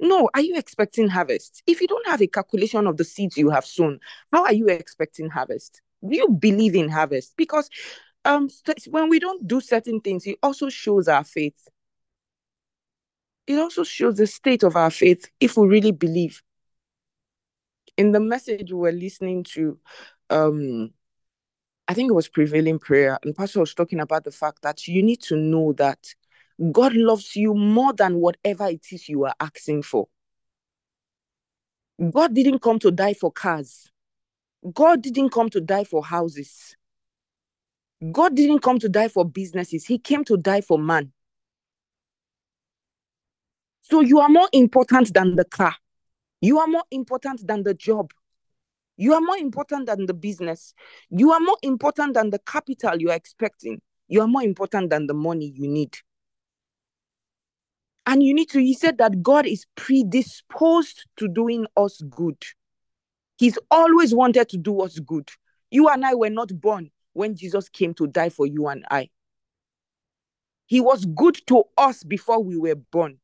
No, 0.00 0.30
are 0.34 0.40
you 0.40 0.56
expecting 0.56 1.08
harvest? 1.08 1.62
If 1.66 1.82
you 1.82 1.86
don't 1.86 2.06
have 2.06 2.22
a 2.22 2.26
calculation 2.26 2.86
of 2.86 2.96
the 2.96 3.04
seeds 3.04 3.36
you 3.36 3.50
have 3.50 3.66
sown, 3.66 4.00
how 4.32 4.44
are 4.44 4.52
you 4.52 4.66
expecting 4.68 5.28
harvest? 5.28 5.82
Do 6.02 6.16
you 6.16 6.28
believe 6.28 6.74
in 6.74 6.88
harvest? 6.88 7.34
Because 7.36 7.68
um, 8.24 8.48
when 8.88 9.10
we 9.10 9.18
don't 9.18 9.46
do 9.46 9.60
certain 9.60 10.00
things, 10.00 10.26
it 10.26 10.38
also 10.42 10.70
shows 10.70 11.06
our 11.06 11.22
faith. 11.22 11.68
It 13.46 13.58
also 13.58 13.84
shows 13.84 14.16
the 14.16 14.26
state 14.26 14.62
of 14.62 14.74
our 14.74 14.90
faith 14.90 15.26
if 15.38 15.58
we 15.58 15.68
really 15.68 15.92
believe. 15.92 16.42
In 17.98 18.12
the 18.12 18.20
message 18.20 18.72
we 18.72 18.78
were 18.78 18.92
listening 18.92 19.44
to, 19.52 19.78
um, 20.30 20.90
I 21.88 21.92
think 21.94 22.08
it 22.10 22.14
was 22.14 22.28
prevailing 22.28 22.78
prayer, 22.78 23.18
and 23.22 23.36
Pastor 23.36 23.60
was 23.60 23.74
talking 23.74 24.00
about 24.00 24.24
the 24.24 24.30
fact 24.30 24.62
that 24.62 24.86
you 24.86 25.02
need 25.02 25.20
to 25.22 25.36
know 25.36 25.74
that 25.74 26.14
God 26.72 26.94
loves 26.94 27.36
you 27.36 27.54
more 27.54 27.92
than 27.92 28.16
whatever 28.16 28.66
it 28.68 28.84
is 28.92 29.08
you 29.08 29.24
are 29.24 29.34
asking 29.40 29.82
for. 29.82 30.08
God 32.12 32.34
didn't 32.34 32.60
come 32.60 32.78
to 32.80 32.90
die 32.90 33.14
for 33.14 33.32
cars. 33.32 33.90
God 34.74 35.02
didn't 35.02 35.30
come 35.30 35.48
to 35.50 35.60
die 35.60 35.84
for 35.84 36.04
houses. 36.04 36.76
God 38.12 38.34
didn't 38.34 38.60
come 38.60 38.78
to 38.78 38.88
die 38.88 39.08
for 39.08 39.24
businesses. 39.24 39.86
He 39.86 39.98
came 39.98 40.24
to 40.24 40.36
die 40.36 40.60
for 40.60 40.78
man. 40.78 41.12
So 43.82 44.00
you 44.00 44.20
are 44.20 44.28
more 44.28 44.48
important 44.52 45.12
than 45.14 45.36
the 45.36 45.44
car. 45.44 45.74
You 46.40 46.58
are 46.58 46.66
more 46.66 46.84
important 46.90 47.46
than 47.46 47.62
the 47.62 47.74
job. 47.74 48.12
You 48.96 49.14
are 49.14 49.20
more 49.20 49.36
important 49.36 49.86
than 49.86 50.06
the 50.06 50.14
business. 50.14 50.74
You 51.08 51.32
are 51.32 51.40
more 51.40 51.56
important 51.62 52.14
than 52.14 52.30
the 52.30 52.38
capital 52.40 52.98
you 52.98 53.10
are 53.10 53.16
expecting. 53.16 53.80
You 54.08 54.20
are 54.20 54.28
more 54.28 54.42
important 54.42 54.90
than 54.90 55.06
the 55.06 55.14
money 55.14 55.52
you 55.54 55.68
need. 55.68 55.96
And 58.06 58.22
you 58.22 58.34
need 58.34 58.50
to, 58.50 58.60
he 58.60 58.74
said 58.74 58.98
that 58.98 59.22
God 59.22 59.46
is 59.46 59.66
predisposed 59.76 61.06
to 61.16 61.28
doing 61.28 61.66
us 61.76 62.02
good. 62.08 62.42
He's 63.36 63.58
always 63.70 64.14
wanted 64.14 64.48
to 64.50 64.58
do 64.58 64.80
us 64.80 64.98
good. 64.98 65.28
You 65.70 65.88
and 65.88 66.04
I 66.04 66.14
were 66.14 66.30
not 66.30 66.48
born 66.60 66.90
when 67.12 67.36
Jesus 67.36 67.68
came 67.68 67.94
to 67.94 68.06
die 68.06 68.30
for 68.30 68.46
you 68.46 68.68
and 68.68 68.84
I. 68.90 69.10
He 70.66 70.80
was 70.80 71.04
good 71.04 71.38
to 71.48 71.64
us 71.76 72.04
before 72.04 72.42
we 72.42 72.56
were 72.56 72.76
born. 72.76 73.18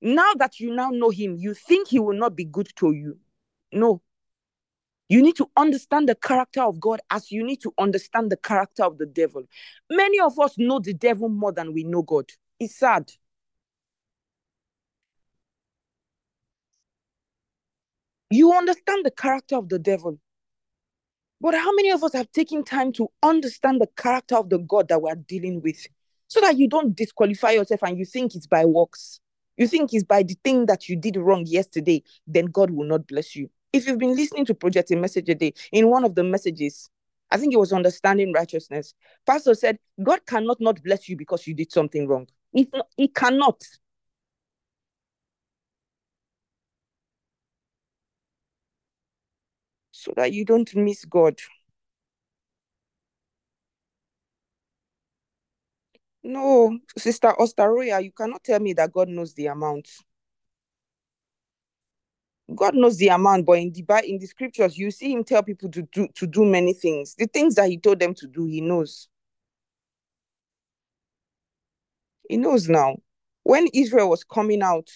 Now 0.00 0.32
that 0.38 0.58
you 0.58 0.74
now 0.74 0.90
know 0.90 1.10
him, 1.10 1.36
you 1.36 1.54
think 1.54 1.88
he 1.88 2.00
will 2.00 2.18
not 2.18 2.34
be 2.34 2.44
good 2.44 2.68
to 2.76 2.92
you. 2.92 3.18
No. 3.72 4.02
You 5.08 5.22
need 5.22 5.36
to 5.36 5.48
understand 5.56 6.08
the 6.08 6.14
character 6.14 6.62
of 6.62 6.80
God 6.80 7.00
as 7.10 7.30
you 7.30 7.44
need 7.44 7.60
to 7.62 7.72
understand 7.78 8.32
the 8.32 8.36
character 8.36 8.82
of 8.82 8.98
the 8.98 9.06
devil. 9.06 9.42
Many 9.90 10.18
of 10.20 10.38
us 10.40 10.56
know 10.58 10.80
the 10.80 10.94
devil 10.94 11.28
more 11.28 11.52
than 11.52 11.72
we 11.72 11.84
know 11.84 12.02
God. 12.02 12.30
It's 12.58 12.76
sad. 12.76 13.12
You 18.32 18.52
understand 18.54 19.04
the 19.04 19.10
character 19.10 19.56
of 19.56 19.68
the 19.68 19.78
devil. 19.78 20.18
But 21.40 21.54
how 21.54 21.70
many 21.74 21.90
of 21.90 22.02
us 22.02 22.14
have 22.14 22.32
taken 22.32 22.64
time 22.64 22.92
to 22.94 23.08
understand 23.22 23.80
the 23.80 23.88
character 23.96 24.36
of 24.36 24.48
the 24.48 24.58
God 24.58 24.88
that 24.88 25.02
we're 25.02 25.16
dealing 25.16 25.60
with 25.60 25.86
so 26.28 26.40
that 26.40 26.56
you 26.56 26.66
don't 26.66 26.96
disqualify 26.96 27.50
yourself 27.50 27.82
and 27.82 27.98
you 27.98 28.06
think 28.06 28.34
it's 28.34 28.46
by 28.46 28.64
works? 28.64 29.20
You 29.58 29.66
think 29.66 29.92
it's 29.92 30.04
by 30.04 30.22
the 30.22 30.36
thing 30.44 30.64
that 30.66 30.88
you 30.88 30.96
did 30.96 31.16
wrong 31.16 31.44
yesterday, 31.46 32.02
then 32.26 32.46
God 32.46 32.70
will 32.70 32.86
not 32.86 33.06
bless 33.06 33.36
you. 33.36 33.50
If 33.72 33.86
you've 33.86 33.98
been 33.98 34.16
listening 34.16 34.46
to 34.46 34.54
Project 34.54 34.90
a 34.92 34.96
Message 34.96 35.28
a 35.28 35.34
Day, 35.34 35.52
in 35.70 35.90
one 35.90 36.04
of 36.04 36.14
the 36.14 36.24
messages, 36.24 36.88
I 37.30 37.36
think 37.36 37.52
it 37.52 37.58
was 37.58 37.72
understanding 37.72 38.32
righteousness. 38.32 38.94
Pastor 39.26 39.54
said, 39.54 39.78
God 40.02 40.24
cannot 40.26 40.58
not 40.58 40.82
bless 40.82 41.06
you 41.06 41.16
because 41.16 41.46
you 41.46 41.52
did 41.52 41.70
something 41.70 42.08
wrong. 42.08 42.28
He, 42.52 42.70
he 42.96 43.08
cannot. 43.08 43.62
So 50.02 50.12
that 50.16 50.32
you 50.32 50.44
don't 50.44 50.74
miss 50.74 51.04
God. 51.04 51.38
No, 56.24 56.76
Sister 56.98 57.32
Ostaroya, 57.38 58.02
you 58.02 58.10
cannot 58.10 58.42
tell 58.42 58.58
me 58.58 58.72
that 58.72 58.92
God 58.92 59.08
knows 59.08 59.32
the 59.34 59.46
amount. 59.46 59.88
God 62.52 62.74
knows 62.74 62.96
the 62.96 63.08
amount, 63.08 63.46
but 63.46 63.58
in 63.60 63.72
the 63.72 64.02
in 64.04 64.18
the 64.18 64.26
scriptures, 64.26 64.76
you 64.76 64.90
see 64.90 65.12
him 65.12 65.22
tell 65.22 65.44
people 65.44 65.70
to 65.70 65.82
do 65.82 66.08
to 66.16 66.26
do 66.26 66.44
many 66.44 66.72
things. 66.74 67.14
The 67.14 67.26
things 67.26 67.54
that 67.54 67.68
he 67.70 67.78
told 67.78 68.00
them 68.00 68.12
to 68.14 68.26
do, 68.26 68.46
he 68.46 68.60
knows. 68.60 69.08
He 72.28 72.38
knows 72.38 72.68
now. 72.68 72.96
When 73.44 73.68
Israel 73.72 74.10
was 74.10 74.24
coming 74.24 74.62
out 74.62 74.90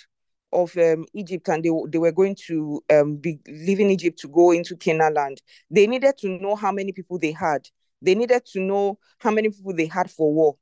of 0.57 0.77
um, 0.79 1.05
Egypt 1.13 1.49
and 1.49 1.63
they, 1.63 1.71
they 1.91 1.99
were 1.99 2.13
going 2.13 2.35
to 2.47 2.83
um, 2.91 3.17
be 3.17 3.39
leaving 3.47 3.91
Egypt 3.91 4.19
to 4.21 4.29
go 4.29 4.51
into 4.53 4.77
Canaan 4.77 5.15
land, 5.15 5.43
they 5.71 5.87
needed 5.87 6.17
to 6.19 6.29
know 6.29 6.57
how 6.57 6.73
many 6.73 6.93
people 6.93 7.19
they 7.19 7.33
had. 7.33 7.69
They 8.01 8.15
needed 8.15 8.45
to 8.47 8.61
know 8.61 8.99
how 9.19 9.31
many 9.31 9.51
people 9.51 9.75
they 9.75 9.87
had 9.87 10.11
for 10.11 10.33
war. 10.33 10.57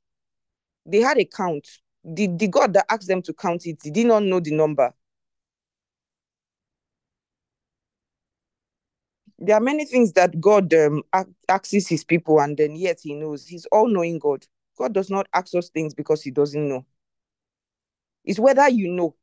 They 0.84 1.00
had 1.00 1.18
a 1.18 1.24
count. 1.24 1.66
The, 2.04 2.26
the 2.26 2.48
God 2.48 2.74
that 2.74 2.86
asked 2.90 3.08
them 3.08 3.22
to 3.22 3.32
count 3.32 3.66
it, 3.66 3.78
did 3.80 4.06
not 4.06 4.24
know 4.24 4.40
the 4.40 4.50
number. 4.50 4.92
There 9.38 9.56
are 9.56 9.60
many 9.60 9.84
things 9.84 10.12
that 10.12 10.40
God 10.40 10.72
um, 10.74 11.02
asks 11.48 11.70
his 11.70 12.04
people, 12.04 12.40
and 12.40 12.56
then 12.56 12.76
yet 12.76 12.98
he 13.02 13.14
knows. 13.14 13.46
He's 13.46 13.66
all 13.66 13.88
knowing 13.88 14.18
God. 14.18 14.44
God 14.76 14.92
does 14.92 15.10
not 15.10 15.28
ask 15.32 15.54
us 15.54 15.70
things 15.70 15.94
because 15.94 16.22
he 16.22 16.30
doesn't 16.30 16.68
know. 16.68 16.84
It's 18.24 18.38
whether 18.38 18.68
you 18.68 18.88
know. 18.88 19.14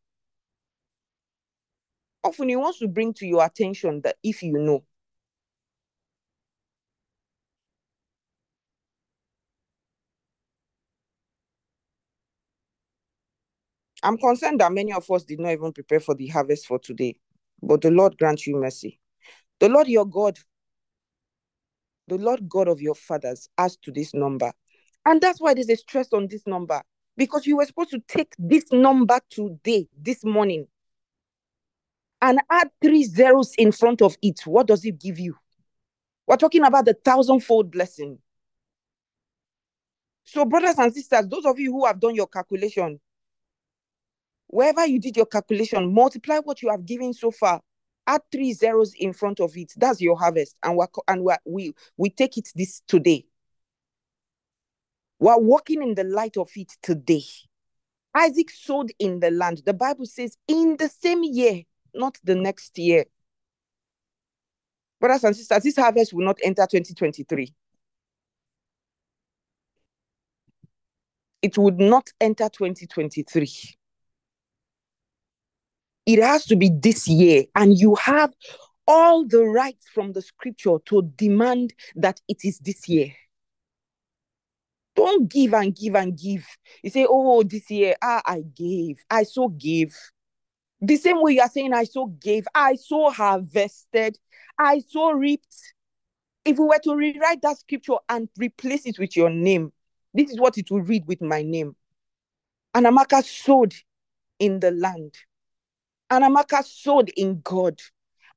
Often 2.24 2.49
he 2.49 2.55
wants 2.55 2.80
to 2.80 2.88
bring 2.88 3.13
to 3.15 3.26
your 3.26 3.43
attention 3.43 4.01
that 4.01 4.17
if 4.24 4.43
you 4.43 4.53
know. 4.53 4.84
I'm 14.03 14.17
concerned 14.17 14.59
that 14.61 14.72
many 14.72 14.93
of 14.93 15.09
us 15.11 15.24
did 15.24 15.39
not 15.39 15.51
even 15.51 15.74
prepare 15.74 15.99
for 15.99 16.15
the 16.15 16.28
harvest 16.28 16.65
for 16.65 16.80
today, 16.80 17.15
but 17.61 17.82
the 17.82 17.91
Lord 17.91 18.17
grant 18.17 18.45
you 18.47 18.55
mercy. 18.55 18.99
The 19.59 19.69
Lord 19.69 19.88
your 19.88 20.05
God, 20.05 20.39
the 22.07 22.17
Lord 22.17 22.49
God 22.49 22.67
of 22.67 22.82
your 22.82 22.95
fathers, 22.95 23.47
asked 23.57 23.84
to 23.84 23.91
this 23.91 24.13
number. 24.13 24.51
And 25.05 25.22
that's 25.22 25.39
why 25.39 25.53
there's 25.53 25.69
a 25.69 25.76
stress 25.76 26.13
on 26.13 26.28
this 26.28 26.45
number 26.47 26.82
because 27.17 27.45
you 27.45 27.57
were 27.57 27.65
supposed 27.65 27.91
to 27.91 27.99
take 28.07 28.34
this 28.39 28.72
number 28.72 29.19
today, 29.30 29.88
this 29.99 30.24
morning, 30.24 30.67
and 32.22 32.39
add 32.49 32.69
three 32.82 33.03
zeros 33.03 33.53
in 33.55 33.72
front 33.72 34.01
of 34.01 34.15
it. 34.22 34.45
What 34.45 34.67
does 34.67 34.86
it 34.86 34.99
give 34.99 35.19
you? 35.19 35.36
We're 36.28 36.38
talking 36.38 36.63
about 36.63 36.86
the 36.86 36.93
thousandfold 36.93 37.72
blessing. 37.72 38.19
So, 40.24 40.45
brothers 40.45 40.78
and 40.78 40.93
sisters, 40.93 41.28
those 41.28 41.45
of 41.45 41.59
you 41.59 41.72
who 41.72 41.86
have 41.86 41.99
done 41.99 42.15
your 42.15 42.28
calculation, 42.28 42.99
wherever 44.47 44.86
you 44.86 44.99
did 44.99 45.17
your 45.17 45.26
calculation, 45.26 45.93
multiply 45.93 46.38
what 46.38 46.61
you 46.61 46.69
have 46.69 46.86
given 46.86 47.13
so 47.13 47.32
far. 47.32 47.61
Add 48.07 48.22
three 48.32 48.53
zeros 48.53 48.93
in 48.97 49.13
front 49.13 49.39
of 49.39 49.55
it. 49.55 49.74
That's 49.78 50.01
your 50.01 50.17
harvest, 50.17 50.55
and 50.63 50.76
we 50.76 50.86
and 51.07 51.24
we're, 51.24 51.38
we 51.45 51.74
we 51.97 52.09
take 52.09 52.38
it 52.38 52.49
this 52.55 52.82
today. 52.88 53.26
We're 55.19 55.38
walking 55.38 55.84
in 55.84 55.93
the 55.93 56.03
light 56.03 56.36
of 56.38 56.49
it 56.55 56.72
today. 56.82 57.24
Isaac 58.15 58.49
sowed 58.49 58.91
in 58.99 59.19
the 59.19 59.32
land. 59.32 59.61
The 59.65 59.74
Bible 59.74 60.05
says 60.05 60.36
in 60.47 60.78
the 60.78 60.89
same 60.89 61.24
year, 61.24 61.61
not 61.94 62.18
the 62.24 62.36
next 62.36 62.78
year. 62.78 63.06
Brothers 65.00 65.24
and 65.24 65.36
sisters, 65.36 65.64
this 65.64 65.76
harvest 65.76 66.14
will 66.14 66.26
not 66.26 66.38
enter 66.44 66.68
2023. 66.70 67.54
It 71.42 71.58
would 71.58 71.80
not 71.80 72.08
enter 72.20 72.50
2023. 72.50 73.52
It 76.06 76.22
has 76.22 76.46
to 76.46 76.56
be 76.56 76.70
this 76.70 77.08
year, 77.08 77.46
and 77.56 77.78
you 77.78 77.96
have 77.96 78.32
all 78.88 79.26
the 79.26 79.44
rights 79.44 79.88
from 79.94 80.14
the 80.14 80.22
scripture 80.22 80.78
to 80.86 81.04
demand 81.16 81.74
that 81.96 82.20
it 82.28 82.39
is 82.44 82.60
this 82.60 82.88
year. 82.89 83.14
Don't 84.96 85.32
give 85.32 85.54
and 85.54 85.76
give 85.76 85.96
and 85.96 86.18
give. 86.18 86.46
You 86.84 86.89
say, 86.89 87.06
oh, 87.10 87.44
this 87.44 87.70
year, 87.72 87.96
ah, 88.02 88.22
I 88.26 88.42
gave. 88.42 88.98
I 89.10 89.24
so 89.24 89.48
gave. 89.48 89.96
The 90.82 90.97
same 90.97 91.21
way 91.21 91.34
you 91.34 91.41
are 91.41 91.49
saying, 91.49 91.73
I 91.73 91.84
so 91.84 92.07
gave. 92.07 92.47
I 92.55 92.75
so 92.75 93.11
harvested. 93.11 94.17
I 94.57 94.79
so 94.88 95.11
reaped. 95.11 95.55
If 96.43 96.57
we 96.57 96.65
were 96.65 96.79
to 96.84 96.95
rewrite 96.95 97.43
that 97.43 97.59
scripture 97.59 97.97
and 98.09 98.27
replace 98.38 98.88
it 98.88 98.97
with 98.97 99.15
your 99.15 99.29
name, 99.29 99.71
this 100.13 100.32
is 100.32 100.39
what 100.39 100.57
it 100.57 100.71
will 100.71 100.82
read 100.82 101.05
with 101.05 101.21
my 101.21 101.43
name. 101.43 101.75
Anamaka 102.75 103.23
sowed 103.23 103.75
in 104.39 104.59
the 104.59 104.71
land. 104.71 105.13
Anamaka 106.11 106.63
sowed 106.63 107.09
in 107.15 107.41
God. 107.41 107.79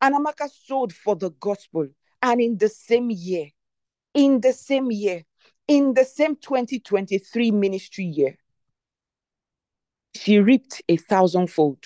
Anamaka 0.03 0.51
sowed 0.51 0.93
for 0.93 1.17
the 1.17 1.31
gospel. 1.41 1.89
And 2.23 2.41
in 2.41 2.59
the 2.59 2.69
same 2.69 3.11
year, 3.11 3.49
in 4.13 4.41
the 4.41 4.53
same 4.53 4.91
year, 4.91 5.23
in 5.67 5.95
the 5.95 6.05
same 6.05 6.37
2023 6.37 7.51
ministry 7.53 8.05
year, 8.05 8.37
she 10.15 10.39
reaped 10.39 10.83
a 10.89 10.97
thousandfold. 10.97 11.79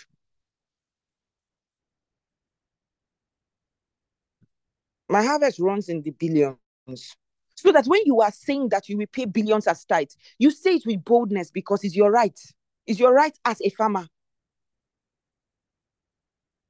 My 5.09 5.22
harvest 5.22 5.59
runs 5.59 5.88
in 5.88 6.02
the 6.02 6.11
billions. 6.11 7.16
So 7.54 7.72
that 7.72 7.86
when 7.86 8.02
you 8.04 8.20
are 8.20 8.30
saying 8.30 8.68
that 8.68 8.88
you 8.88 8.96
will 8.96 9.06
pay 9.12 9.24
billions 9.24 9.66
as 9.66 9.84
tithe, 9.84 10.11
you 10.38 10.50
say 10.50 10.76
it 10.76 10.86
with 10.86 11.04
boldness 11.04 11.50
because 11.50 11.82
it's 11.82 11.96
your 11.96 12.11
right. 12.11 12.38
It's 12.86 13.00
your 13.00 13.12
right 13.12 13.36
as 13.44 13.61
a 13.62 13.70
farmer. 13.70 14.06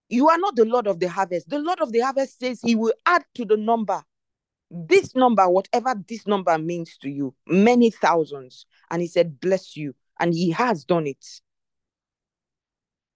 You 0.08 0.28
are 0.30 0.38
not 0.38 0.56
the 0.56 0.64
Lord 0.64 0.86
of 0.86 0.98
the 0.98 1.08
harvest. 1.08 1.50
The 1.50 1.58
Lord 1.58 1.80
of 1.80 1.92
the 1.92 2.00
harvest 2.00 2.40
says 2.40 2.60
he 2.62 2.74
will 2.74 2.94
add 3.04 3.24
to 3.34 3.44
the 3.44 3.58
number 3.58 4.02
this 4.70 5.14
number, 5.14 5.48
whatever 5.48 5.94
this 6.06 6.26
number 6.26 6.56
means 6.58 6.96
to 6.98 7.08
you, 7.08 7.34
many 7.46 7.90
thousands. 7.90 8.66
And 8.90 9.00
he 9.00 9.08
said, 9.08 9.40
Bless 9.40 9.76
you. 9.76 9.94
And 10.20 10.34
he 10.34 10.50
has 10.50 10.84
done 10.84 11.06
it. 11.06 11.24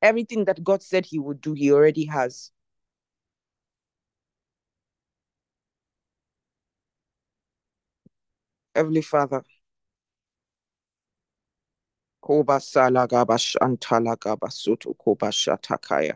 Everything 0.01 0.45
that 0.47 0.63
God 0.65 0.83
said 0.83 1.07
he 1.07 1.19
would 1.19 1.41
do, 1.41 1.53
he 1.53 1.73
already 1.73 2.07
has. 2.07 2.51
Heavenly 8.75 9.03
Father, 9.03 9.43
Koba 12.23 12.59
Salagabash 12.59 13.57
Antalagabasoto 13.61 14.97
Koba 14.97 15.27
Shatakaya. 15.29 16.15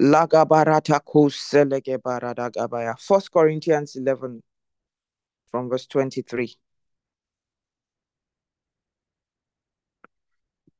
Lagabarata 0.00 1.00
Koselegebaradagabaya. 1.00 2.98
First 2.98 3.30
Corinthians 3.30 3.96
11 3.96 4.42
from 5.50 5.68
verse 5.70 5.86
23. 5.86 6.56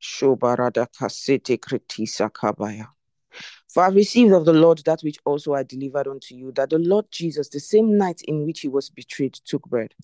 Shobarada 0.01 0.89
Kasete 0.89 1.57
Kritisa 1.59 2.31
Kabaya. 2.31 2.89
For 3.73 3.85
I 3.85 3.89
received 3.89 4.33
of 4.33 4.45
the 4.45 4.53
Lord 4.53 4.83
that 4.85 5.01
which 5.03 5.19
also 5.25 5.55
I 5.55 5.63
delivered 5.63 6.07
unto 6.07 6.35
you, 6.35 6.53
that 6.53 6.71
the 6.71 6.79
Lord 6.79 7.07
Jesus, 7.11 7.49
the 7.49 7.61
same 7.61 7.97
night 7.97 8.23
in 8.23 8.45
which 8.45 8.61
he 8.61 8.69
was 8.69 8.91
betrayed, 8.91 9.35
took 9.45 9.65
bread. 9.67 9.95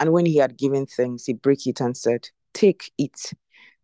And 0.00 0.12
when 0.12 0.26
he 0.26 0.36
had 0.36 0.56
given 0.56 0.86
thanks, 0.86 1.26
he 1.26 1.32
brake 1.32 1.66
it 1.66 1.80
and 1.80 1.96
said, 1.96 2.28
Take 2.52 2.90
it. 2.98 3.32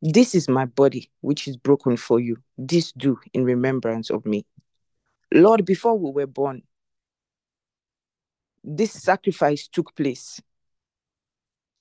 This 0.03 0.35
is 0.35 0.49
my 0.49 0.65
body, 0.65 1.11
which 1.21 1.49
is 1.49 1.57
broken 1.57 1.97
for 1.97 2.21
you. 2.21 2.37
This 2.57 2.93
do 2.93 3.19
in 3.33 3.45
remembrance 3.45 4.11
of 4.11 4.27
me. 4.27 4.47
Lord, 5.33 5.65
before 5.65 5.99
we 5.99 6.11
were 6.11 6.27
born, 6.27 6.63
this 8.65 8.93
sacrifice 8.93 9.69
took 9.69 9.95
place. 9.95 10.41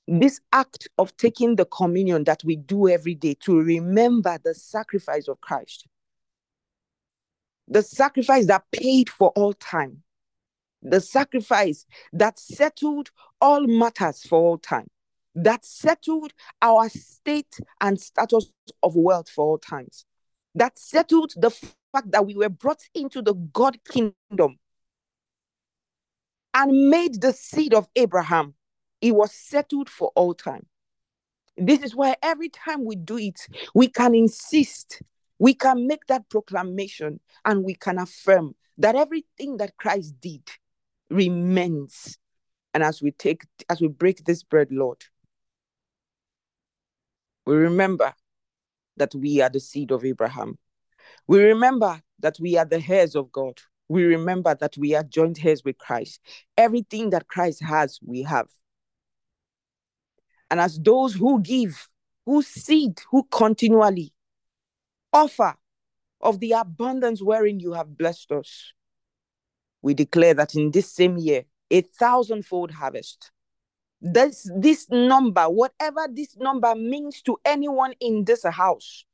This 0.08 0.40
act 0.54 0.88
of 0.98 1.16
taking 1.18 1.56
the 1.56 1.66
communion 1.66 2.24
that 2.26 2.44
we 2.44 2.56
do 2.56 2.88
every 2.88 3.16
day 3.16 3.36
to 3.42 3.60
remember 3.60 4.38
the 4.44 4.54
sacrifice 4.54 5.28
of 5.28 5.42
Christ, 5.42 5.86
the 7.68 7.82
sacrifice 7.82 8.46
that 8.48 8.64
paid 8.72 9.10
for 9.10 9.30
all 9.36 9.54
time, 9.54 10.04
the 10.82 11.02
sacrifice 11.02 11.86
that 12.14 12.40
settled 12.40 13.12
all 13.42 13.68
matters 13.68 14.24
for 14.24 14.40
all 14.40 14.58
time, 14.58 14.88
that 15.36 15.66
settled 15.66 16.34
our 16.62 16.90
state 16.90 17.60
and 17.82 18.00
status 18.00 18.52
of 18.84 18.96
wealth 18.96 19.30
for 19.30 19.46
all 19.46 19.58
times, 19.58 20.06
that 20.56 20.78
settled 20.80 21.34
the 21.36 21.52
fact 21.52 22.12
that 22.12 22.26
we 22.26 22.36
were 22.36 22.50
brought 22.50 22.82
into 22.96 23.22
the 23.22 23.34
God 23.34 23.78
kingdom 23.86 24.58
and 26.54 26.90
made 26.90 27.22
the 27.22 27.34
seed 27.34 27.74
of 27.74 27.88
Abraham. 27.96 28.56
It 29.02 29.14
was 29.14 29.32
settled 29.32 29.90
for 29.90 30.12
all 30.16 30.34
time. 30.34 30.66
This 31.56 31.82
is 31.82 31.96
why 31.96 32.16
every 32.24 32.50
time 32.50 32.86
we 32.86 32.96
do 32.96 33.18
it, 33.18 33.48
we 33.74 33.88
can 33.88 34.16
insist, 34.16 35.02
we 35.40 35.54
can 35.54 35.88
make 35.88 36.06
that 36.08 36.30
proclamation, 36.30 37.20
and 37.46 37.64
we 37.64 37.76
can 37.76 38.00
affirm 38.00 38.56
that 38.78 38.96
everything 38.96 39.58
that 39.58 39.78
Christ 39.78 40.16
did 40.20 40.48
remains. 41.10 42.18
And 42.74 42.84
as 42.84 43.02
we 43.02 43.12
take, 43.12 43.44
as 43.70 43.82
we 43.82 43.88
break 43.88 44.24
this 44.26 44.44
bread, 44.44 44.68
Lord, 44.72 45.04
we 47.46 47.56
remember 47.56 48.14
that 48.98 49.16
we 49.16 49.42
are 49.42 49.50
the 49.50 49.60
seed 49.60 49.92
of 49.92 50.04
Abraham. 50.06 50.58
We 51.28 51.42
remember 51.42 52.02
that 52.20 52.38
we 52.40 52.58
are 52.58 52.66
the 52.66 52.84
heirs 52.88 53.16
of 53.16 53.32
God. 53.32 53.60
We 53.90 54.04
remember 54.04 54.56
that 54.56 54.76
we 54.78 54.96
are 54.96 55.04
joint 55.04 55.44
heirs 55.44 55.64
with 55.64 55.78
Christ. 55.78 56.20
Everything 56.58 57.12
that 57.12 57.28
Christ 57.28 57.64
has, 57.64 58.00
we 58.06 58.24
have. 58.24 58.48
And 60.50 60.60
as 60.60 60.80
those 60.80 61.14
who 61.14 61.42
give, 61.42 61.88
who 62.26 62.42
seed, 62.42 63.00
who 63.12 63.24
continually 63.32 64.14
offer 65.14 65.56
of 66.22 66.40
the 66.40 66.52
abundance 66.54 67.22
wherein 67.22 67.60
you 67.60 67.74
have 67.74 67.98
blessed 67.98 68.32
us, 68.32 68.74
we 69.82 69.94
declare 69.94 70.34
that 70.34 70.56
in 70.56 70.72
this 70.72 70.92
same 70.92 71.18
year, 71.18 71.44
a 71.72 71.82
thousandfold 71.82 72.72
harvest. 72.72 73.32
This, 74.02 74.50
this 74.56 74.90
number, 74.90 75.44
whatever 75.44 76.08
this 76.12 76.38
number 76.38 76.76
means 76.76 77.22
to 77.24 77.38
anyone 77.46 77.94
in 78.00 78.26
this 78.26 78.44
house, 78.44 79.06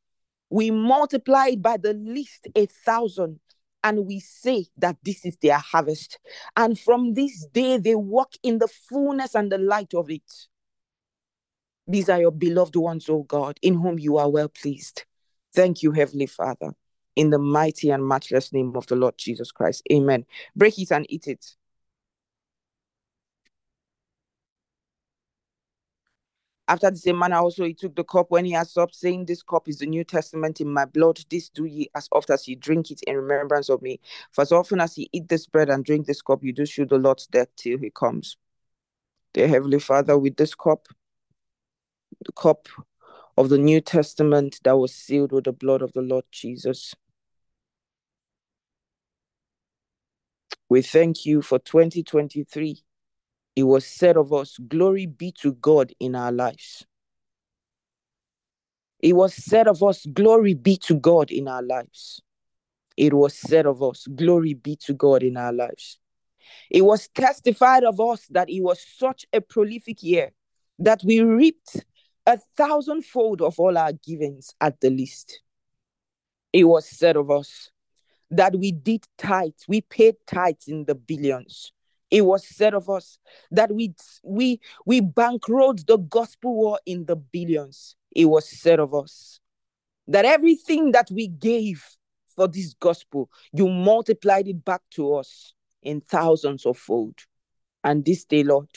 we 0.49 0.71
multiply 0.71 1.47
it 1.47 1.61
by 1.61 1.77
the 1.77 1.93
least 1.93 2.47
a 2.55 2.65
thousand 2.65 3.39
and 3.83 4.05
we 4.05 4.19
say 4.19 4.65
that 4.77 4.97
this 5.03 5.25
is 5.25 5.37
their 5.37 5.57
harvest. 5.57 6.19
And 6.55 6.79
from 6.79 7.13
this 7.13 7.45
day, 7.53 7.77
they 7.77 7.95
walk 7.95 8.33
in 8.43 8.59
the 8.59 8.67
fullness 8.67 9.35
and 9.35 9.51
the 9.51 9.57
light 9.57 9.93
of 9.93 10.09
it. 10.09 10.23
These 11.87 12.07
are 12.07 12.19
your 12.19 12.31
beloved 12.31 12.75
ones, 12.77 13.09
O 13.09 13.23
God, 13.23 13.57
in 13.61 13.73
whom 13.75 13.99
you 13.99 14.17
are 14.17 14.29
well 14.29 14.47
pleased. 14.47 15.03
Thank 15.53 15.83
you, 15.83 15.91
Heavenly 15.91 16.25
Father, 16.25 16.73
in 17.15 17.29
the 17.29 17.39
mighty 17.39 17.91
and 17.91 18.07
matchless 18.07 18.51
name 18.51 18.75
of 18.75 18.87
the 18.87 18.95
Lord 18.95 19.15
Jesus 19.17 19.51
Christ. 19.51 19.83
Amen. 19.91 20.25
Break 20.55 20.79
it 20.79 20.91
and 20.91 21.05
eat 21.09 21.27
it. 21.27 21.55
After 26.67 26.89
the 26.89 26.97
same 26.97 27.19
manner, 27.19 27.35
also 27.35 27.65
he 27.65 27.73
took 27.73 27.93
the 27.95 28.05
cup 28.05 28.31
when 28.31 28.45
he 28.45 28.51
had 28.51 28.67
stopped, 28.67 28.95
saying, 28.95 29.25
This 29.25 29.43
cup 29.43 29.67
is 29.67 29.79
the 29.79 29.85
New 29.85 30.03
Testament 30.05 30.61
in 30.61 30.69
my 30.69 30.85
blood. 30.85 31.19
This 31.29 31.49
do 31.49 31.65
ye 31.65 31.89
as 31.93 32.07
oft 32.11 32.29
as 32.29 32.47
ye 32.47 32.55
drink 32.55 32.89
it 32.89 33.01
in 33.03 33.17
remembrance 33.17 33.69
of 33.69 33.81
me. 33.81 33.99
For 34.31 34.41
as 34.41 34.51
often 34.51 34.79
as 34.79 34.97
ye 34.97 35.09
eat 35.11 35.27
this 35.27 35.45
bread 35.45 35.69
and 35.69 35.83
drink 35.83 36.07
this 36.07 36.21
cup, 36.21 36.41
you 36.41 36.53
do 36.53 36.65
show 36.65 36.85
the 36.85 36.97
Lord's 36.97 37.27
death 37.27 37.49
till 37.57 37.77
he 37.77 37.89
comes. 37.89 38.37
Dear 39.33 39.49
Heavenly 39.49 39.79
Father, 39.79 40.17
with 40.17 40.37
this 40.37 40.55
cup, 40.55 40.87
the 42.25 42.31
cup 42.31 42.69
of 43.37 43.49
the 43.49 43.57
New 43.57 43.81
Testament 43.81 44.59
that 44.63 44.77
was 44.77 44.93
sealed 44.93 45.31
with 45.31 45.45
the 45.45 45.53
blood 45.53 45.81
of 45.81 45.93
the 45.93 46.01
Lord 46.01 46.25
Jesus. 46.31 46.93
We 50.69 50.81
thank 50.81 51.25
you 51.25 51.41
for 51.41 51.59
2023. 51.59 52.83
It 53.55 53.63
was 53.63 53.85
said 53.85 54.17
of 54.17 54.33
us, 54.33 54.57
Glory 54.67 55.05
be 55.05 55.31
to 55.41 55.53
God 55.53 55.93
in 55.99 56.15
our 56.15 56.31
lives. 56.31 56.85
It 58.99 59.13
was 59.13 59.33
said 59.33 59.67
of 59.67 59.83
us, 59.83 60.05
Glory 60.05 60.53
be 60.53 60.77
to 60.77 60.95
God 60.95 61.29
in 61.29 61.47
our 61.47 61.61
lives. 61.61 62.21
It 62.95 63.13
was 63.13 63.35
said 63.35 63.65
of 63.65 63.81
us, 63.83 64.07
Glory 64.15 64.53
be 64.53 64.75
to 64.85 64.93
God 64.93 65.23
in 65.23 65.37
our 65.37 65.53
lives. 65.53 65.99
It 66.69 66.81
was 66.83 67.07
testified 67.09 67.83
of 67.83 67.99
us 67.99 68.25
that 68.31 68.49
it 68.49 68.61
was 68.61 68.85
such 68.97 69.25
a 69.33 69.41
prolific 69.41 70.01
year 70.01 70.31
that 70.79 71.01
we 71.03 71.21
reaped 71.21 71.83
a 72.25 72.37
thousandfold 72.57 73.41
of 73.41 73.59
all 73.59 73.77
our 73.77 73.93
givings 73.93 74.53
at 74.61 74.79
the 74.81 74.89
least. 74.89 75.41
It 76.51 76.65
was 76.65 76.87
said 76.87 77.15
of 77.17 77.31
us 77.31 77.69
that 78.31 78.55
we 78.55 78.71
did 78.71 79.05
tithes, 79.17 79.65
we 79.67 79.81
paid 79.81 80.15
tithes 80.25 80.67
in 80.67 80.85
the 80.85 80.95
billions. 80.95 81.71
It 82.09 82.21
was 82.25 82.47
said 82.47 82.75
of 82.75 82.89
us 82.89 83.17
that 83.51 83.73
we 83.73 83.95
we 84.23 84.59
we 84.85 85.01
bankrolled 85.01 85.85
the 85.87 85.97
gospel 85.97 86.55
war 86.55 86.79
in 86.85 87.05
the 87.05 87.15
billions. 87.15 87.95
It 88.15 88.25
was 88.25 88.47
said 88.47 88.79
of 88.79 88.93
us 88.93 89.39
that 90.07 90.25
everything 90.25 90.91
that 90.91 91.09
we 91.11 91.27
gave 91.27 91.83
for 92.35 92.47
this 92.47 92.73
gospel, 92.79 93.29
you 93.51 93.67
multiplied 93.67 94.47
it 94.47 94.63
back 94.63 94.81
to 94.91 95.15
us 95.15 95.53
in 95.81 96.01
thousands 96.01 96.65
of 96.65 96.77
fold. 96.77 97.15
And 97.83 98.05
this 98.05 98.25
day, 98.25 98.43
Lord, 98.43 98.69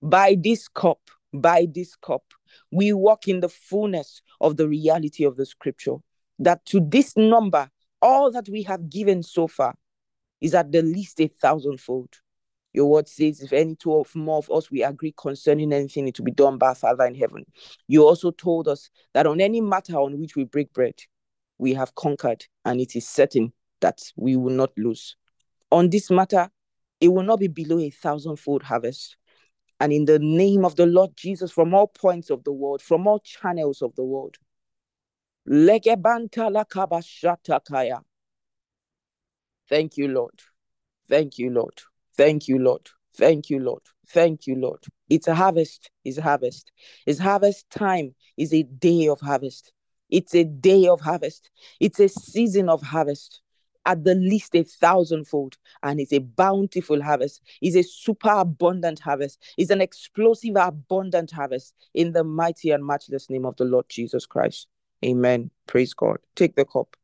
by 0.00 0.36
this 0.38 0.68
cup, 0.68 1.00
by 1.32 1.66
this 1.72 1.94
cup, 1.96 2.24
we 2.70 2.92
walk 2.92 3.28
in 3.28 3.40
the 3.40 3.48
fullness 3.48 4.22
of 4.40 4.56
the 4.56 4.68
reality 4.68 5.24
of 5.24 5.36
the 5.36 5.46
scripture. 5.46 5.96
That 6.38 6.64
to 6.66 6.80
this 6.80 7.16
number, 7.16 7.70
all 8.00 8.30
that 8.32 8.48
we 8.48 8.62
have 8.64 8.90
given 8.90 9.22
so 9.22 9.46
far 9.46 9.74
is 10.40 10.54
at 10.54 10.72
the 10.72 10.82
least 10.82 11.20
a 11.20 11.28
thousandfold. 11.28 12.08
Your 12.72 12.86
word 12.86 13.08
says, 13.08 13.40
if 13.42 13.52
any 13.52 13.76
two 13.76 13.92
or 13.92 14.04
more 14.14 14.38
of 14.38 14.50
us 14.50 14.70
we 14.70 14.82
agree 14.82 15.14
concerning 15.16 15.72
anything, 15.72 16.08
it 16.08 16.18
will 16.18 16.24
be 16.24 16.32
done 16.32 16.56
by 16.56 16.68
our 16.68 16.74
Father 16.74 17.04
in 17.04 17.14
heaven. 17.14 17.44
You 17.86 18.04
also 18.04 18.30
told 18.30 18.66
us 18.66 18.88
that 19.12 19.26
on 19.26 19.40
any 19.40 19.60
matter 19.60 19.96
on 19.96 20.18
which 20.18 20.36
we 20.36 20.44
break 20.44 20.72
bread, 20.72 20.94
we 21.58 21.74
have 21.74 21.94
conquered, 21.94 22.46
and 22.64 22.80
it 22.80 22.96
is 22.96 23.06
certain 23.06 23.52
that 23.80 24.00
we 24.16 24.36
will 24.36 24.54
not 24.54 24.70
lose. 24.76 25.16
On 25.70 25.90
this 25.90 26.10
matter, 26.10 26.50
it 27.00 27.08
will 27.08 27.22
not 27.22 27.40
be 27.40 27.48
below 27.48 27.78
a 27.78 27.90
thousandfold 27.90 28.62
harvest. 28.62 29.16
And 29.80 29.92
in 29.92 30.04
the 30.04 30.18
name 30.18 30.64
of 30.64 30.76
the 30.76 30.86
Lord 30.86 31.10
Jesus, 31.16 31.50
from 31.50 31.74
all 31.74 31.88
points 31.88 32.30
of 32.30 32.44
the 32.44 32.52
world, 32.52 32.82
from 32.82 33.06
all 33.06 33.20
channels 33.20 33.82
of 33.82 33.94
the 33.96 34.04
world, 34.04 34.36
Thank 39.68 39.96
you, 39.96 40.08
Lord. 40.08 40.40
Thank 41.08 41.38
you, 41.38 41.50
Lord. 41.50 41.80
Thank 42.16 42.48
you, 42.48 42.58
Lord. 42.58 42.88
Thank 43.16 43.50
you, 43.50 43.58
Lord. 43.58 43.82
Thank 44.08 44.46
you, 44.46 44.56
Lord. 44.56 44.84
It's 45.08 45.28
a 45.28 45.34
harvest. 45.34 45.90
It's 46.04 46.18
harvest. 46.18 46.70
It's 47.06 47.18
harvest 47.18 47.68
time. 47.70 48.14
Is 48.36 48.52
a 48.54 48.62
day 48.62 49.08
of 49.08 49.20
harvest. 49.20 49.72
It's 50.10 50.34
a 50.34 50.44
day 50.44 50.86
of 50.86 51.00
harvest. 51.00 51.50
It's 51.80 52.00
a 52.00 52.08
season 52.08 52.68
of 52.68 52.82
harvest. 52.82 53.40
At 53.84 54.04
the 54.04 54.14
least 54.14 54.54
a 54.54 54.62
thousandfold, 54.62 55.56
and 55.82 56.00
it's 56.00 56.12
a 56.12 56.20
bountiful 56.20 57.02
harvest. 57.02 57.42
It's 57.60 57.76
a 57.76 57.82
super 57.82 58.30
abundant 58.30 59.00
harvest. 59.00 59.42
It's 59.58 59.70
an 59.70 59.80
explosive, 59.80 60.54
abundant 60.56 61.32
harvest 61.32 61.74
in 61.94 62.12
the 62.12 62.22
mighty 62.22 62.70
and 62.70 62.86
matchless 62.86 63.28
name 63.28 63.44
of 63.44 63.56
the 63.56 63.64
Lord 63.64 63.86
Jesus 63.88 64.24
Christ. 64.24 64.68
Amen. 65.04 65.50
Praise 65.66 65.94
God. 65.94 66.18
Take 66.36 66.54
the 66.54 66.64
cup. 66.64 66.96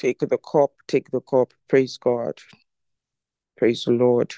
Take 0.00 0.20
the 0.20 0.38
cup, 0.38 0.72
take 0.88 1.10
the 1.10 1.20
cup. 1.20 1.52
Praise 1.68 1.98
God. 1.98 2.38
Praise 3.58 3.84
the 3.84 3.92
Lord. 3.92 4.32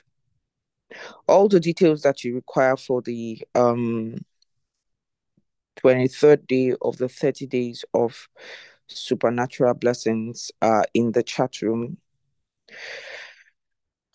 All 1.29 1.47
the 1.49 1.61
details 1.61 2.03
that 2.03 2.25
you 2.25 2.35
require 2.35 2.77
for 2.77 3.01
the 3.01 3.41
um 3.55 4.17
23rd 5.83 6.47
day 6.47 6.75
of 6.83 6.97
the 6.99 7.09
30 7.09 7.47
days 7.47 7.85
of 7.95 8.29
supernatural 8.89 9.75
blessings 9.75 10.51
are 10.61 10.85
in 10.95 11.13
the 11.13 11.23
chat 11.23 11.63
room. 11.63 11.97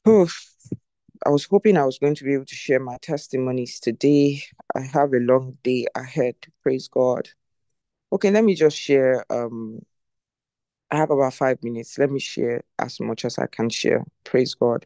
Oof. 0.08 0.54
I 1.26 1.30
was 1.30 1.46
hoping 1.46 1.78
I 1.78 1.86
was 1.86 1.98
going 1.98 2.16
to 2.16 2.24
be 2.24 2.34
able 2.34 2.46
to 2.46 2.56
share 2.56 2.80
my 2.80 2.98
testimonies 3.02 3.80
today. 3.80 4.44
I 4.76 4.82
have 4.82 5.14
a 5.14 5.20
long 5.20 5.58
day 5.64 5.88
ahead. 5.96 6.36
Praise 6.62 6.88
God. 6.88 7.28
Okay, 8.14 8.32
let 8.32 8.44
me 8.44 8.56
just 8.56 8.78
share. 8.78 9.26
Um, 9.30 9.80
I 10.92 10.98
have 10.98 11.10
about 11.10 11.34
five 11.34 11.62
minutes. 11.64 11.98
Let 11.98 12.12
me 12.12 12.20
share 12.20 12.62
as 12.80 13.00
much 13.00 13.26
as 13.26 13.38
I 13.38 13.48
can 13.48 13.70
share. 13.70 14.06
Praise 14.24 14.54
God. 14.54 14.86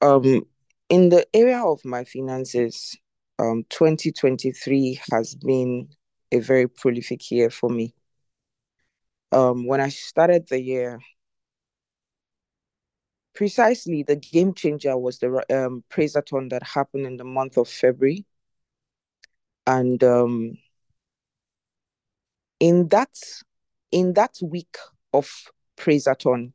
Um, 0.00 0.46
in 0.88 1.08
the 1.10 1.26
area 1.34 1.62
of 1.62 1.84
my 1.84 2.04
finances, 2.04 2.96
um, 3.42 3.64
2023 3.70 5.00
has 5.10 5.34
been 5.34 5.88
a 6.30 6.38
very 6.38 6.68
prolific 6.68 7.30
year 7.30 7.50
for 7.50 7.68
me. 7.68 7.94
Um, 9.32 9.66
when 9.66 9.80
I 9.80 9.88
started 9.88 10.46
the 10.48 10.60
year, 10.60 11.00
precisely 13.34 14.02
the 14.02 14.16
game 14.16 14.54
changer 14.54 14.96
was 14.96 15.18
the 15.18 15.28
um 15.50 15.82
praiseathon 15.90 16.50
that 16.50 16.62
happened 16.62 17.06
in 17.06 17.16
the 17.16 17.24
month 17.24 17.56
of 17.56 17.68
February. 17.68 18.26
And 19.66 20.02
um 20.04 20.58
in 22.60 22.88
that 22.88 23.18
in 23.90 24.12
that 24.14 24.36
week 24.42 24.76
of 25.12 25.30
praiseathon, 25.76 26.52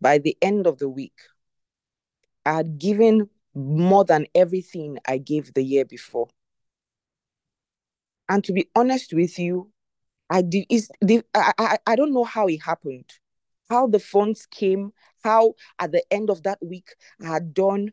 by 0.00 0.18
the 0.18 0.36
end 0.40 0.66
of 0.66 0.78
the 0.78 0.88
week, 0.88 1.18
I 2.44 2.54
had 2.54 2.78
given 2.78 3.28
more 3.56 4.04
than 4.04 4.26
everything 4.34 4.98
I 5.08 5.18
gave 5.18 5.54
the 5.54 5.62
year 5.62 5.84
before. 5.84 6.28
And 8.28 8.44
to 8.44 8.52
be 8.52 8.68
honest 8.74 9.14
with 9.14 9.38
you, 9.38 9.72
I 10.28 10.42
did 10.42 10.66
is 10.68 10.90
the 11.00 11.22
I, 11.34 11.52
I 11.58 11.78
I 11.86 11.96
don't 11.96 12.12
know 12.12 12.24
how 12.24 12.48
it 12.48 12.62
happened, 12.62 13.10
how 13.70 13.86
the 13.86 14.00
funds 14.00 14.46
came, 14.46 14.92
how 15.24 15.54
at 15.78 15.92
the 15.92 16.02
end 16.10 16.28
of 16.30 16.42
that 16.42 16.58
week 16.60 16.94
I 17.20 17.26
had 17.26 17.54
done 17.54 17.92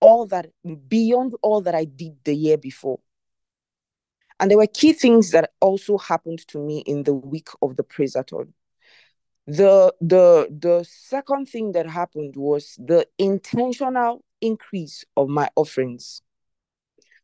all 0.00 0.26
that 0.26 0.46
beyond 0.88 1.34
all 1.42 1.60
that 1.62 1.74
I 1.74 1.84
did 1.84 2.16
the 2.24 2.34
year 2.34 2.56
before. 2.56 3.00
And 4.38 4.50
there 4.50 4.58
were 4.58 4.66
key 4.66 4.92
things 4.92 5.32
that 5.32 5.50
also 5.60 5.98
happened 5.98 6.46
to 6.48 6.58
me 6.58 6.78
in 6.86 7.02
the 7.02 7.12
week 7.14 7.48
of 7.60 7.76
the 7.76 7.82
praiseathon. 7.84 8.52
The 9.50 9.92
the 10.00 10.46
the 10.48 10.84
second 10.88 11.46
thing 11.46 11.72
that 11.72 11.90
happened 11.90 12.36
was 12.36 12.76
the 12.78 13.04
intentional 13.18 14.22
increase 14.40 15.04
of 15.16 15.28
my 15.28 15.48
offerings. 15.56 16.22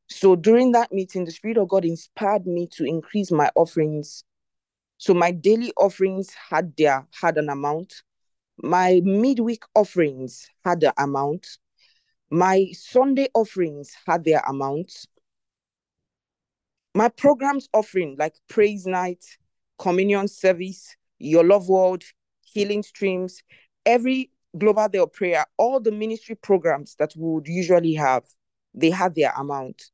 So 0.09 0.35
during 0.35 0.73
that 0.73 0.91
meeting, 0.91 1.25
the 1.25 1.31
Spirit 1.31 1.57
of 1.57 1.69
God 1.69 1.85
inspired 1.85 2.45
me 2.45 2.67
to 2.73 2.85
increase 2.85 3.31
my 3.31 3.49
offerings. 3.55 4.25
So 4.99 5.15
my 5.15 5.31
daily 5.31 5.73
offerings 5.77 6.35
had 6.35 6.77
their 6.77 7.07
had 7.13 7.39
an 7.39 7.49
amount. 7.49 8.03
My 8.61 9.01
midweek 9.05 9.63
offerings 9.77 10.51
had 10.65 10.81
the 10.81 10.93
amount. 11.01 11.47
My 12.29 12.67
Sunday 12.73 13.29
offerings 13.35 13.95
had 14.05 14.25
their 14.25 14.41
amount. 14.49 15.07
My 16.93 17.09
programs 17.09 17.69
offering, 17.73 18.17
like 18.19 18.35
praise 18.49 18.85
night, 18.85 19.25
communion 19.79 20.27
service, 20.27 20.97
your 21.19 21.45
love 21.45 21.69
world, 21.69 22.03
healing 22.57 22.83
streams, 22.83 23.43
every 23.85 24.31
global 24.57 24.89
day 24.89 24.99
of 24.99 25.13
prayer, 25.13 25.45
all 25.59 25.79
the 25.79 25.93
ministry 25.93 26.35
programs 26.35 26.95
that 26.99 27.13
we 27.15 27.29
would 27.29 27.47
usually 27.47 27.93
have, 27.93 28.25
they 28.73 28.89
had 28.89 29.15
their 29.15 29.31
amount. 29.37 29.91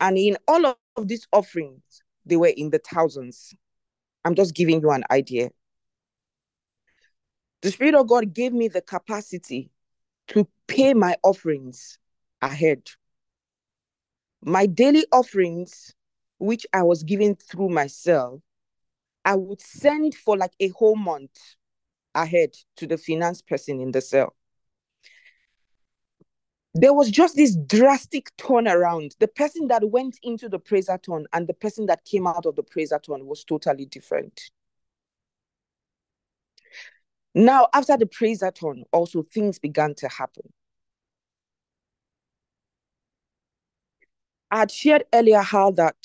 And 0.00 0.16
in 0.16 0.38
all 0.48 0.64
of 0.64 1.08
these 1.08 1.28
offerings, 1.30 1.82
they 2.24 2.36
were 2.36 2.52
in 2.56 2.70
the 2.70 2.78
thousands. 2.78 3.52
I'm 4.24 4.34
just 4.34 4.54
giving 4.54 4.80
you 4.80 4.90
an 4.92 5.04
idea. 5.10 5.50
The 7.60 7.70
Spirit 7.70 7.94
of 7.94 8.08
God 8.08 8.32
gave 8.32 8.54
me 8.54 8.68
the 8.68 8.80
capacity 8.80 9.70
to 10.28 10.48
pay 10.66 10.94
my 10.94 11.16
offerings 11.22 11.98
ahead. 12.40 12.88
My 14.42 14.64
daily 14.64 15.04
offerings, 15.12 15.94
which 16.38 16.66
I 16.72 16.82
was 16.82 17.02
giving 17.02 17.36
through 17.36 17.68
myself, 17.68 18.40
I 19.26 19.34
would 19.34 19.60
send 19.60 20.14
for 20.14 20.38
like 20.38 20.52
a 20.60 20.68
whole 20.68 20.96
month 20.96 21.38
ahead 22.14 22.54
to 22.76 22.86
the 22.86 22.96
finance 22.96 23.42
person 23.42 23.80
in 23.80 23.92
the 23.92 24.00
cell. 24.00 24.34
There 26.74 26.92
was 26.92 27.10
just 27.10 27.36
this 27.36 27.56
drastic 27.56 28.36
turnaround. 28.36 29.12
The 29.20 29.28
person 29.28 29.68
that 29.68 29.88
went 29.90 30.18
into 30.22 30.48
the 30.48 30.58
praiseathon 30.58 31.24
and 31.32 31.46
the 31.46 31.54
person 31.54 31.86
that 31.86 32.04
came 32.04 32.26
out 32.26 32.46
of 32.46 32.56
the 32.56 32.64
praiseathon 32.64 33.26
was 33.26 33.44
totally 33.44 33.86
different. 33.86 34.50
Now, 37.34 37.68
after 37.72 37.96
the 37.96 38.06
praiseathon, 38.06 38.84
also 38.92 39.22
things 39.22 39.58
began 39.58 39.94
to 39.96 40.08
happen. 40.08 40.52
I 44.50 44.58
had 44.58 44.70
shared 44.70 45.04
earlier 45.12 45.40
how 45.40 45.72
that 45.72 45.96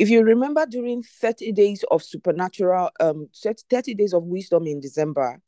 if 0.00 0.08
you 0.08 0.22
remember 0.22 0.64
during 0.64 1.02
30 1.02 1.52
days 1.52 1.84
of 1.90 2.02
supernatural, 2.02 2.88
um, 3.00 3.28
30 3.34 3.94
days 3.94 4.14
of 4.14 4.24
wisdom 4.24 4.66
in 4.66 4.80
December, 4.80 5.42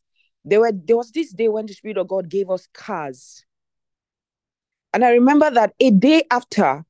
there 0.45 0.61
were 0.61 0.73
there 0.73 0.99
was 0.99 1.11
this 1.11 1.33
day 1.33 1.49
when 1.49 1.65
the 1.65 1.73
Spirit 1.73 1.97
of 1.97 2.07
God 2.07 2.29
gave 2.29 2.51
us 2.51 2.69
cars. 2.75 3.47
And 4.93 5.07
I 5.07 5.13
remember 5.13 5.51
that 5.51 5.73
a 5.81 5.91
day 5.91 6.25
after, 6.31 6.85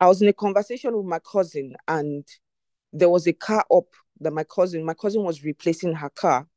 I 0.00 0.06
was 0.08 0.20
in 0.20 0.26
a 0.26 0.32
conversation 0.32 0.96
with 0.96 1.06
my 1.06 1.20
cousin, 1.20 1.76
and 1.86 2.26
there 2.92 3.08
was 3.08 3.28
a 3.28 3.32
car 3.34 3.64
up 3.72 3.86
that 4.18 4.32
my 4.32 4.42
cousin, 4.42 4.84
my 4.84 4.94
cousin 4.94 5.22
was 5.22 5.44
replacing 5.44 5.94
her 5.94 6.10
car, 6.10 6.48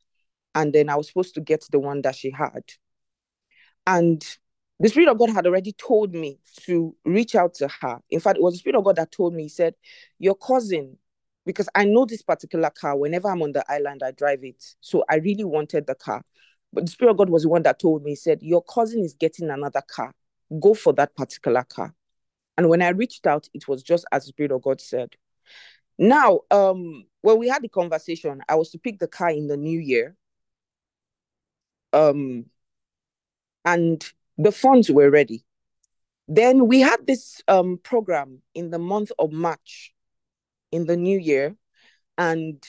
and 0.56 0.74
then 0.74 0.90
I 0.90 0.96
was 0.96 1.10
supposed 1.10 1.36
to 1.36 1.42
get 1.42 1.64
the 1.70 1.80
one 1.80 2.02
that 2.02 2.16
she 2.16 2.32
had. 2.32 2.64
And 3.86 4.26
the 4.84 4.90
Spirit 4.90 5.08
of 5.08 5.18
God 5.18 5.30
had 5.30 5.48
already 5.48 5.72
told 5.72 6.14
me 6.14 6.40
to 6.66 6.94
reach 7.06 7.36
out 7.36 7.54
to 7.56 7.70
her. 7.80 8.00
In 8.10 8.20
fact, 8.20 8.38
it 8.38 8.44
was 8.44 8.56
the 8.56 8.58
Spirit 8.58 8.76
of 8.76 8.84
God 8.84 8.98
that 8.98 9.14
told 9.14 9.34
me, 9.34 9.44
He 9.44 9.50
said, 9.50 9.76
Your 10.20 10.36
cousin, 10.36 10.98
because 11.46 11.70
I 11.74 11.86
know 11.86 12.06
this 12.06 12.22
particular 12.22 12.70
car, 12.70 12.98
whenever 12.98 13.30
I'm 13.30 13.42
on 13.42 13.54
the 13.54 13.64
island, 13.72 14.04
I 14.04 14.12
drive 14.12 14.44
it. 14.44 14.62
So 14.82 15.06
I 15.10 15.16
really 15.16 15.46
wanted 15.46 15.88
the 15.88 15.96
car. 15.96 16.22
But 16.74 16.86
the 16.86 16.92
Spirit 16.92 17.12
of 17.12 17.18
God 17.18 17.30
was 17.30 17.44
the 17.44 17.50
one 17.50 17.64
that 17.64 17.80
told 17.80 18.04
me, 18.04 18.12
He 18.12 18.16
said, 18.18 18.40
Your 18.42 18.62
cousin 18.62 19.06
is 19.06 19.14
getting 19.14 19.50
another 19.50 19.82
car. 19.88 20.14
Go 20.60 20.74
for 20.74 20.92
that 20.94 21.16
particular 21.16 21.64
car. 21.64 21.96
And 22.58 22.68
when 22.68 22.82
I 22.82 22.90
reached 22.90 23.26
out, 23.26 23.48
it 23.54 23.70
was 23.70 23.84
just 23.84 24.04
as 24.12 24.26
the 24.26 24.30
Spirit 24.30 24.52
of 24.52 24.64
God 24.64 24.82
said. 24.82 25.16
Now, 25.98 26.42
um, 26.52 27.06
when 27.22 27.40
we 27.40 27.48
had 27.48 27.62
the 27.62 27.70
conversation, 27.70 28.42
I 28.50 28.56
was 28.56 28.70
to 28.72 28.80
pick 28.80 29.00
the 29.00 29.08
car 29.08 29.30
in 29.30 29.48
the 29.48 29.56
new 29.56 29.80
year. 29.80 30.18
Um, 31.94 32.48
and 33.64 34.04
the 34.38 34.52
funds 34.52 34.90
were 34.90 35.10
ready. 35.10 35.46
Then 36.28 36.68
we 36.68 36.80
had 36.80 37.06
this 37.06 37.42
um, 37.48 37.80
program 37.84 38.42
in 38.56 38.70
the 38.70 38.80
month 38.80 39.12
of 39.20 39.32
March 39.32 39.94
in 40.72 40.86
the 40.86 40.98
new 40.98 41.20
year, 41.20 41.56
and 42.18 42.64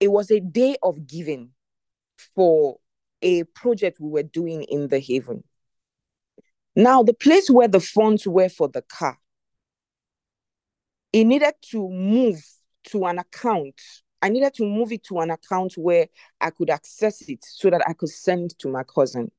it 0.00 0.08
was 0.08 0.30
a 0.30 0.40
day 0.40 0.76
of 0.82 1.06
giving 1.06 1.50
for 2.34 2.78
a 3.22 3.44
project 3.44 4.00
we 4.00 4.08
were 4.08 4.22
doing 4.22 4.62
in 4.64 4.88
the 4.88 4.98
haven. 4.98 5.44
Now, 6.74 7.02
the 7.02 7.12
place 7.12 7.50
where 7.50 7.68
the 7.68 7.80
funds 7.80 8.26
were 8.26 8.48
for 8.48 8.68
the 8.68 8.82
car, 8.82 9.18
it 11.12 11.24
needed 11.24 11.54
to 11.70 11.88
move 11.88 12.42
to 12.84 13.04
an 13.04 13.18
account 13.18 13.80
I 14.22 14.28
needed 14.28 14.54
to 14.54 14.64
move 14.64 14.92
it 14.92 15.04
to 15.04 15.20
an 15.20 15.30
account 15.30 15.74
where 15.76 16.06
I 16.40 16.50
could 16.50 16.70
access 16.70 17.28
it 17.28 17.44
so 17.44 17.70
that 17.70 17.82
I 17.88 17.92
could 17.92 18.10
send 18.10 18.58
to 18.58 18.68
my 18.68 18.82
cousin. 18.82 19.30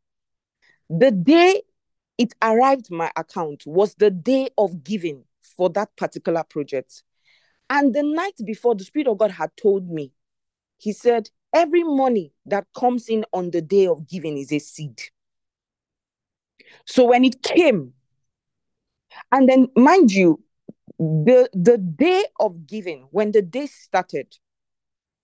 The 0.89 1.11
day 1.11 1.61
it 2.17 2.33
arrived 2.41 2.91
my 2.91 3.11
account 3.15 3.63
was 3.65 3.95
the 3.95 4.11
day 4.11 4.49
of 4.57 4.83
giving 4.83 5.23
for 5.41 5.69
that 5.71 5.95
particular 5.95 6.43
project. 6.43 7.03
And 7.69 7.95
the 7.95 8.03
night 8.03 8.35
before, 8.45 8.75
the 8.75 8.83
Spirit 8.83 9.07
of 9.07 9.17
God 9.17 9.31
had 9.31 9.51
told 9.55 9.89
me, 9.89 10.11
He 10.77 10.91
said, 10.93 11.29
every 11.53 11.83
money 11.83 12.33
that 12.45 12.67
comes 12.75 13.07
in 13.07 13.25
on 13.33 13.51
the 13.51 13.61
day 13.61 13.87
of 13.87 14.07
giving 14.07 14.37
is 14.37 14.51
a 14.51 14.59
seed. 14.59 15.01
So 16.85 17.05
when 17.05 17.23
it 17.23 17.41
came, 17.41 17.93
and 19.31 19.47
then 19.47 19.67
mind 19.75 20.11
you, 20.11 20.43
the, 20.99 21.49
the 21.53 21.77
day 21.77 22.25
of 22.39 22.67
giving, 22.67 23.07
when 23.11 23.31
the 23.31 23.41
day 23.41 23.67
started, 23.67 24.27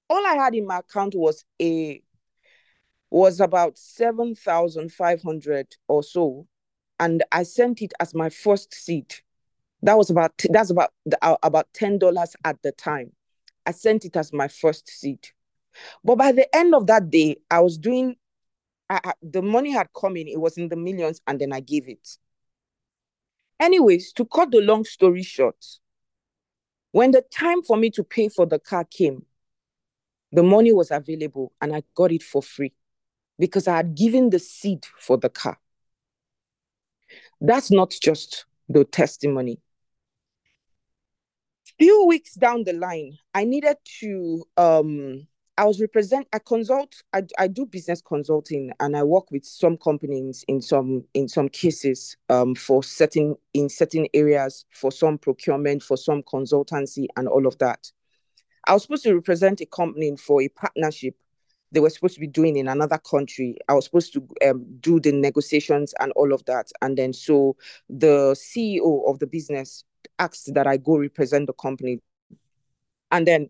all 0.09 0.25
I 0.25 0.35
had 0.35 0.55
in 0.55 0.65
my 0.65 0.79
account 0.79 1.15
was 1.15 1.43
a 1.61 2.01
was 3.09 3.39
about 3.39 3.77
seven 3.77 4.35
thousand 4.35 4.91
five 4.91 5.21
hundred 5.21 5.75
or 5.87 6.03
so, 6.03 6.47
and 6.99 7.23
I 7.31 7.43
sent 7.43 7.81
it 7.81 7.93
as 7.99 8.13
my 8.13 8.29
first 8.29 8.73
seed. 8.73 9.13
That 9.83 9.97
was 9.97 10.09
about 10.09 10.33
that's 10.49 10.69
about 10.69 10.91
uh, 11.21 11.37
about 11.43 11.67
ten 11.73 11.99
dollars 11.99 12.35
at 12.43 12.61
the 12.63 12.71
time, 12.71 13.11
I 13.67 13.71
sent 13.71 14.05
it 14.05 14.15
as 14.15 14.31
my 14.31 14.47
first 14.47 14.89
seed. 14.89 15.27
But 16.03 16.15
by 16.15 16.31
the 16.31 16.53
end 16.55 16.73
of 16.73 16.87
that 16.87 17.09
day, 17.11 17.35
I 17.51 17.59
was 17.59 17.77
doing, 17.77 18.15
I, 18.89 18.99
I, 19.03 19.13
the 19.21 19.41
money 19.41 19.71
had 19.71 19.89
come 19.93 20.15
in, 20.15 20.27
it 20.27 20.39
was 20.39 20.57
in 20.57 20.69
the 20.69 20.77
millions, 20.77 21.21
and 21.27 21.39
then 21.39 21.51
I 21.51 21.59
gave 21.59 21.89
it. 21.89 22.17
Anyways, 23.59 24.13
to 24.13 24.25
cut 24.25 24.51
the 24.51 24.61
long 24.61 24.85
story 24.85 25.21
short, 25.21 25.63
when 26.93 27.11
the 27.11 27.21
time 27.21 27.61
for 27.61 27.75
me 27.75 27.89
to 27.91 28.03
pay 28.03 28.29
for 28.29 28.45
the 28.45 28.57
car 28.57 28.85
came, 28.85 29.25
the 30.31 30.43
money 30.43 30.73
was 30.73 30.91
available 30.91 31.53
and 31.61 31.75
I 31.75 31.83
got 31.95 32.11
it 32.11 32.23
for 32.23 32.41
free 32.41 32.73
because 33.39 33.67
I 33.67 33.77
had 33.77 33.95
given 33.95 34.29
the 34.29 34.39
seed 34.39 34.85
for 34.99 35.17
the 35.17 35.29
car. 35.29 35.57
That's 37.39 37.71
not 37.71 37.91
just 38.01 38.45
the 38.67 38.83
testimony. 38.83 39.59
Few 41.79 42.05
weeks 42.05 42.33
down 42.33 42.63
the 42.63 42.73
line, 42.73 43.17
I 43.33 43.45
needed 43.45 43.77
to 43.99 44.43
um 44.57 45.27
I 45.59 45.65
was 45.65 45.79
represent 45.81 46.27
I 46.33 46.39
consult 46.39 47.03
I, 47.13 47.23
I 47.37 47.47
do 47.47 47.65
business 47.65 48.01
consulting 48.01 48.71
and 48.79 48.95
I 48.97 49.03
work 49.03 49.29
with 49.31 49.45
some 49.45 49.77
companies 49.77 50.43
in 50.47 50.61
some 50.61 51.03
in 51.13 51.27
some 51.27 51.49
cases 51.49 52.17
um 52.29 52.55
for 52.55 52.83
certain 52.83 53.35
in 53.53 53.69
certain 53.69 54.07
areas 54.13 54.65
for 54.71 54.91
some 54.91 55.17
procurement 55.17 55.83
for 55.83 55.97
some 55.97 56.23
consultancy 56.23 57.07
and 57.15 57.27
all 57.27 57.45
of 57.45 57.57
that. 57.59 57.91
I 58.67 58.73
was 58.73 58.83
supposed 58.83 59.03
to 59.03 59.15
represent 59.15 59.61
a 59.61 59.65
company 59.65 60.15
for 60.17 60.41
a 60.41 60.49
partnership 60.49 61.15
they 61.71 61.79
were 61.79 61.89
supposed 61.89 62.15
to 62.15 62.19
be 62.21 62.27
doing 62.27 62.55
in 62.55 62.67
another 62.67 62.97
country. 62.97 63.57
I 63.67 63.73
was 63.73 63.85
supposed 63.85 64.13
to 64.13 64.27
um, 64.47 64.65
do 64.79 64.99
the 64.99 65.11
negotiations 65.11 65.93
and 65.99 66.11
all 66.13 66.33
of 66.33 66.45
that. 66.45 66.71
And 66.81 66.97
then 66.97 67.13
so 67.13 67.55
the 67.89 68.35
CEO 68.35 69.09
of 69.09 69.19
the 69.19 69.27
business 69.27 69.83
asked 70.19 70.53
that 70.53 70.67
I 70.67 70.77
go 70.77 70.97
represent 70.97 71.47
the 71.47 71.53
company. 71.53 71.99
And 73.11 73.27
then, 73.27 73.49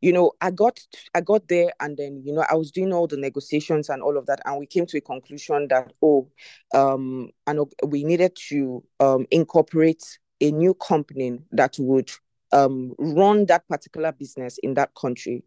you 0.00 0.12
know, 0.12 0.32
I 0.40 0.50
got 0.50 0.80
I 1.14 1.20
got 1.20 1.48
there 1.48 1.72
and 1.80 1.96
then, 1.96 2.22
you 2.24 2.32
know, 2.32 2.44
I 2.50 2.54
was 2.54 2.70
doing 2.70 2.92
all 2.92 3.06
the 3.06 3.16
negotiations 3.16 3.88
and 3.88 4.02
all 4.02 4.16
of 4.16 4.26
that. 4.26 4.40
And 4.44 4.58
we 4.58 4.66
came 4.66 4.86
to 4.86 4.98
a 4.98 5.02
conclusion 5.02 5.68
that, 5.68 5.92
oh, 6.02 6.28
um, 6.74 7.30
and 7.46 7.60
we 7.86 8.04
needed 8.04 8.36
to 8.48 8.82
um 9.00 9.26
incorporate 9.30 10.18
a 10.40 10.50
new 10.50 10.74
company 10.74 11.38
that 11.52 11.76
would 11.78 12.10
um 12.52 12.94
run 12.98 13.46
that 13.46 13.66
particular 13.68 14.12
business 14.12 14.58
in 14.62 14.74
that 14.74 14.94
country 14.94 15.42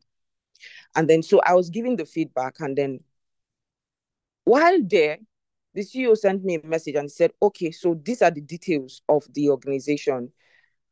and 0.96 1.10
then 1.10 1.22
so 1.22 1.42
I 1.46 1.54
was 1.54 1.70
giving 1.70 1.96
the 1.96 2.06
feedback, 2.06 2.60
and 2.60 2.78
then 2.78 3.00
while 4.46 4.80
there, 4.82 5.18
the 5.74 5.82
CEO 5.82 6.18
sent 6.18 6.44
me 6.44 6.56
a 6.56 6.66
message 6.66 6.96
and 6.96 7.12
said, 7.12 7.32
"Okay, 7.42 7.72
so 7.72 8.00
these 8.02 8.22
are 8.22 8.32
the 8.32 8.42
details 8.42 9.02
of 9.10 9.26
the 9.34 9.50
organization. 9.50 10.32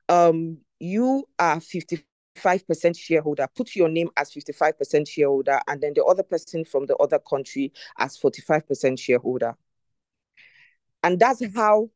Um, 0.10 0.60
you 0.80 1.28
are 1.40 1.60
fifty." 1.60 2.06
5% 2.36 2.98
shareholder, 2.98 3.48
put 3.56 3.76
your 3.76 3.88
name 3.88 4.10
as 4.18 4.32
55% 4.32 5.08
shareholder, 5.08 5.60
and 5.68 5.80
then 5.80 5.94
the 5.94 6.04
other 6.04 6.24
person 6.24 6.66
from 6.66 6.88
the 6.88 6.96
other 6.96 7.20
country 7.20 7.72
as 8.00 8.18
45% 8.18 8.98
shareholder. 8.98 9.56
And 11.04 11.20
that's 11.20 11.44
how 11.54 11.92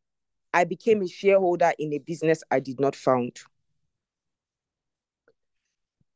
I 0.53 0.63
became 0.63 1.01
a 1.01 1.07
shareholder 1.07 1.73
in 1.79 1.91
a 1.91 1.97
business 1.97 2.43
I 2.51 2.59
did 2.59 2.79
not 2.79 2.95
found. 2.95 3.39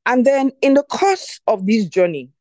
And 0.06 0.26
then 0.26 0.52
in 0.62 0.74
the 0.74 0.84
course 0.84 1.40
of 1.48 1.66
this 1.66 1.86
journey, 1.86 2.32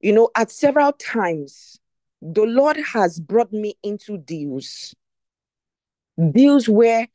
you 0.00 0.12
know, 0.12 0.30
at 0.36 0.50
several 0.50 0.92
times, 0.92 1.78
the 2.20 2.42
Lord 2.42 2.76
has 2.76 3.18
brought 3.18 3.52
me 3.52 3.74
into 3.82 4.18
deals, 4.18 4.94
deals 6.32 6.68
where 6.68 7.08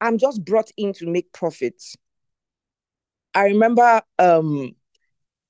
I'm 0.00 0.18
just 0.18 0.44
brought 0.44 0.70
in 0.76 0.92
to 0.94 1.06
make 1.06 1.32
profits. 1.32 1.96
I 3.34 3.44
remember 3.44 4.02
um, 4.18 4.74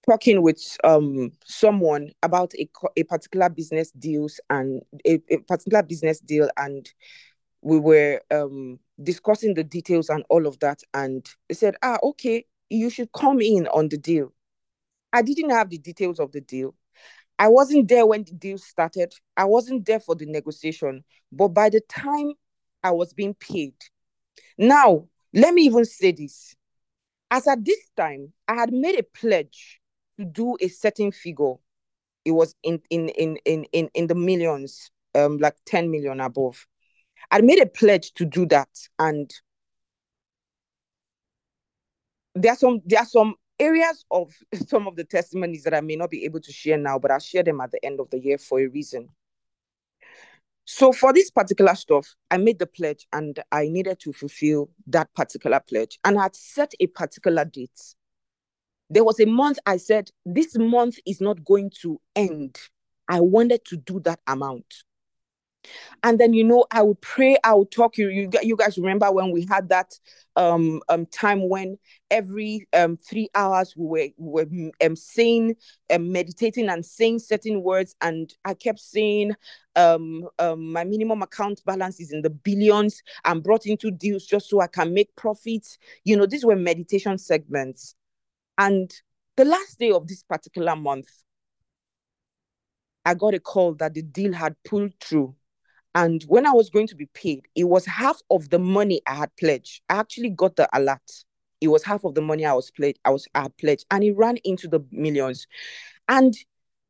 talking 0.09 0.43
with 0.43 0.77
um, 0.85 1.33
someone 1.45 2.11
about 2.23 2.53
a, 2.55 2.69
a 2.97 3.03
particular 3.05 3.49
business 3.49 3.91
deals 3.93 4.41
and 4.51 4.83
a, 5.07 5.21
a 5.31 5.39
particular 5.39 5.83
business 5.83 6.21
deal, 6.21 6.49
and 6.57 6.91
we 7.63 7.79
were 7.79 8.21
um, 8.31 8.79
discussing 9.03 9.55
the 9.55 9.65
details 9.65 10.09
and 10.09 10.25
all 10.31 10.47
of 10.47 10.59
that. 10.61 10.81
And 10.95 11.27
they 11.49 11.55
said, 11.55 11.77
"Ah, 11.83 11.99
okay, 12.03 12.45
you 12.71 12.91
should 12.91 13.13
come 13.13 13.41
in 13.41 13.67
on 13.69 13.89
the 13.89 13.99
deal. 13.99 14.33
I 15.13 15.23
didn't 15.23 15.51
have 15.51 15.71
the 15.71 15.79
details 15.79 16.21
of 16.21 16.33
the 16.33 16.41
deal. 16.41 16.75
I 17.39 17.49
wasn't 17.49 17.89
there 17.89 18.07
when 18.07 18.25
the 18.25 18.33
deal 18.33 18.59
started. 18.59 19.13
I 19.37 19.45
wasn't 19.45 19.85
there 19.87 20.01
for 20.01 20.15
the 20.15 20.27
negotiation. 20.27 21.05
But 21.31 21.49
by 21.49 21.69
the 21.69 21.81
time 21.89 22.33
I 22.83 22.93
was 22.93 23.13
being 23.13 23.35
paid, 23.35 23.75
now 24.59 25.07
let 25.35 25.53
me 25.55 25.63
even 25.63 25.85
say 25.85 26.13
this. 26.13 26.55
As 27.31 27.47
at 27.47 27.65
this 27.65 27.91
time, 27.97 28.33
I 28.49 28.55
had 28.55 28.73
made 28.73 28.99
a 28.99 29.03
pledge 29.03 29.81
to 30.19 30.25
do 30.25 30.57
a 30.61 30.69
certain 30.69 31.13
figure. 31.13 31.55
It 32.25 32.31
was 32.31 32.55
in 32.63 32.81
in 32.91 33.09
in 33.11 33.37
in 33.45 33.65
in, 33.73 33.91
in 33.95 34.07
the 34.07 34.15
millions, 34.15 34.91
um, 35.15 35.39
like 35.39 35.57
10 35.67 35.91
million 35.91 36.21
above. 36.21 36.67
I 37.31 37.41
made 37.41 37.61
a 37.61 37.67
pledge 37.67 38.13
to 38.15 38.25
do 38.25 38.47
that. 38.47 38.69
And 38.99 39.31
there 42.37 42.53
are 42.53 42.57
some 42.57 42.81
there 42.85 43.01
are 43.01 43.07
some 43.07 43.35
areas 43.59 44.05
of 44.11 44.33
some 44.69 44.87
of 44.87 44.97
the 44.97 45.05
testimonies 45.05 45.65
that 45.65 45.75
I 45.75 45.81
may 45.81 45.97
not 45.97 46.11
be 46.11 46.25
able 46.25 46.41
to 46.41 46.53
share 46.53 46.79
now, 46.79 46.99
but 46.99 47.11
I'll 47.11 47.19
share 47.19 47.43
them 47.43 47.61
at 47.61 47.73
the 47.73 47.85
end 47.85 48.01
of 48.01 48.11
the 48.11 48.19
year 48.19 48.39
for 48.39 48.61
a 48.61 48.67
reason. 48.67 49.09
So 50.69 50.93
for 50.93 51.13
this 51.13 51.31
particular 51.31 51.77
stuff, 51.77 52.13
I 52.31 52.39
made 52.39 52.59
the 52.59 52.67
pledge 52.67 53.07
and 53.13 53.39
I 53.53 53.69
needed 53.69 54.01
to 54.01 54.13
fulfill 54.13 54.69
that 54.89 55.09
particular 55.15 55.61
pledge 55.61 55.99
and 56.05 56.19
I 56.19 56.25
had 56.25 56.35
set 56.35 56.73
a 56.81 56.89
particular 56.89 57.45
date. 57.45 57.95
There 58.91 59.05
was 59.05 59.21
a 59.21 59.27
month 59.27 59.59
I 59.65 59.77
said, 59.77 60.11
this 60.25 60.57
month 60.59 60.99
is 61.07 61.21
not 61.21 61.45
going 61.45 61.71
to 61.83 62.01
end. 62.17 62.59
I 63.09 63.21
wanted 63.21 63.65
to 63.67 63.77
do 63.77 64.01
that 64.01 64.19
amount 64.27 64.67
and 66.03 66.19
then 66.19 66.33
you 66.33 66.45
know 66.45 66.65
i 66.71 66.83
would 66.83 67.01
pray 67.01 67.37
i 67.45 67.53
would 67.55 67.71
talk. 67.71 67.97
You 67.99 68.09
you, 68.09 68.31
you 68.43 68.57
guys 68.57 68.79
remember 68.79 69.11
when 69.11 69.31
we 69.31 69.47
had 69.49 69.69
that 69.69 69.99
um, 70.37 70.83
um 70.89 71.07
time 71.07 71.49
when 71.49 71.79
every 72.11 72.67
um 72.73 72.97
three 72.97 73.29
hours 73.35 73.75
we 73.77 73.87
were, 73.87 74.09
we 74.19 74.65
were 74.65 74.71
um, 74.87 74.97
saying 74.97 75.57
um, 75.93 76.13
meditating 76.13 76.69
and 76.69 76.85
saying 76.85 77.21
certain 77.21 77.63
words. 77.63 77.97
And 78.01 78.33
i 78.45 78.55
kept 78.55 78.81
saying 78.81 79.33
um, 79.77 80.29
um 80.39 80.73
my 80.73 80.85
minimum 80.85 81.23
account 81.23 81.63
balance 81.65 82.01
is 82.01 82.13
in 82.13 82.23
the 82.23 82.31
billions. 82.31 83.03
I'm 83.25 83.41
brought 83.41 83.67
into 83.67 83.91
deals 83.91 84.27
just 84.27 84.49
so 84.49 84.61
i 84.61 84.67
can 84.67 84.93
make 84.95 85.15
profits. 85.17 85.79
You 86.05 86.17
know 86.17 86.27
these 86.27 86.45
were 86.45 86.57
meditation 86.57 87.19
segments. 87.19 87.95
And 88.59 88.91
the 89.37 89.45
last 89.45 89.79
day 89.79 89.91
of 89.91 90.07
this 90.07 90.23
particular 90.23 90.77
month 90.77 91.09
I 93.05 93.15
got 93.15 93.35
a 93.35 93.41
call 93.41 93.75
that 93.75 93.95
the 93.95 94.03
deal 94.03 94.33
had 94.33 94.57
pulled 94.65 94.93
through 95.01 95.35
and 95.97 96.23
when 96.25 96.47
I 96.47 96.53
was 96.53 96.69
going 96.69 96.87
to 96.89 96.95
be 96.95 97.07
paid, 97.07 97.49
it 97.55 97.65
was 97.65 97.87
half 97.87 98.21
of 98.31 98.51
the 98.51 98.59
money 98.59 99.01
I 99.07 99.15
had 99.15 99.35
pledged. 99.39 99.81
I 99.89 99.95
actually 99.95 100.29
got 100.29 100.55
the 100.55 100.69
alert. 100.79 101.25
It 101.63 101.69
was 101.69 101.83
half 101.83 102.05
of 102.05 102.15
the 102.15 102.21
money 102.21 102.45
I 102.45 102.53
was 102.53 102.71
pledged. 102.71 102.99
I 103.07 103.11
was 103.11 103.27
I 103.35 103.45
had 103.45 103.57
pledged, 103.57 103.87
and 103.91 104.05
it 104.05 104.15
ran 104.15 104.37
into 104.45 104.69
the 104.69 104.81
millions. 104.93 105.47
And 106.07 106.35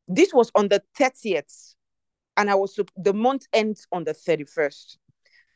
this 0.09 0.33
was 0.33 0.51
on 0.55 0.67
the 0.67 0.83
30th, 0.99 1.75
and 2.35 2.49
I 2.49 2.55
was 2.55 2.77
the 2.97 3.13
month 3.13 3.47
ends 3.53 3.87
on 3.93 4.03
the 4.03 4.13
31st. 4.13 4.97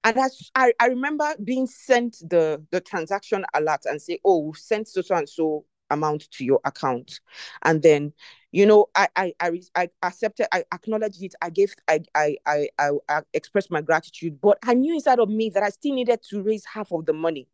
And 0.06 0.18
I, 0.56 0.74
I 0.80 0.86
remember 0.88 1.36
being 1.44 1.68
sent 1.68 2.20
the 2.30 2.66
the 2.72 2.80
transaction 2.80 3.44
alert 3.54 3.82
and 3.84 4.02
say, 4.02 4.20
oh, 4.24 4.40
we've 4.40 4.56
sent 4.56 4.88
so 4.88 5.02
so 5.02 5.16
and 5.16 5.28
so 5.28 5.66
amount 5.90 6.32
to 6.32 6.46
your 6.46 6.62
account. 6.64 7.20
And 7.64 7.82
then 7.82 8.14
you 8.52 8.66
know 8.66 8.88
I, 8.96 9.08
I 9.16 9.34
i 9.40 9.62
i 9.76 9.90
accepted 10.04 10.48
i 10.54 10.64
acknowledged 10.74 11.22
it. 11.24 11.34
I 11.42 11.50
gave 11.50 11.74
I, 11.88 12.02
I 12.16 12.36
i 12.46 12.68
i 13.10 13.22
expressed 13.34 13.72
my 13.72 13.82
gratitude 13.82 14.40
but 14.42 14.58
i 14.64 14.74
knew 14.74 14.94
inside 14.94 15.20
of 15.20 15.30
me 15.30 15.50
that 15.52 15.64
i 15.64 15.70
still 15.70 15.94
needed 15.96 16.22
to 16.30 16.42
raise 16.42 16.66
half 16.66 16.92
of 16.92 17.06
the 17.06 17.14
money. 17.14 17.48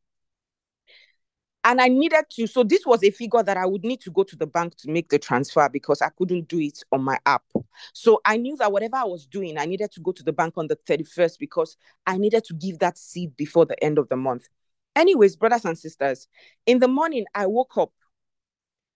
And 1.63 1.81
i 1.81 1.87
needed 1.87 2.25
to 2.31 2.47
so 2.47 2.63
this 2.63 2.85
was 2.85 3.03
a 3.03 3.11
figure 3.11 3.43
that 3.43 3.57
i 3.57 3.65
would 3.65 3.83
need 3.83 4.01
to 4.01 4.11
go 4.11 4.23
to 4.23 4.35
the 4.35 4.47
bank 4.47 4.75
to 4.77 4.89
make 4.89 5.09
the 5.09 5.19
transfer 5.19 5.69
because 5.69 6.01
i 6.01 6.09
couldn't 6.09 6.47
do 6.47 6.59
it 6.59 6.83
on 6.91 7.03
my 7.03 7.17
app. 7.25 7.43
So 7.93 8.21
i 8.25 8.37
knew 8.37 8.55
that 8.57 8.71
whatever 8.71 8.97
i 8.97 9.03
was 9.03 9.27
doing 9.27 9.57
i 9.57 9.65
needed 9.65 9.91
to 9.91 9.99
go 9.99 10.11
to 10.11 10.23
the 10.23 10.33
bank 10.33 10.53
on 10.57 10.67
the 10.67 10.77
31st 10.87 11.39
because 11.39 11.77
i 12.05 12.17
needed 12.17 12.43
to 12.45 12.53
give 12.53 12.79
that 12.79 12.97
seed 12.97 13.35
before 13.37 13.65
the 13.65 13.81
end 13.83 13.97
of 13.99 14.09
the 14.09 14.17
month. 14.17 14.47
Anyways 14.95 15.35
brothers 15.35 15.65
and 15.65 15.77
sisters 15.77 16.27
in 16.65 16.79
the 16.79 16.87
morning 16.87 17.25
i 17.35 17.45
woke 17.45 17.77
up 17.77 17.91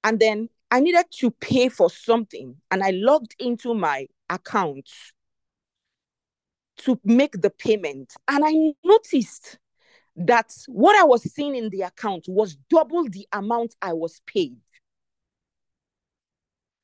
and 0.04 0.20
then 0.20 0.50
I 0.72 0.80
needed 0.80 1.06
to 1.20 1.32
pay 1.32 1.68
for 1.68 1.90
something 1.90 2.56
and 2.72 2.82
I 2.82 2.92
logged 2.92 3.36
into 3.40 3.74
my 3.74 4.08
account 4.30 4.90
to 6.78 7.00
make 7.04 7.42
the 7.42 7.50
payment. 7.50 8.14
And 8.30 8.44
I 8.46 8.74
noticed 8.84 9.60
that 10.16 10.54
what 10.68 10.96
I 11.00 11.04
was 11.04 11.24
seeing 11.34 11.56
in 11.56 11.70
the 11.70 11.82
account 11.82 12.26
was 12.30 12.56
double 12.70 13.04
the 13.10 13.28
amount 13.34 13.76
I 13.82 13.92
was 13.92 14.22
paid. 14.26 14.58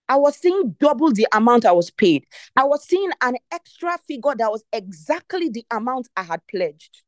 I 0.10 0.18
was 0.18 0.38
seeing 0.38 0.76
double 0.80 1.12
the 1.12 1.28
amount 1.34 1.66
I 1.66 1.72
was 1.72 1.90
paid. 1.90 2.26
I 2.56 2.64
was 2.66 2.86
seeing 2.86 3.10
an 3.22 3.36
extra 3.52 3.98
figure 4.08 4.36
that 4.38 4.52
was 4.52 4.64
exactly 4.72 5.50
the 5.50 5.66
amount 5.72 6.10
I 6.16 6.24
had 6.24 6.46
pledged. 6.48 7.04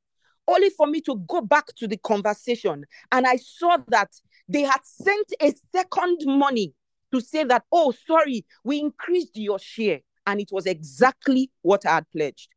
Only 0.49 0.69
for 0.69 0.87
me 0.87 1.01
to 1.01 1.15
go 1.27 1.41
back 1.41 1.67
to 1.77 1.87
the 1.87 1.97
conversation 1.97 2.85
and 3.11 3.27
I 3.27 3.37
saw 3.37 3.77
that 3.89 4.09
they 4.47 4.61
had 4.61 4.81
sent 4.83 5.27
a 5.41 5.53
second 5.73 6.19
money 6.25 6.73
to 7.13 7.21
say 7.21 7.43
that, 7.43 7.63
oh, 7.71 7.93
sorry, 8.07 8.45
we 8.63 8.79
increased 8.79 9.35
your 9.37 9.59
share. 9.59 10.01
And 10.27 10.39
it 10.39 10.49
was 10.51 10.65
exactly 10.65 11.49
what 11.61 11.85
I 11.85 11.95
had 11.95 12.11
pledged. 12.11 12.49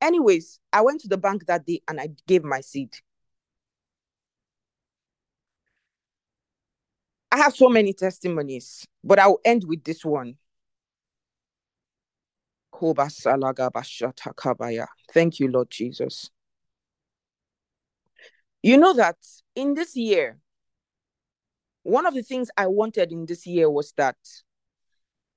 Anyways, 0.00 0.58
I 0.72 0.82
went 0.82 1.00
to 1.02 1.08
the 1.08 1.16
bank 1.16 1.46
that 1.46 1.64
day 1.64 1.80
and 1.88 2.00
I 2.00 2.08
gave 2.26 2.44
my 2.44 2.60
seed. 2.60 2.94
I 7.32 7.38
have 7.38 7.54
so 7.54 7.68
many 7.68 7.92
testimonies, 7.92 8.86
but 9.02 9.18
I'll 9.18 9.40
end 9.44 9.64
with 9.66 9.84
this 9.84 10.04
one. 10.04 10.36
Thank 15.12 15.40
you, 15.40 15.48
Lord 15.48 15.70
Jesus. 15.70 16.30
You 18.66 18.76
know 18.78 18.94
that 18.94 19.14
in 19.54 19.74
this 19.74 19.94
year, 19.94 20.40
one 21.84 22.04
of 22.04 22.14
the 22.14 22.24
things 22.24 22.50
I 22.56 22.66
wanted 22.66 23.12
in 23.12 23.24
this 23.24 23.46
year 23.46 23.70
was 23.70 23.92
that 23.96 24.16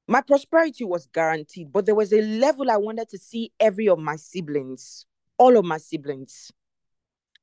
my 0.07 0.21
prosperity 0.21 0.83
was 0.83 1.05
guaranteed, 1.13 1.71
but 1.71 1.85
there 1.85 1.93
was 1.93 2.11
a 2.11 2.23
level 2.23 2.71
I 2.71 2.77
wanted 2.77 3.07
to 3.09 3.19
see 3.19 3.51
every 3.59 3.87
of 3.87 3.99
my 3.99 4.15
siblings, 4.15 5.05
all 5.37 5.57
of 5.57 5.63
my 5.63 5.77
siblings. 5.77 6.51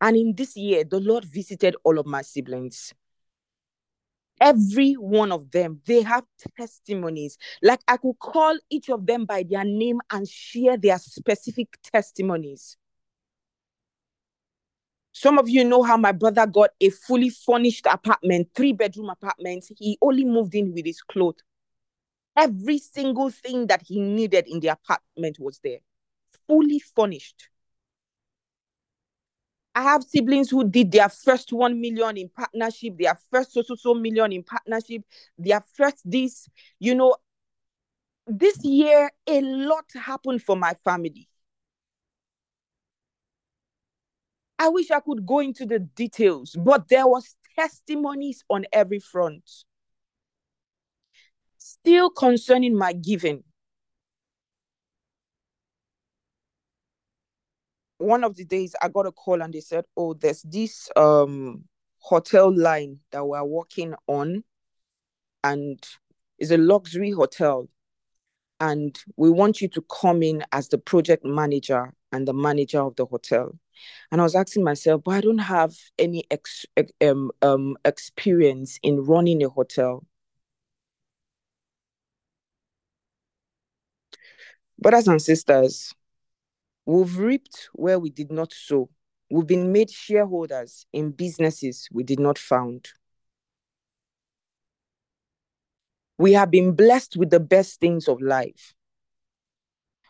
And 0.01 0.16
in 0.16 0.34
this 0.34 0.57
year, 0.57 0.82
the 0.82 0.99
Lord 0.99 1.24
visited 1.24 1.76
all 1.84 2.01
of 2.01 2.07
my 2.07 2.22
siblings. 2.22 2.93
Every 4.41 4.95
one 4.95 5.30
of 5.30 5.53
them, 5.53 5.82
they 5.87 6.03
have 6.03 6.24
testimonies. 6.59 7.39
Like 7.62 7.82
I 7.87 7.97
could 7.99 8.18
call 8.18 8.59
each 8.70 8.91
of 8.91 9.07
them 9.07 9.24
by 9.24 9.45
their 9.49 9.62
name 9.62 10.01
and 10.11 10.28
share 10.28 10.76
their 10.76 10.99
specific 10.99 11.78
testimonies. 11.80 12.76
Some 15.18 15.38
of 15.38 15.48
you 15.48 15.64
know 15.64 15.82
how 15.82 15.96
my 15.96 16.12
brother 16.12 16.46
got 16.46 16.72
a 16.78 16.90
fully 16.90 17.30
furnished 17.30 17.86
apartment, 17.86 18.48
three 18.54 18.74
bedroom 18.74 19.08
apartment. 19.08 19.64
He 19.78 19.96
only 20.02 20.26
moved 20.26 20.54
in 20.54 20.74
with 20.74 20.84
his 20.84 21.00
clothes. 21.00 21.42
Every 22.36 22.76
single 22.76 23.30
thing 23.30 23.66
that 23.68 23.80
he 23.80 23.98
needed 23.98 24.44
in 24.46 24.60
the 24.60 24.68
apartment 24.68 25.38
was 25.40 25.58
there, 25.64 25.78
fully 26.46 26.80
furnished. 26.80 27.48
I 29.74 29.84
have 29.84 30.04
siblings 30.04 30.50
who 30.50 30.68
did 30.68 30.92
their 30.92 31.08
first 31.08 31.50
1 31.50 31.80
million 31.80 32.18
in 32.18 32.28
partnership, 32.28 32.98
their 32.98 33.18
first 33.30 33.54
so, 33.54 33.62
so, 33.62 33.74
so 33.74 33.94
million 33.94 34.30
in 34.34 34.42
partnership, 34.42 35.00
their 35.38 35.64
first 35.78 36.02
this. 36.04 36.46
You 36.78 36.94
know, 36.94 37.16
this 38.26 38.62
year, 38.62 39.10
a 39.26 39.40
lot 39.40 39.86
happened 39.94 40.42
for 40.42 40.56
my 40.56 40.74
family. 40.84 41.26
I 44.59 44.68
wish 44.68 44.90
I 44.90 45.00
could 45.00 45.26
go 45.26 45.40
into 45.40 45.66
the 45.66 45.78
details, 45.78 46.57
but 46.59 46.88
there 46.88 47.07
was 47.07 47.36
testimonies 47.59 48.42
on 48.48 48.64
every 48.72 49.00
front. 49.00 49.44
Still 51.59 52.11
concerning 52.11 52.76
my 52.76 52.92
giving. 52.92 53.44
One 57.98 58.24
of 58.24 58.36
the 58.36 58.44
days 58.44 58.74
I 58.80 58.88
got 58.88 59.07
a 59.07 59.12
call 59.12 59.42
and 59.42 59.52
they 59.52 59.61
said, 59.61 59.84
"Oh, 59.96 60.14
there's 60.14 60.42
this 60.42 60.90
um 60.96 61.64
hotel 61.98 62.54
line 62.57 63.00
that 63.11 63.26
we're 63.26 63.42
working 63.44 63.94
on 64.07 64.44
and 65.42 65.84
it's 66.38 66.50
a 66.50 66.57
luxury 66.57 67.11
hotel 67.11 67.68
and 68.61 68.98
we 69.16 69.30
want 69.30 69.61
you 69.61 69.68
to 69.68 69.82
come 70.00 70.22
in 70.22 70.44
as 70.52 70.68
the 70.68 70.78
project 70.78 71.24
manager 71.24 71.92
and 72.12 72.26
the 72.26 72.34
manager 72.34 72.80
of 72.80 72.96
the 72.96 73.07
hotel." 73.07 73.59
And 74.11 74.20
I 74.20 74.24
was 74.24 74.34
asking 74.34 74.64
myself, 74.64 75.02
but 75.04 75.12
I 75.12 75.20
don't 75.20 75.38
have 75.38 75.74
any 75.98 76.24
ex- 76.30 76.66
um, 77.02 77.30
um, 77.42 77.76
experience 77.84 78.78
in 78.82 79.04
running 79.04 79.42
a 79.42 79.48
hotel. 79.48 80.07
Brothers 84.78 85.09
and 85.09 85.20
sisters, 85.20 85.94
we've 86.84 87.18
reaped 87.18 87.68
where 87.72 87.98
we 87.98 88.11
did 88.11 88.30
not 88.30 88.52
sow. 88.52 88.88
We've 89.30 89.46
been 89.46 89.72
made 89.72 89.90
shareholders 89.90 90.86
in 90.92 91.11
businesses 91.11 91.88
we 91.92 92.04
did 92.04 92.20
not 92.20 92.38
found. 92.38 92.88
We 96.18 96.32
have 96.32 96.50
been 96.50 96.72
blessed 96.72 97.16
with 97.16 97.30
the 97.30 97.40
best 97.40 97.80
things 97.80 98.08
of 98.08 98.20
life. 98.20 98.74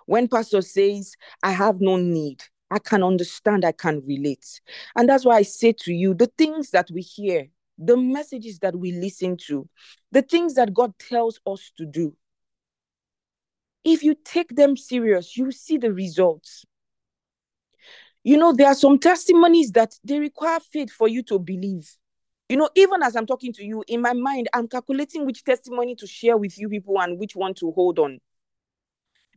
When 0.06 0.28
pastor 0.28 0.62
says, 0.62 1.14
I 1.42 1.50
have 1.50 1.80
no 1.80 1.96
need, 1.96 2.42
I 2.70 2.78
can 2.78 3.02
understand, 3.02 3.64
I 3.64 3.72
can 3.72 4.02
relate. 4.06 4.60
And 4.94 5.08
that's 5.08 5.24
why 5.24 5.36
I 5.36 5.42
say 5.42 5.72
to 5.80 5.92
you 5.92 6.14
the 6.14 6.30
things 6.38 6.70
that 6.70 6.90
we 6.92 7.02
hear, 7.02 7.48
the 7.78 7.96
messages 7.96 8.60
that 8.60 8.76
we 8.76 8.92
listen 8.92 9.36
to, 9.48 9.68
the 10.12 10.22
things 10.22 10.54
that 10.54 10.72
God 10.72 10.94
tells 10.98 11.40
us 11.46 11.72
to 11.76 11.86
do. 11.86 12.16
If 13.84 14.02
you 14.02 14.16
take 14.24 14.54
them 14.54 14.76
serious, 14.76 15.36
you 15.36 15.50
see 15.52 15.76
the 15.76 15.92
results. 15.92 16.64
You 18.24 18.36
know, 18.36 18.52
there 18.52 18.66
are 18.68 18.74
some 18.74 18.98
testimonies 18.98 19.70
that 19.72 19.94
they 20.02 20.18
require 20.18 20.58
faith 20.58 20.90
for 20.90 21.06
you 21.06 21.22
to 21.24 21.38
believe. 21.38 21.88
You 22.48 22.56
know, 22.56 22.70
even 22.76 23.02
as 23.02 23.16
I'm 23.16 23.26
talking 23.26 23.52
to 23.54 23.64
you, 23.64 23.82
in 23.88 24.00
my 24.00 24.12
mind, 24.12 24.48
I'm 24.54 24.68
calculating 24.68 25.26
which 25.26 25.42
testimony 25.44 25.96
to 25.96 26.06
share 26.06 26.36
with 26.36 26.58
you 26.58 26.68
people 26.68 27.00
and 27.00 27.18
which 27.18 27.34
one 27.34 27.54
to 27.54 27.72
hold 27.72 27.98
on 27.98 28.20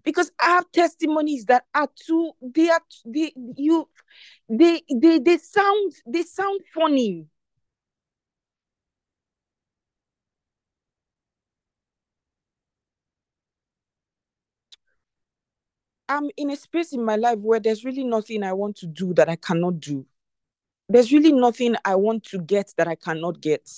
because 0.04 0.32
I 0.40 0.50
have 0.50 0.72
testimonies 0.72 1.46
that 1.46 1.66
are 1.74 1.90
too 2.06 2.32
they 2.42 2.70
are 2.70 2.82
they 3.06 3.34
you 3.58 3.88
they 4.50 4.82
they 4.94 5.20
they 5.20 5.38
sound 5.38 5.94
they 6.08 6.24
sound 6.24 6.62
funny. 6.74 7.28
I'm 16.10 16.30
in 16.38 16.50
a 16.50 16.56
space 16.58 16.92
in 16.94 17.06
my 17.06 17.16
life 17.16 17.40
where 17.40 17.60
there's 17.60 17.86
really 17.86 18.04
nothing 18.04 18.44
I 18.44 18.54
want 18.54 18.76
to 18.78 18.88
do 18.88 19.14
that 19.14 19.30
I 19.30 19.36
cannot 19.36 19.80
do. 19.80 20.06
There's 20.90 21.12
really 21.12 21.32
nothing 21.32 21.76
I 21.86 21.96
want 21.96 22.24
to 22.26 22.40
get 22.40 22.74
that 22.78 22.88
I 22.88 22.96
cannot 22.96 23.42
get. 23.42 23.70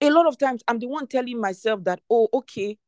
A 0.00 0.10
lot 0.10 0.26
of 0.26 0.38
times 0.38 0.62
I'm 0.68 0.78
the 0.78 0.88
one 0.88 1.06
telling 1.06 1.40
myself 1.40 1.84
that, 1.84 2.00
oh, 2.08 2.28
okay, 2.32 2.78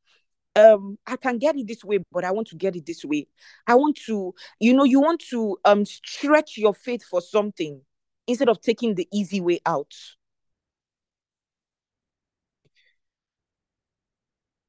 um 0.57 0.97
i 1.07 1.17
can 1.17 1.39
get 1.39 1.57
it 1.57 1.67
this 1.67 1.85
way 1.85 1.99
but 2.13 2.25
i 2.25 2.31
want 2.31 2.47
to 2.47 2.57
get 2.57 2.77
it 2.77 2.87
this 2.87 3.05
way 3.05 3.27
i 3.67 3.75
want 3.75 3.97
to 3.97 4.33
you 4.61 4.73
know 4.73 4.85
you 4.85 5.01
want 5.01 5.21
to 5.21 5.57
um 5.65 5.85
stretch 5.85 6.57
your 6.57 6.75
faith 6.75 7.03
for 7.05 7.21
something 7.21 7.81
instead 8.27 8.49
of 8.49 8.61
taking 8.61 8.95
the 8.95 9.09
easy 9.13 9.41
way 9.41 9.61
out 9.67 9.93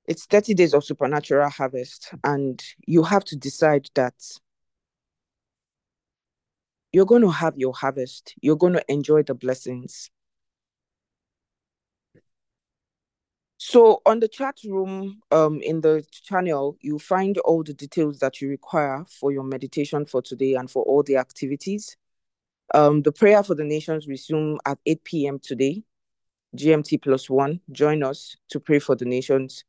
it's 0.08 0.26
30 0.26 0.54
days 0.54 0.74
of 0.74 0.84
supernatural 0.84 1.50
harvest 1.50 2.14
and 2.24 2.64
you 2.88 3.04
have 3.04 3.24
to 3.26 3.36
decide 3.36 3.90
that 3.96 4.16
you're 6.96 7.06
going 7.06 7.22
to 7.22 7.30
have 7.30 7.58
your 7.58 7.74
harvest 7.74 8.34
you're 8.42 8.56
going 8.56 8.74
to 8.74 8.84
enjoy 8.88 9.22
the 9.24 9.34
blessings 9.36 10.10
So 13.58 14.02
on 14.06 14.20
the 14.20 14.28
chat 14.28 14.58
room, 14.66 15.22
um, 15.32 15.62
in 15.62 15.82
the 15.82 16.06
channel, 16.12 16.78
you 16.82 17.00
find 17.00 17.38
all 17.40 17.64
the 17.64 17.74
details 17.74 18.20
that 18.20 18.42
you 18.42 18.50
require 18.50 19.06
for 19.10 19.32
your 19.32 19.44
meditation 19.44 20.06
for 20.06 20.22
today 20.22 20.54
and 20.56 20.70
for 20.70 20.84
all 20.84 21.04
the 21.04 21.18
activities. 21.18 21.96
Um, 22.74 23.02
the 23.02 23.12
prayer 23.12 23.44
for 23.44 23.56
the 23.56 23.64
nations 23.64 24.08
resume 24.08 24.60
at 24.66 24.78
8 24.86 25.04
p.m. 25.04 25.40
today, 25.40 25.84
GMT 26.56 27.02
plus 27.02 27.30
one. 27.30 27.62
Join 27.72 28.04
us 28.04 28.36
to 28.50 28.60
pray 28.60 28.80
for 28.80 28.96
the 28.96 29.06
nations. 29.06 29.64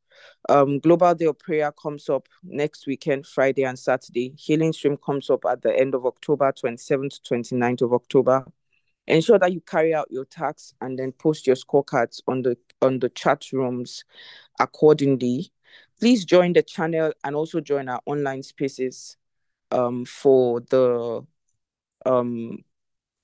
Um, 0.49 0.79
Global 0.79 1.13
Day 1.15 1.25
of 1.25 1.39
Prayer 1.39 1.71
comes 1.71 2.09
up 2.09 2.27
next 2.43 2.87
weekend, 2.87 3.25
Friday 3.27 3.63
and 3.63 3.77
Saturday. 3.77 4.33
Healing 4.37 4.73
Stream 4.73 4.97
comes 4.97 5.29
up 5.29 5.45
at 5.45 5.61
the 5.61 5.77
end 5.77 5.95
of 5.95 6.05
October, 6.05 6.51
27th 6.51 7.21
to 7.21 7.33
29th 7.33 7.81
of 7.81 7.93
October 7.93 8.45
ensure 9.07 9.39
that 9.39 9.53
you 9.53 9.61
carry 9.61 9.93
out 9.93 10.07
your 10.11 10.25
tasks 10.25 10.73
and 10.81 10.99
then 10.99 11.11
post 11.13 11.47
your 11.47 11.55
scorecards 11.55 12.21
on 12.27 12.41
the 12.41 12.57
on 12.81 12.99
the 12.99 13.09
chat 13.09 13.45
rooms 13.53 14.03
accordingly 14.59 15.51
please 15.99 16.25
join 16.25 16.53
the 16.53 16.61
channel 16.61 17.11
and 17.23 17.35
also 17.35 17.59
join 17.59 17.89
our 17.89 18.01
online 18.05 18.43
spaces 18.43 19.17
um, 19.71 20.05
for 20.05 20.61
the 20.69 21.25
um, 22.05 22.63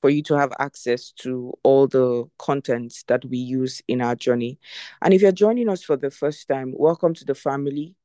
for 0.03 0.09
you 0.09 0.21
to 0.21 0.37
have 0.37 0.51
access 0.59 1.13
to 1.13 1.53
all 1.63 1.87
the 1.87 2.25
contents 2.37 3.03
that 3.03 3.23
we 3.23 3.37
use 3.37 3.81
in 3.87 4.01
our 4.01 4.15
journey. 4.15 4.59
And 5.01 5.13
if 5.13 5.21
you're 5.21 5.31
joining 5.31 5.69
us 5.69 5.81
for 5.81 5.95
the 5.95 6.11
first 6.11 6.45
time 6.49 6.73
welcome 6.75 7.13
to 7.13 7.23
the 7.23 7.33
family. 7.33 7.95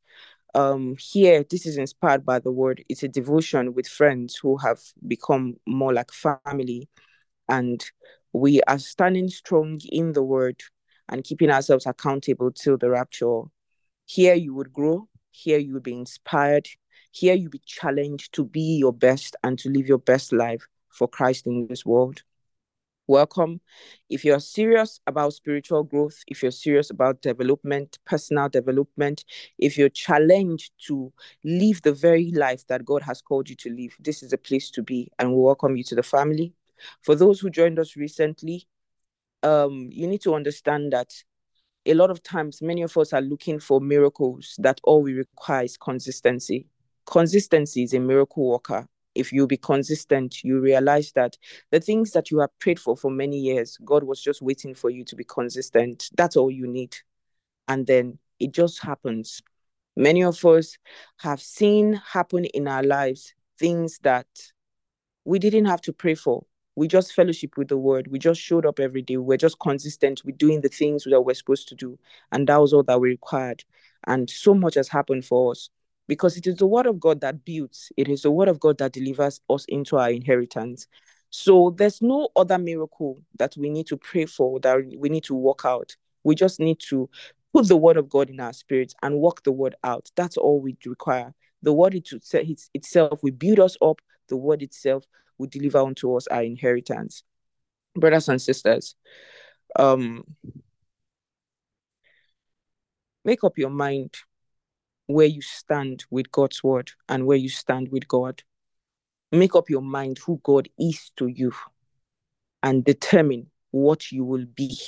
Um 0.54 0.94
here 1.00 1.44
this 1.50 1.66
is 1.66 1.76
inspired 1.76 2.24
by 2.24 2.38
the 2.38 2.52
word. 2.52 2.84
It's 2.88 3.02
a 3.02 3.08
devotion 3.08 3.74
with 3.74 3.88
friends 3.88 4.38
who 4.40 4.58
have 4.58 4.78
become 5.08 5.56
more 5.66 5.92
like 5.92 6.12
family. 6.12 6.88
And 7.48 7.84
we 8.32 8.60
are 8.68 8.78
standing 8.78 9.26
strong 9.26 9.80
in 9.90 10.12
the 10.12 10.22
word 10.22 10.62
and 11.08 11.24
keeping 11.24 11.50
ourselves 11.50 11.84
accountable 11.84 12.52
till 12.52 12.78
the 12.78 12.90
rapture. 12.90 13.40
Here 14.06 14.34
you 14.34 14.54
would 14.54 14.72
grow, 14.72 15.08
here 15.32 15.58
you 15.58 15.72
would 15.72 15.82
be 15.82 15.94
inspired, 15.94 16.68
here 17.10 17.34
you'd 17.34 17.50
be 17.50 17.62
challenged 17.66 18.34
to 18.34 18.44
be 18.44 18.78
your 18.78 18.92
best 18.92 19.34
and 19.42 19.58
to 19.58 19.68
live 19.68 19.88
your 19.88 19.98
best 19.98 20.32
life 20.32 20.64
for 20.90 21.08
Christ 21.08 21.46
in 21.46 21.66
this 21.66 21.84
world. 21.84 22.22
Welcome. 23.06 23.62
If 24.10 24.22
you're 24.22 24.38
serious 24.38 25.00
about 25.06 25.32
spiritual 25.32 25.82
growth, 25.82 26.22
if 26.26 26.42
you're 26.42 26.52
serious 26.52 26.90
about 26.90 27.22
development, 27.22 27.98
personal 28.04 28.50
development, 28.50 29.24
if 29.58 29.78
you're 29.78 29.88
challenged 29.88 30.72
to 30.88 31.10
live 31.42 31.80
the 31.80 31.94
very 31.94 32.30
life 32.32 32.66
that 32.66 32.84
God 32.84 33.02
has 33.02 33.22
called 33.22 33.48
you 33.48 33.56
to 33.56 33.70
live, 33.70 33.96
this 33.98 34.22
is 34.22 34.34
a 34.34 34.38
place 34.38 34.70
to 34.72 34.82
be, 34.82 35.10
and 35.18 35.32
we 35.32 35.40
welcome 35.40 35.74
you 35.74 35.84
to 35.84 35.94
the 35.94 36.02
family. 36.02 36.52
For 37.02 37.14
those 37.14 37.40
who 37.40 37.48
joined 37.48 37.78
us 37.78 37.96
recently, 37.96 38.68
um, 39.42 39.88
you 39.90 40.06
need 40.06 40.20
to 40.22 40.34
understand 40.34 40.92
that 40.92 41.10
a 41.86 41.94
lot 41.94 42.10
of 42.10 42.22
times 42.22 42.60
many 42.60 42.82
of 42.82 42.94
us 42.98 43.14
are 43.14 43.22
looking 43.22 43.58
for 43.58 43.80
miracles 43.80 44.54
that 44.58 44.80
all 44.84 45.02
we 45.02 45.14
require 45.14 45.64
is 45.64 45.78
consistency. 45.78 46.66
Consistency 47.06 47.84
is 47.84 47.94
a 47.94 48.00
miracle 48.00 48.50
worker. 48.50 48.86
If 49.18 49.32
you 49.32 49.46
be 49.46 49.56
consistent, 49.56 50.42
you 50.44 50.60
realize 50.60 51.12
that 51.12 51.36
the 51.70 51.80
things 51.80 52.12
that 52.12 52.30
you 52.30 52.38
have 52.38 52.56
prayed 52.58 52.78
for 52.78 52.96
for 52.96 53.10
many 53.10 53.38
years, 53.38 53.76
God 53.84 54.04
was 54.04 54.22
just 54.22 54.40
waiting 54.40 54.74
for 54.74 54.90
you 54.90 55.04
to 55.04 55.16
be 55.16 55.24
consistent. 55.24 56.08
That's 56.16 56.36
all 56.36 56.50
you 56.50 56.66
need. 56.66 56.96
And 57.66 57.86
then 57.86 58.18
it 58.38 58.52
just 58.52 58.82
happens. 58.82 59.42
Many 59.96 60.22
of 60.22 60.44
us 60.44 60.78
have 61.18 61.40
seen 61.40 61.94
happen 61.94 62.44
in 62.46 62.68
our 62.68 62.82
lives 62.82 63.34
things 63.58 63.98
that 64.04 64.28
we 65.24 65.38
didn't 65.38 65.64
have 65.64 65.80
to 65.82 65.92
pray 65.92 66.14
for 66.14 66.44
we 66.78 66.86
just 66.86 67.12
fellowship 67.12 67.56
with 67.56 67.66
the 67.66 67.76
word. 67.76 68.06
We 68.06 68.20
just 68.20 68.40
showed 68.40 68.64
up 68.64 68.78
every 68.78 69.02
day. 69.02 69.16
We're 69.16 69.36
just 69.36 69.58
consistent 69.58 70.22
with 70.24 70.38
doing 70.38 70.60
the 70.60 70.68
things 70.68 71.02
that 71.10 71.20
we're 71.20 71.34
supposed 71.34 71.66
to 71.68 71.74
do. 71.74 71.98
And 72.30 72.48
that 72.48 72.58
was 72.58 72.72
all 72.72 72.84
that 72.84 73.00
we 73.00 73.08
required. 73.08 73.64
And 74.06 74.30
so 74.30 74.54
much 74.54 74.76
has 74.76 74.86
happened 74.88 75.24
for 75.24 75.50
us 75.50 75.70
because 76.08 76.36
it 76.36 76.46
is 76.46 76.56
the 76.56 76.66
word 76.66 76.86
of 76.86 76.98
God 76.98 77.20
that 77.20 77.44
builds, 77.44 77.92
it 77.96 78.08
is 78.08 78.22
the 78.22 78.30
word 78.30 78.48
of 78.48 78.58
God 78.58 78.78
that 78.78 78.92
delivers 78.92 79.40
us 79.48 79.64
into 79.68 79.96
our 79.98 80.10
inheritance. 80.10 80.88
So 81.30 81.74
there's 81.76 82.00
no 82.00 82.30
other 82.34 82.58
miracle 82.58 83.22
that 83.38 83.54
we 83.56 83.68
need 83.68 83.86
to 83.88 83.98
pray 83.98 84.24
for, 84.24 84.58
that 84.60 84.78
we 84.96 85.10
need 85.10 85.24
to 85.24 85.34
work 85.34 85.64
out. 85.64 85.94
We 86.24 86.34
just 86.34 86.58
need 86.58 86.80
to 86.88 87.08
put 87.52 87.68
the 87.68 87.76
word 87.76 87.98
of 87.98 88.08
God 88.08 88.30
in 88.30 88.40
our 88.40 88.54
spirits 88.54 88.94
and 89.02 89.20
walk 89.20 89.42
the 89.42 89.52
word 89.52 89.74
out. 89.84 90.10
That's 90.16 90.38
all 90.38 90.60
we 90.60 90.76
require. 90.86 91.34
The 91.62 91.72
word 91.72 91.94
itself 91.94 93.22
will 93.22 93.32
build 93.32 93.60
us 93.60 93.76
up. 93.82 94.00
The 94.28 94.36
word 94.36 94.62
itself 94.62 95.04
will 95.36 95.48
deliver 95.48 95.78
unto 95.78 96.16
us 96.16 96.26
our 96.28 96.42
inheritance. 96.42 97.22
Brothers 97.94 98.28
and 98.28 98.40
sisters, 98.40 98.94
um, 99.76 100.24
make 103.24 103.44
up 103.44 103.58
your 103.58 103.70
mind 103.70 104.14
where 105.08 105.26
you 105.26 105.40
stand 105.40 106.04
with 106.10 106.30
God's 106.30 106.62
word 106.62 106.92
and 107.08 107.26
where 107.26 107.36
you 107.36 107.48
stand 107.48 107.88
with 107.90 108.06
God. 108.06 108.42
Make 109.32 109.56
up 109.56 109.68
your 109.68 109.82
mind 109.82 110.18
who 110.18 110.38
God 110.42 110.68
is 110.78 111.10
to 111.16 111.26
you 111.26 111.52
and 112.62 112.84
determine 112.84 113.50
what 113.70 114.12
you 114.12 114.22
will 114.24 114.44
be 114.44 114.78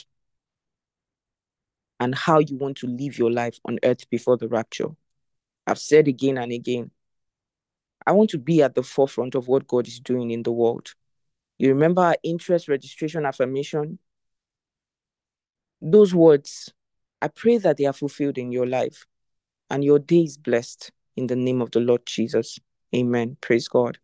and 1.99 2.15
how 2.15 2.39
you 2.39 2.57
want 2.59 2.77
to 2.79 2.87
live 2.87 3.19
your 3.19 3.31
life 3.31 3.59
on 3.65 3.79
earth 3.83 4.09
before 4.11 4.37
the 4.37 4.49
rapture. 4.49 4.89
I've 5.67 5.79
said 5.79 6.07
again 6.07 6.37
and 6.37 6.53
again, 6.53 6.91
I 8.07 8.13
want 8.13 8.31
to 8.31 8.39
be 8.39 8.63
at 8.63 8.75
the 8.75 8.83
forefront 8.83 9.35
of 9.35 9.49
what 9.49 9.67
God 9.67 9.89
is 9.89 10.01
doing 10.01 10.31
in 10.31 10.43
the 10.43 10.53
world. 10.53 10.95
You 11.59 11.71
remember 11.71 12.03
our 12.03 12.17
interest 12.23 12.69
registration 12.69 13.25
affirmation? 13.25 13.99
Those 15.81 16.15
words, 16.15 16.73
I 17.23 17.29
pray 17.29 17.57
that 17.59 17.79
they 17.79 17.87
are 17.87 17.95
fulfilled 17.95 18.37
in 18.37 18.53
your 18.53 18.67
life 18.67 19.07
and 19.71 19.85
your 19.85 19.99
day 19.99 20.23
is 20.23 20.37
blessed 20.37 20.91
in 21.17 21.27
the 21.27 21.37
name 21.37 21.61
of 21.61 21.71
the 21.71 21.81
Lord 21.81 22.05
Jesus. 22.07 22.59
Amen. 22.95 23.37
Praise 23.41 23.69
God. 23.69 23.99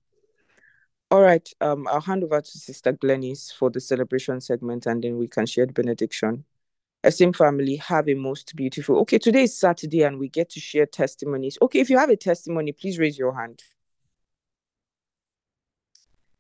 All 1.10 1.22
right, 1.22 1.48
um, 1.60 1.86
I'll 1.88 2.01
hand 2.01 2.24
over 2.24 2.40
to 2.40 2.59
Sister 2.59 2.93
Glennis 2.93 3.52
for 3.52 3.70
the 3.70 3.80
celebration 3.80 4.40
segment 4.40 4.86
and 4.86 5.02
then 5.02 5.18
we 5.18 5.28
can 5.28 5.47
share 5.47 5.66
the 5.66 5.72
benediction. 5.72 6.44
Esteemed 7.05 7.36
family, 7.36 7.76
have 7.76 8.09
a 8.09 8.14
most 8.14 8.56
beautiful. 8.56 8.98
Okay, 9.01 9.18
today 9.18 9.44
is 9.44 9.56
Saturday 9.56 10.02
and 10.02 10.18
we 10.18 10.28
get 10.28 10.51
to 10.51 10.60
share 10.60 10.86
testimonies. 10.86 11.59
Okay, 11.62 11.78
if 11.78 11.88
you 11.88 11.98
have 11.98 12.10
a 12.10 12.16
testimony, 12.16 12.72
please 12.72 12.98
raise 12.98 13.16
your 13.16 13.36
hand 13.36 13.62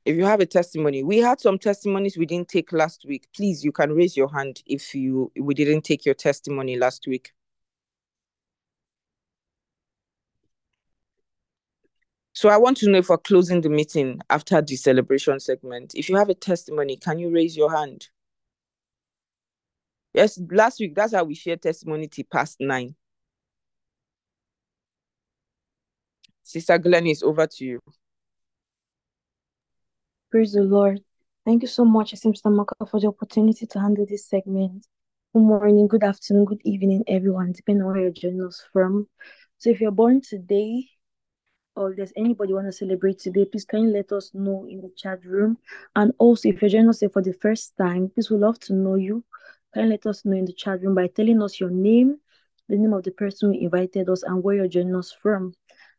if 0.06 0.16
you 0.16 0.24
have 0.24 0.40
a 0.40 0.46
testimony 0.46 1.02
we 1.02 1.18
had 1.18 1.40
some 1.40 1.58
testimonies 1.58 2.16
we 2.16 2.24
didn't 2.24 2.48
take 2.48 2.72
last 2.72 3.04
week 3.06 3.26
please 3.34 3.64
you 3.64 3.72
can 3.72 3.92
raise 3.92 4.16
your 4.16 4.28
hand 4.28 4.62
if 4.64 4.94
you 4.94 5.30
we 5.38 5.52
didn't 5.52 5.82
take 5.82 6.06
your 6.06 6.14
testimony 6.14 6.78
last 6.78 7.06
week 7.08 7.32
so 12.36 12.50
i 12.50 12.56
want 12.56 12.76
to 12.76 12.90
know 12.90 12.98
if 12.98 13.08
we're 13.08 13.16
closing 13.16 13.62
the 13.62 13.68
meeting 13.70 14.20
after 14.28 14.60
the 14.60 14.76
celebration 14.76 15.40
segment 15.40 15.94
if 15.94 16.08
you 16.10 16.16
have 16.16 16.28
a 16.28 16.34
testimony 16.34 16.94
can 16.96 17.18
you 17.18 17.30
raise 17.30 17.56
your 17.56 17.74
hand 17.74 18.08
yes 20.12 20.38
last 20.50 20.78
week 20.78 20.94
that's 20.94 21.14
how 21.14 21.24
we 21.24 21.34
shared 21.34 21.62
testimony 21.62 22.06
till 22.06 22.26
past 22.30 22.58
nine 22.60 22.94
sister 26.42 26.78
Glennis 26.78 27.22
over 27.22 27.46
to 27.46 27.64
you 27.64 27.80
Praise 30.30 30.52
the 30.52 30.62
Lord. 30.62 31.00
Thank 31.46 31.62
you 31.62 31.68
so 31.68 31.84
much, 31.84 32.12
Asim 32.12 32.34
Stamaka, 32.38 32.90
for 32.90 33.00
the 33.00 33.06
opportunity 33.06 33.64
to 33.64 33.80
handle 33.80 34.04
this 34.06 34.28
segment. 34.28 34.84
Good 35.32 35.42
morning, 35.42 35.86
good 35.86 36.02
afternoon, 36.02 36.44
good 36.46 36.60
evening, 36.64 37.04
everyone, 37.06 37.52
depending 37.52 37.84
on 37.84 37.92
where 37.92 38.02
you're 38.02 38.10
joining 38.10 38.44
us 38.44 38.62
from. 38.72 39.08
So 39.58 39.70
if 39.70 39.80
you're 39.80 39.92
born 39.92 40.20
today, 40.20 40.88
or 41.76 41.94
there's 41.94 42.12
anybody 42.16 42.54
want 42.54 42.66
to 42.66 42.72
celebrate 42.72 43.18
today, 43.18 43.44
please 43.44 43.64
can 43.64 43.84
you 43.84 43.90
let 43.90 44.10
us 44.12 44.30
know 44.34 44.66
in 44.68 44.80
the 44.80 44.90
chat 44.96 45.24
room. 45.24 45.58
And 45.94 46.12
also, 46.18 46.48
if 46.48 46.60
you're 46.60 46.70
joining 46.70 46.88
us 46.88 47.02
for 47.12 47.22
the 47.22 47.34
first 47.34 47.76
time, 47.76 48.10
please 48.12 48.30
would 48.30 48.40
love 48.40 48.58
to 48.60 48.72
know 48.72 48.94
you. 48.94 49.22
Can 49.74 49.90
let 49.90 50.06
us 50.06 50.24
know 50.24 50.36
in 50.36 50.46
the 50.46 50.54
chat 50.54 50.82
room 50.82 50.94
by 50.94 51.08
telling 51.08 51.42
us 51.42 51.60
your 51.60 51.70
name, 51.70 52.18
the 52.68 52.76
name 52.76 52.94
of 52.94 53.04
the 53.04 53.10
person 53.10 53.52
who 53.52 53.60
invited 53.60 54.08
us, 54.08 54.22
and 54.22 54.42
where 54.42 54.56
you're 54.56 54.68
joining 54.68 54.96
us 54.96 55.12
from. 55.12 55.52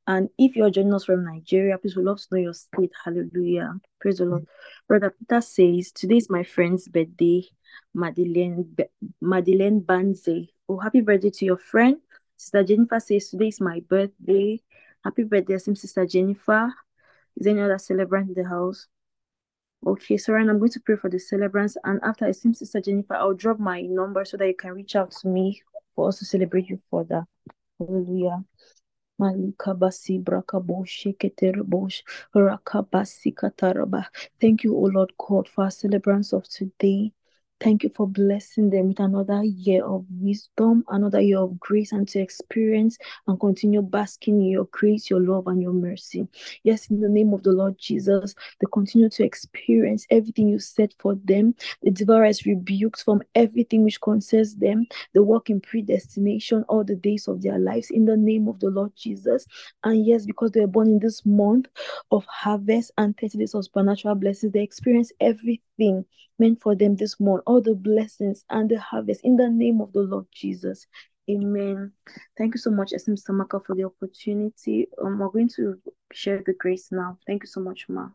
And 0.07 0.29
if 0.37 0.55
you're 0.55 0.71
joining 0.71 0.93
us 0.93 1.03
from 1.03 1.25
Nigeria, 1.25 1.77
please 1.77 1.95
we 1.95 2.03
love 2.03 2.19
to 2.19 2.27
know 2.31 2.41
your 2.41 2.53
state. 2.53 2.91
Hallelujah. 3.03 3.73
Praise 3.99 4.17
the 4.17 4.25
Lord. 4.25 4.47
Brother 4.87 5.13
Peter 5.19 5.41
says, 5.41 5.91
Today 5.91 6.17
is 6.17 6.29
my 6.29 6.43
friend's 6.43 6.87
birthday, 6.87 7.43
Madeleine, 7.93 8.75
Madeleine 9.21 9.81
Banze. 9.81 10.47
Oh, 10.69 10.79
happy 10.79 11.01
birthday 11.01 11.29
to 11.29 11.45
your 11.45 11.57
friend. 11.57 11.97
Sister 12.37 12.63
Jennifer 12.63 12.99
says, 12.99 13.29
Today 13.29 13.49
is 13.49 13.59
my 13.59 13.81
birthday. 13.81 14.61
Happy 15.03 15.23
birthday, 15.23 15.57
Sister 15.57 16.05
Jennifer. 16.05 16.73
Is 17.37 17.47
any 17.47 17.61
other 17.61 17.77
celebrant 17.77 18.29
in 18.29 18.43
the 18.43 18.49
house? 18.49 18.87
Okay, 19.85 20.17
so 20.17 20.33
Ryan, 20.33 20.49
I'm 20.49 20.59
going 20.59 20.71
to 20.71 20.79
pray 20.79 20.95
for 20.95 21.09
the 21.09 21.19
celebrants. 21.19 21.77
And 21.83 21.99
after 22.03 22.25
I 22.25 22.31
see 22.31 22.53
Sister 22.53 22.81
Jennifer, 22.81 23.13
I'll 23.13 23.33
drop 23.33 23.59
my 23.59 23.81
number 23.81 24.25
so 24.25 24.37
that 24.37 24.47
you 24.47 24.55
can 24.55 24.73
reach 24.73 24.95
out 24.95 25.11
to 25.11 25.27
me 25.27 25.61
for 25.95 26.09
us 26.09 26.19
to 26.19 26.25
celebrate 26.25 26.69
you 26.69 26.81
further. 26.89 27.25
Hallelujah. 27.79 28.43
Kataraba. 33.31 34.05
Thank 34.41 34.63
you, 34.63 34.75
O 34.75 34.81
Lord 34.81 35.13
God, 35.17 35.47
for 35.47 35.65
our 35.65 35.71
celebrants 35.71 36.33
of 36.33 36.47
today. 36.49 37.11
Thank 37.59 37.81
you 37.81 37.89
for 37.95 38.07
blessing 38.07 38.69
them 38.69 38.89
with 38.89 38.99
another 38.99 39.43
year 39.43 39.83
of 39.83 40.05
wisdom, 40.11 40.83
another 40.89 41.19
year 41.21 41.39
of 41.39 41.59
grace, 41.59 41.91
and 41.91 42.07
to 42.09 42.19
experience 42.19 42.99
and 43.25 43.39
continue 43.39 43.81
basking 43.81 44.39
in 44.41 44.49
your 44.49 44.65
grace, 44.65 45.09
your 45.09 45.21
love, 45.21 45.47
and 45.47 45.59
your 45.59 45.73
mercy. 45.73 46.27
Yes, 46.63 46.87
in 46.91 47.01
the 47.01 47.09
name 47.09 47.33
of 47.33 47.41
the 47.41 47.51
Lord 47.51 47.75
Jesus, 47.79 48.35
they 48.59 48.67
continue 48.71 49.09
to 49.09 49.23
experience 49.23 50.05
everything 50.11 50.47
you 50.47 50.59
set 50.59 50.93
for 50.99 51.15
them. 51.23 51.55
The 51.81 51.89
devourer 51.89 52.27
is 52.27 52.45
rebuked 52.45 53.03
from 53.03 53.23
everything 53.33 53.83
which 53.83 54.01
concerns 54.01 54.55
them. 54.55 54.85
They 55.15 55.19
walk 55.19 55.49
in 55.49 55.59
predestination 55.59 56.63
all 56.69 56.83
the 56.83 56.95
days 56.95 57.27
of 57.27 57.41
their 57.41 57.57
lives 57.57 57.89
in 57.89 58.05
the 58.05 58.17
name 58.17 58.47
of 58.47 58.59
the 58.59 58.69
Lord 58.69 58.91
Jesus. 58.95 59.47
And 59.83 60.05
yes, 60.05 60.27
because 60.27 60.51
they 60.51 60.61
were 60.61 60.67
born 60.67 60.89
in 60.89 60.99
this 60.99 61.25
month 61.25 61.65
of 62.11 62.23
harvest 62.25 62.91
and 62.99 63.17
30 63.17 63.39
days 63.39 63.55
of 63.55 63.65
supernatural 63.65 64.13
blessings, 64.13 64.53
they 64.53 64.61
experience 64.61 65.11
everything 65.19 65.63
meant 65.79 66.61
for 66.61 66.75
them 66.75 66.95
this 66.95 67.19
month, 67.19 67.43
all 67.45 67.61
the 67.61 67.75
blessings 67.75 68.43
and 68.49 68.69
the 68.69 68.79
harvest 68.79 69.21
in 69.23 69.35
the 69.37 69.49
name 69.49 69.81
of 69.81 69.93
the 69.93 70.01
Lord 70.01 70.25
Jesus. 70.31 70.87
Amen. 71.29 71.91
Thank 72.37 72.55
you 72.55 72.59
so 72.59 72.71
much, 72.71 72.91
Esim 72.91 73.21
Samaka, 73.21 73.65
for 73.65 73.75
the 73.75 73.83
opportunity. 73.83 74.87
Um, 75.03 75.19
we're 75.19 75.29
going 75.29 75.49
to 75.55 75.79
share 76.13 76.41
the 76.45 76.53
grace 76.53 76.89
now. 76.91 77.17
Thank 77.27 77.43
you 77.43 77.47
so 77.47 77.59
much, 77.59 77.85
Ma. 77.89 78.09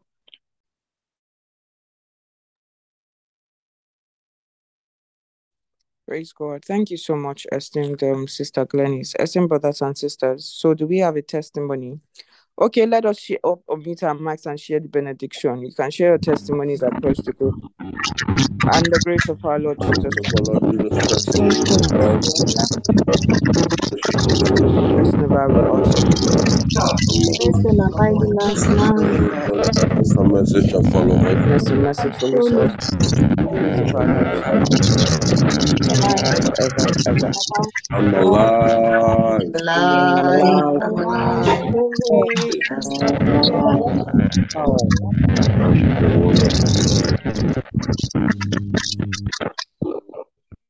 Praise 6.08 6.32
God. 6.32 6.64
Thank 6.64 6.90
you 6.90 6.96
so 6.96 7.14
much, 7.16 7.46
esteemed 7.52 8.02
um, 8.02 8.26
Sister 8.26 8.66
Glennis. 8.66 9.14
Esteemed 9.20 9.48
brothers 9.48 9.82
and 9.82 9.96
sisters. 9.96 10.44
So, 10.44 10.74
do 10.74 10.86
we 10.86 10.98
have 10.98 11.16
a 11.16 11.22
testimony? 11.22 12.00
Okay, 12.60 12.86
let 12.86 13.06
us 13.06 13.18
share 13.18 13.38
up 13.44 13.60
unmute 13.66 14.02
our 14.02 14.14
mics 14.14 14.46
and 14.46 14.60
share 14.60 14.78
the 14.78 14.88
benediction. 14.88 15.62
You 15.62 15.72
can 15.72 15.90
share 15.90 16.08
your 16.10 16.18
testimonies 16.18 16.82
across 16.82 17.18
the 17.22 17.32
group. 17.32 17.54
And 18.70 18.84
the 18.84 19.00
grace 19.04 19.28
of 19.28 19.44
our 19.44 19.58
Lord 19.58 19.78
Jesus 19.80 20.14
Christ, 20.14 20.50
rest 24.92 25.14
and 25.14 25.24
abide 25.24 25.50
with 25.50 25.66
us. 25.66 25.94
Rest 27.40 27.64
and 27.64 27.80
abide 27.80 28.14
with 28.20 28.42
us 28.42 28.68
now. 28.68 28.96
Some 30.04 30.32
message 30.32 30.70
shall 30.70 30.82
follow 30.84 31.16
me. 31.18 31.34
Goodness 31.34 31.70
and 31.70 31.82
mercy 31.82 32.10
follows 32.12 32.52
us 32.52 32.76
all 33.48 33.80
of 33.80 33.94
our 33.94 34.06
lives, 34.06 34.40
forever 35.88 36.84
and 36.86 37.08
ever. 37.08 37.32
I'm 37.92 38.14
alive. 38.14 39.40
Alive. 40.82 42.41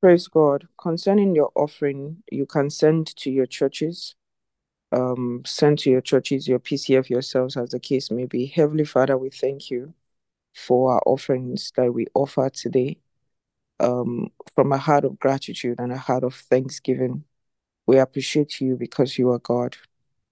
Praise 0.01 0.29
God. 0.29 0.69
Concerning 0.79 1.35
your 1.35 1.51
offering, 1.55 2.23
you 2.31 2.45
can 2.45 2.69
send 2.71 3.15
to 3.17 3.31
your 3.31 3.47
churches. 3.47 4.15
Um, 4.91 5.43
send 5.47 5.79
to 5.81 5.91
your 5.91 6.03
churches, 6.03 6.47
your 6.47 6.59
PCF, 6.59 7.09
yourselves, 7.09 7.57
as 7.57 7.71
the 7.71 7.81
case 7.81 8.11
may 8.11 8.27
be. 8.27 8.47
Heavenly 8.47 8.85
Father, 8.85 9.17
we 9.17 9.31
thank 9.31 9.71
you 9.71 9.95
for 10.55 10.93
our 10.93 11.03
offerings 11.07 11.73
that 11.77 11.95
we 11.95 12.07
offer 12.15 12.51
today. 12.51 12.99
Um, 13.81 14.31
from 14.55 14.73
a 14.73 14.79
heart 14.79 15.05
of 15.05 15.19
gratitude 15.19 15.81
and 15.81 15.93
a 15.93 15.97
heart 15.97 16.25
of 16.25 16.35
thanksgiving, 16.35 17.25
we 17.87 17.99
appreciate 17.99 18.61
you 18.61 18.77
because 18.77 19.17
you 19.17 19.31
are 19.31 19.39
God. 19.39 19.77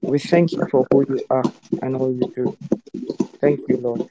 We 0.03 0.19
thank 0.19 0.53
you 0.53 0.67
for 0.71 0.87
who 0.91 1.07
you 1.09 1.25
are 1.31 1.45
and 1.83 1.97
all 1.97 2.13
you 2.13 2.33
do. 2.35 2.57
Thank 3.41 3.61
you, 3.69 3.77
Lord. 3.77 4.09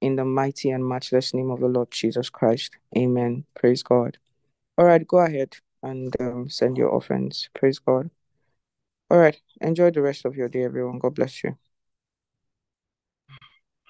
In 0.00 0.16
the 0.16 0.24
mighty 0.24 0.70
and 0.70 0.86
matchless 0.86 1.32
name 1.32 1.50
of 1.50 1.60
the 1.60 1.68
Lord 1.68 1.90
Jesus 1.90 2.28
Christ. 2.28 2.76
Amen. 2.96 3.44
Praise 3.54 3.82
God. 3.82 4.18
All 4.76 4.84
right, 4.84 5.06
go 5.06 5.18
ahead 5.18 5.56
and 5.82 6.14
um, 6.20 6.48
send 6.48 6.76
your 6.76 6.94
offerings. 6.94 7.48
Praise 7.54 7.78
God. 7.78 8.10
All 9.10 9.18
right, 9.18 9.40
enjoy 9.60 9.90
the 9.90 10.02
rest 10.02 10.24
of 10.24 10.36
your 10.36 10.48
day, 10.48 10.64
everyone. 10.64 10.98
God 10.98 11.14
bless 11.14 11.44
you. 11.44 11.56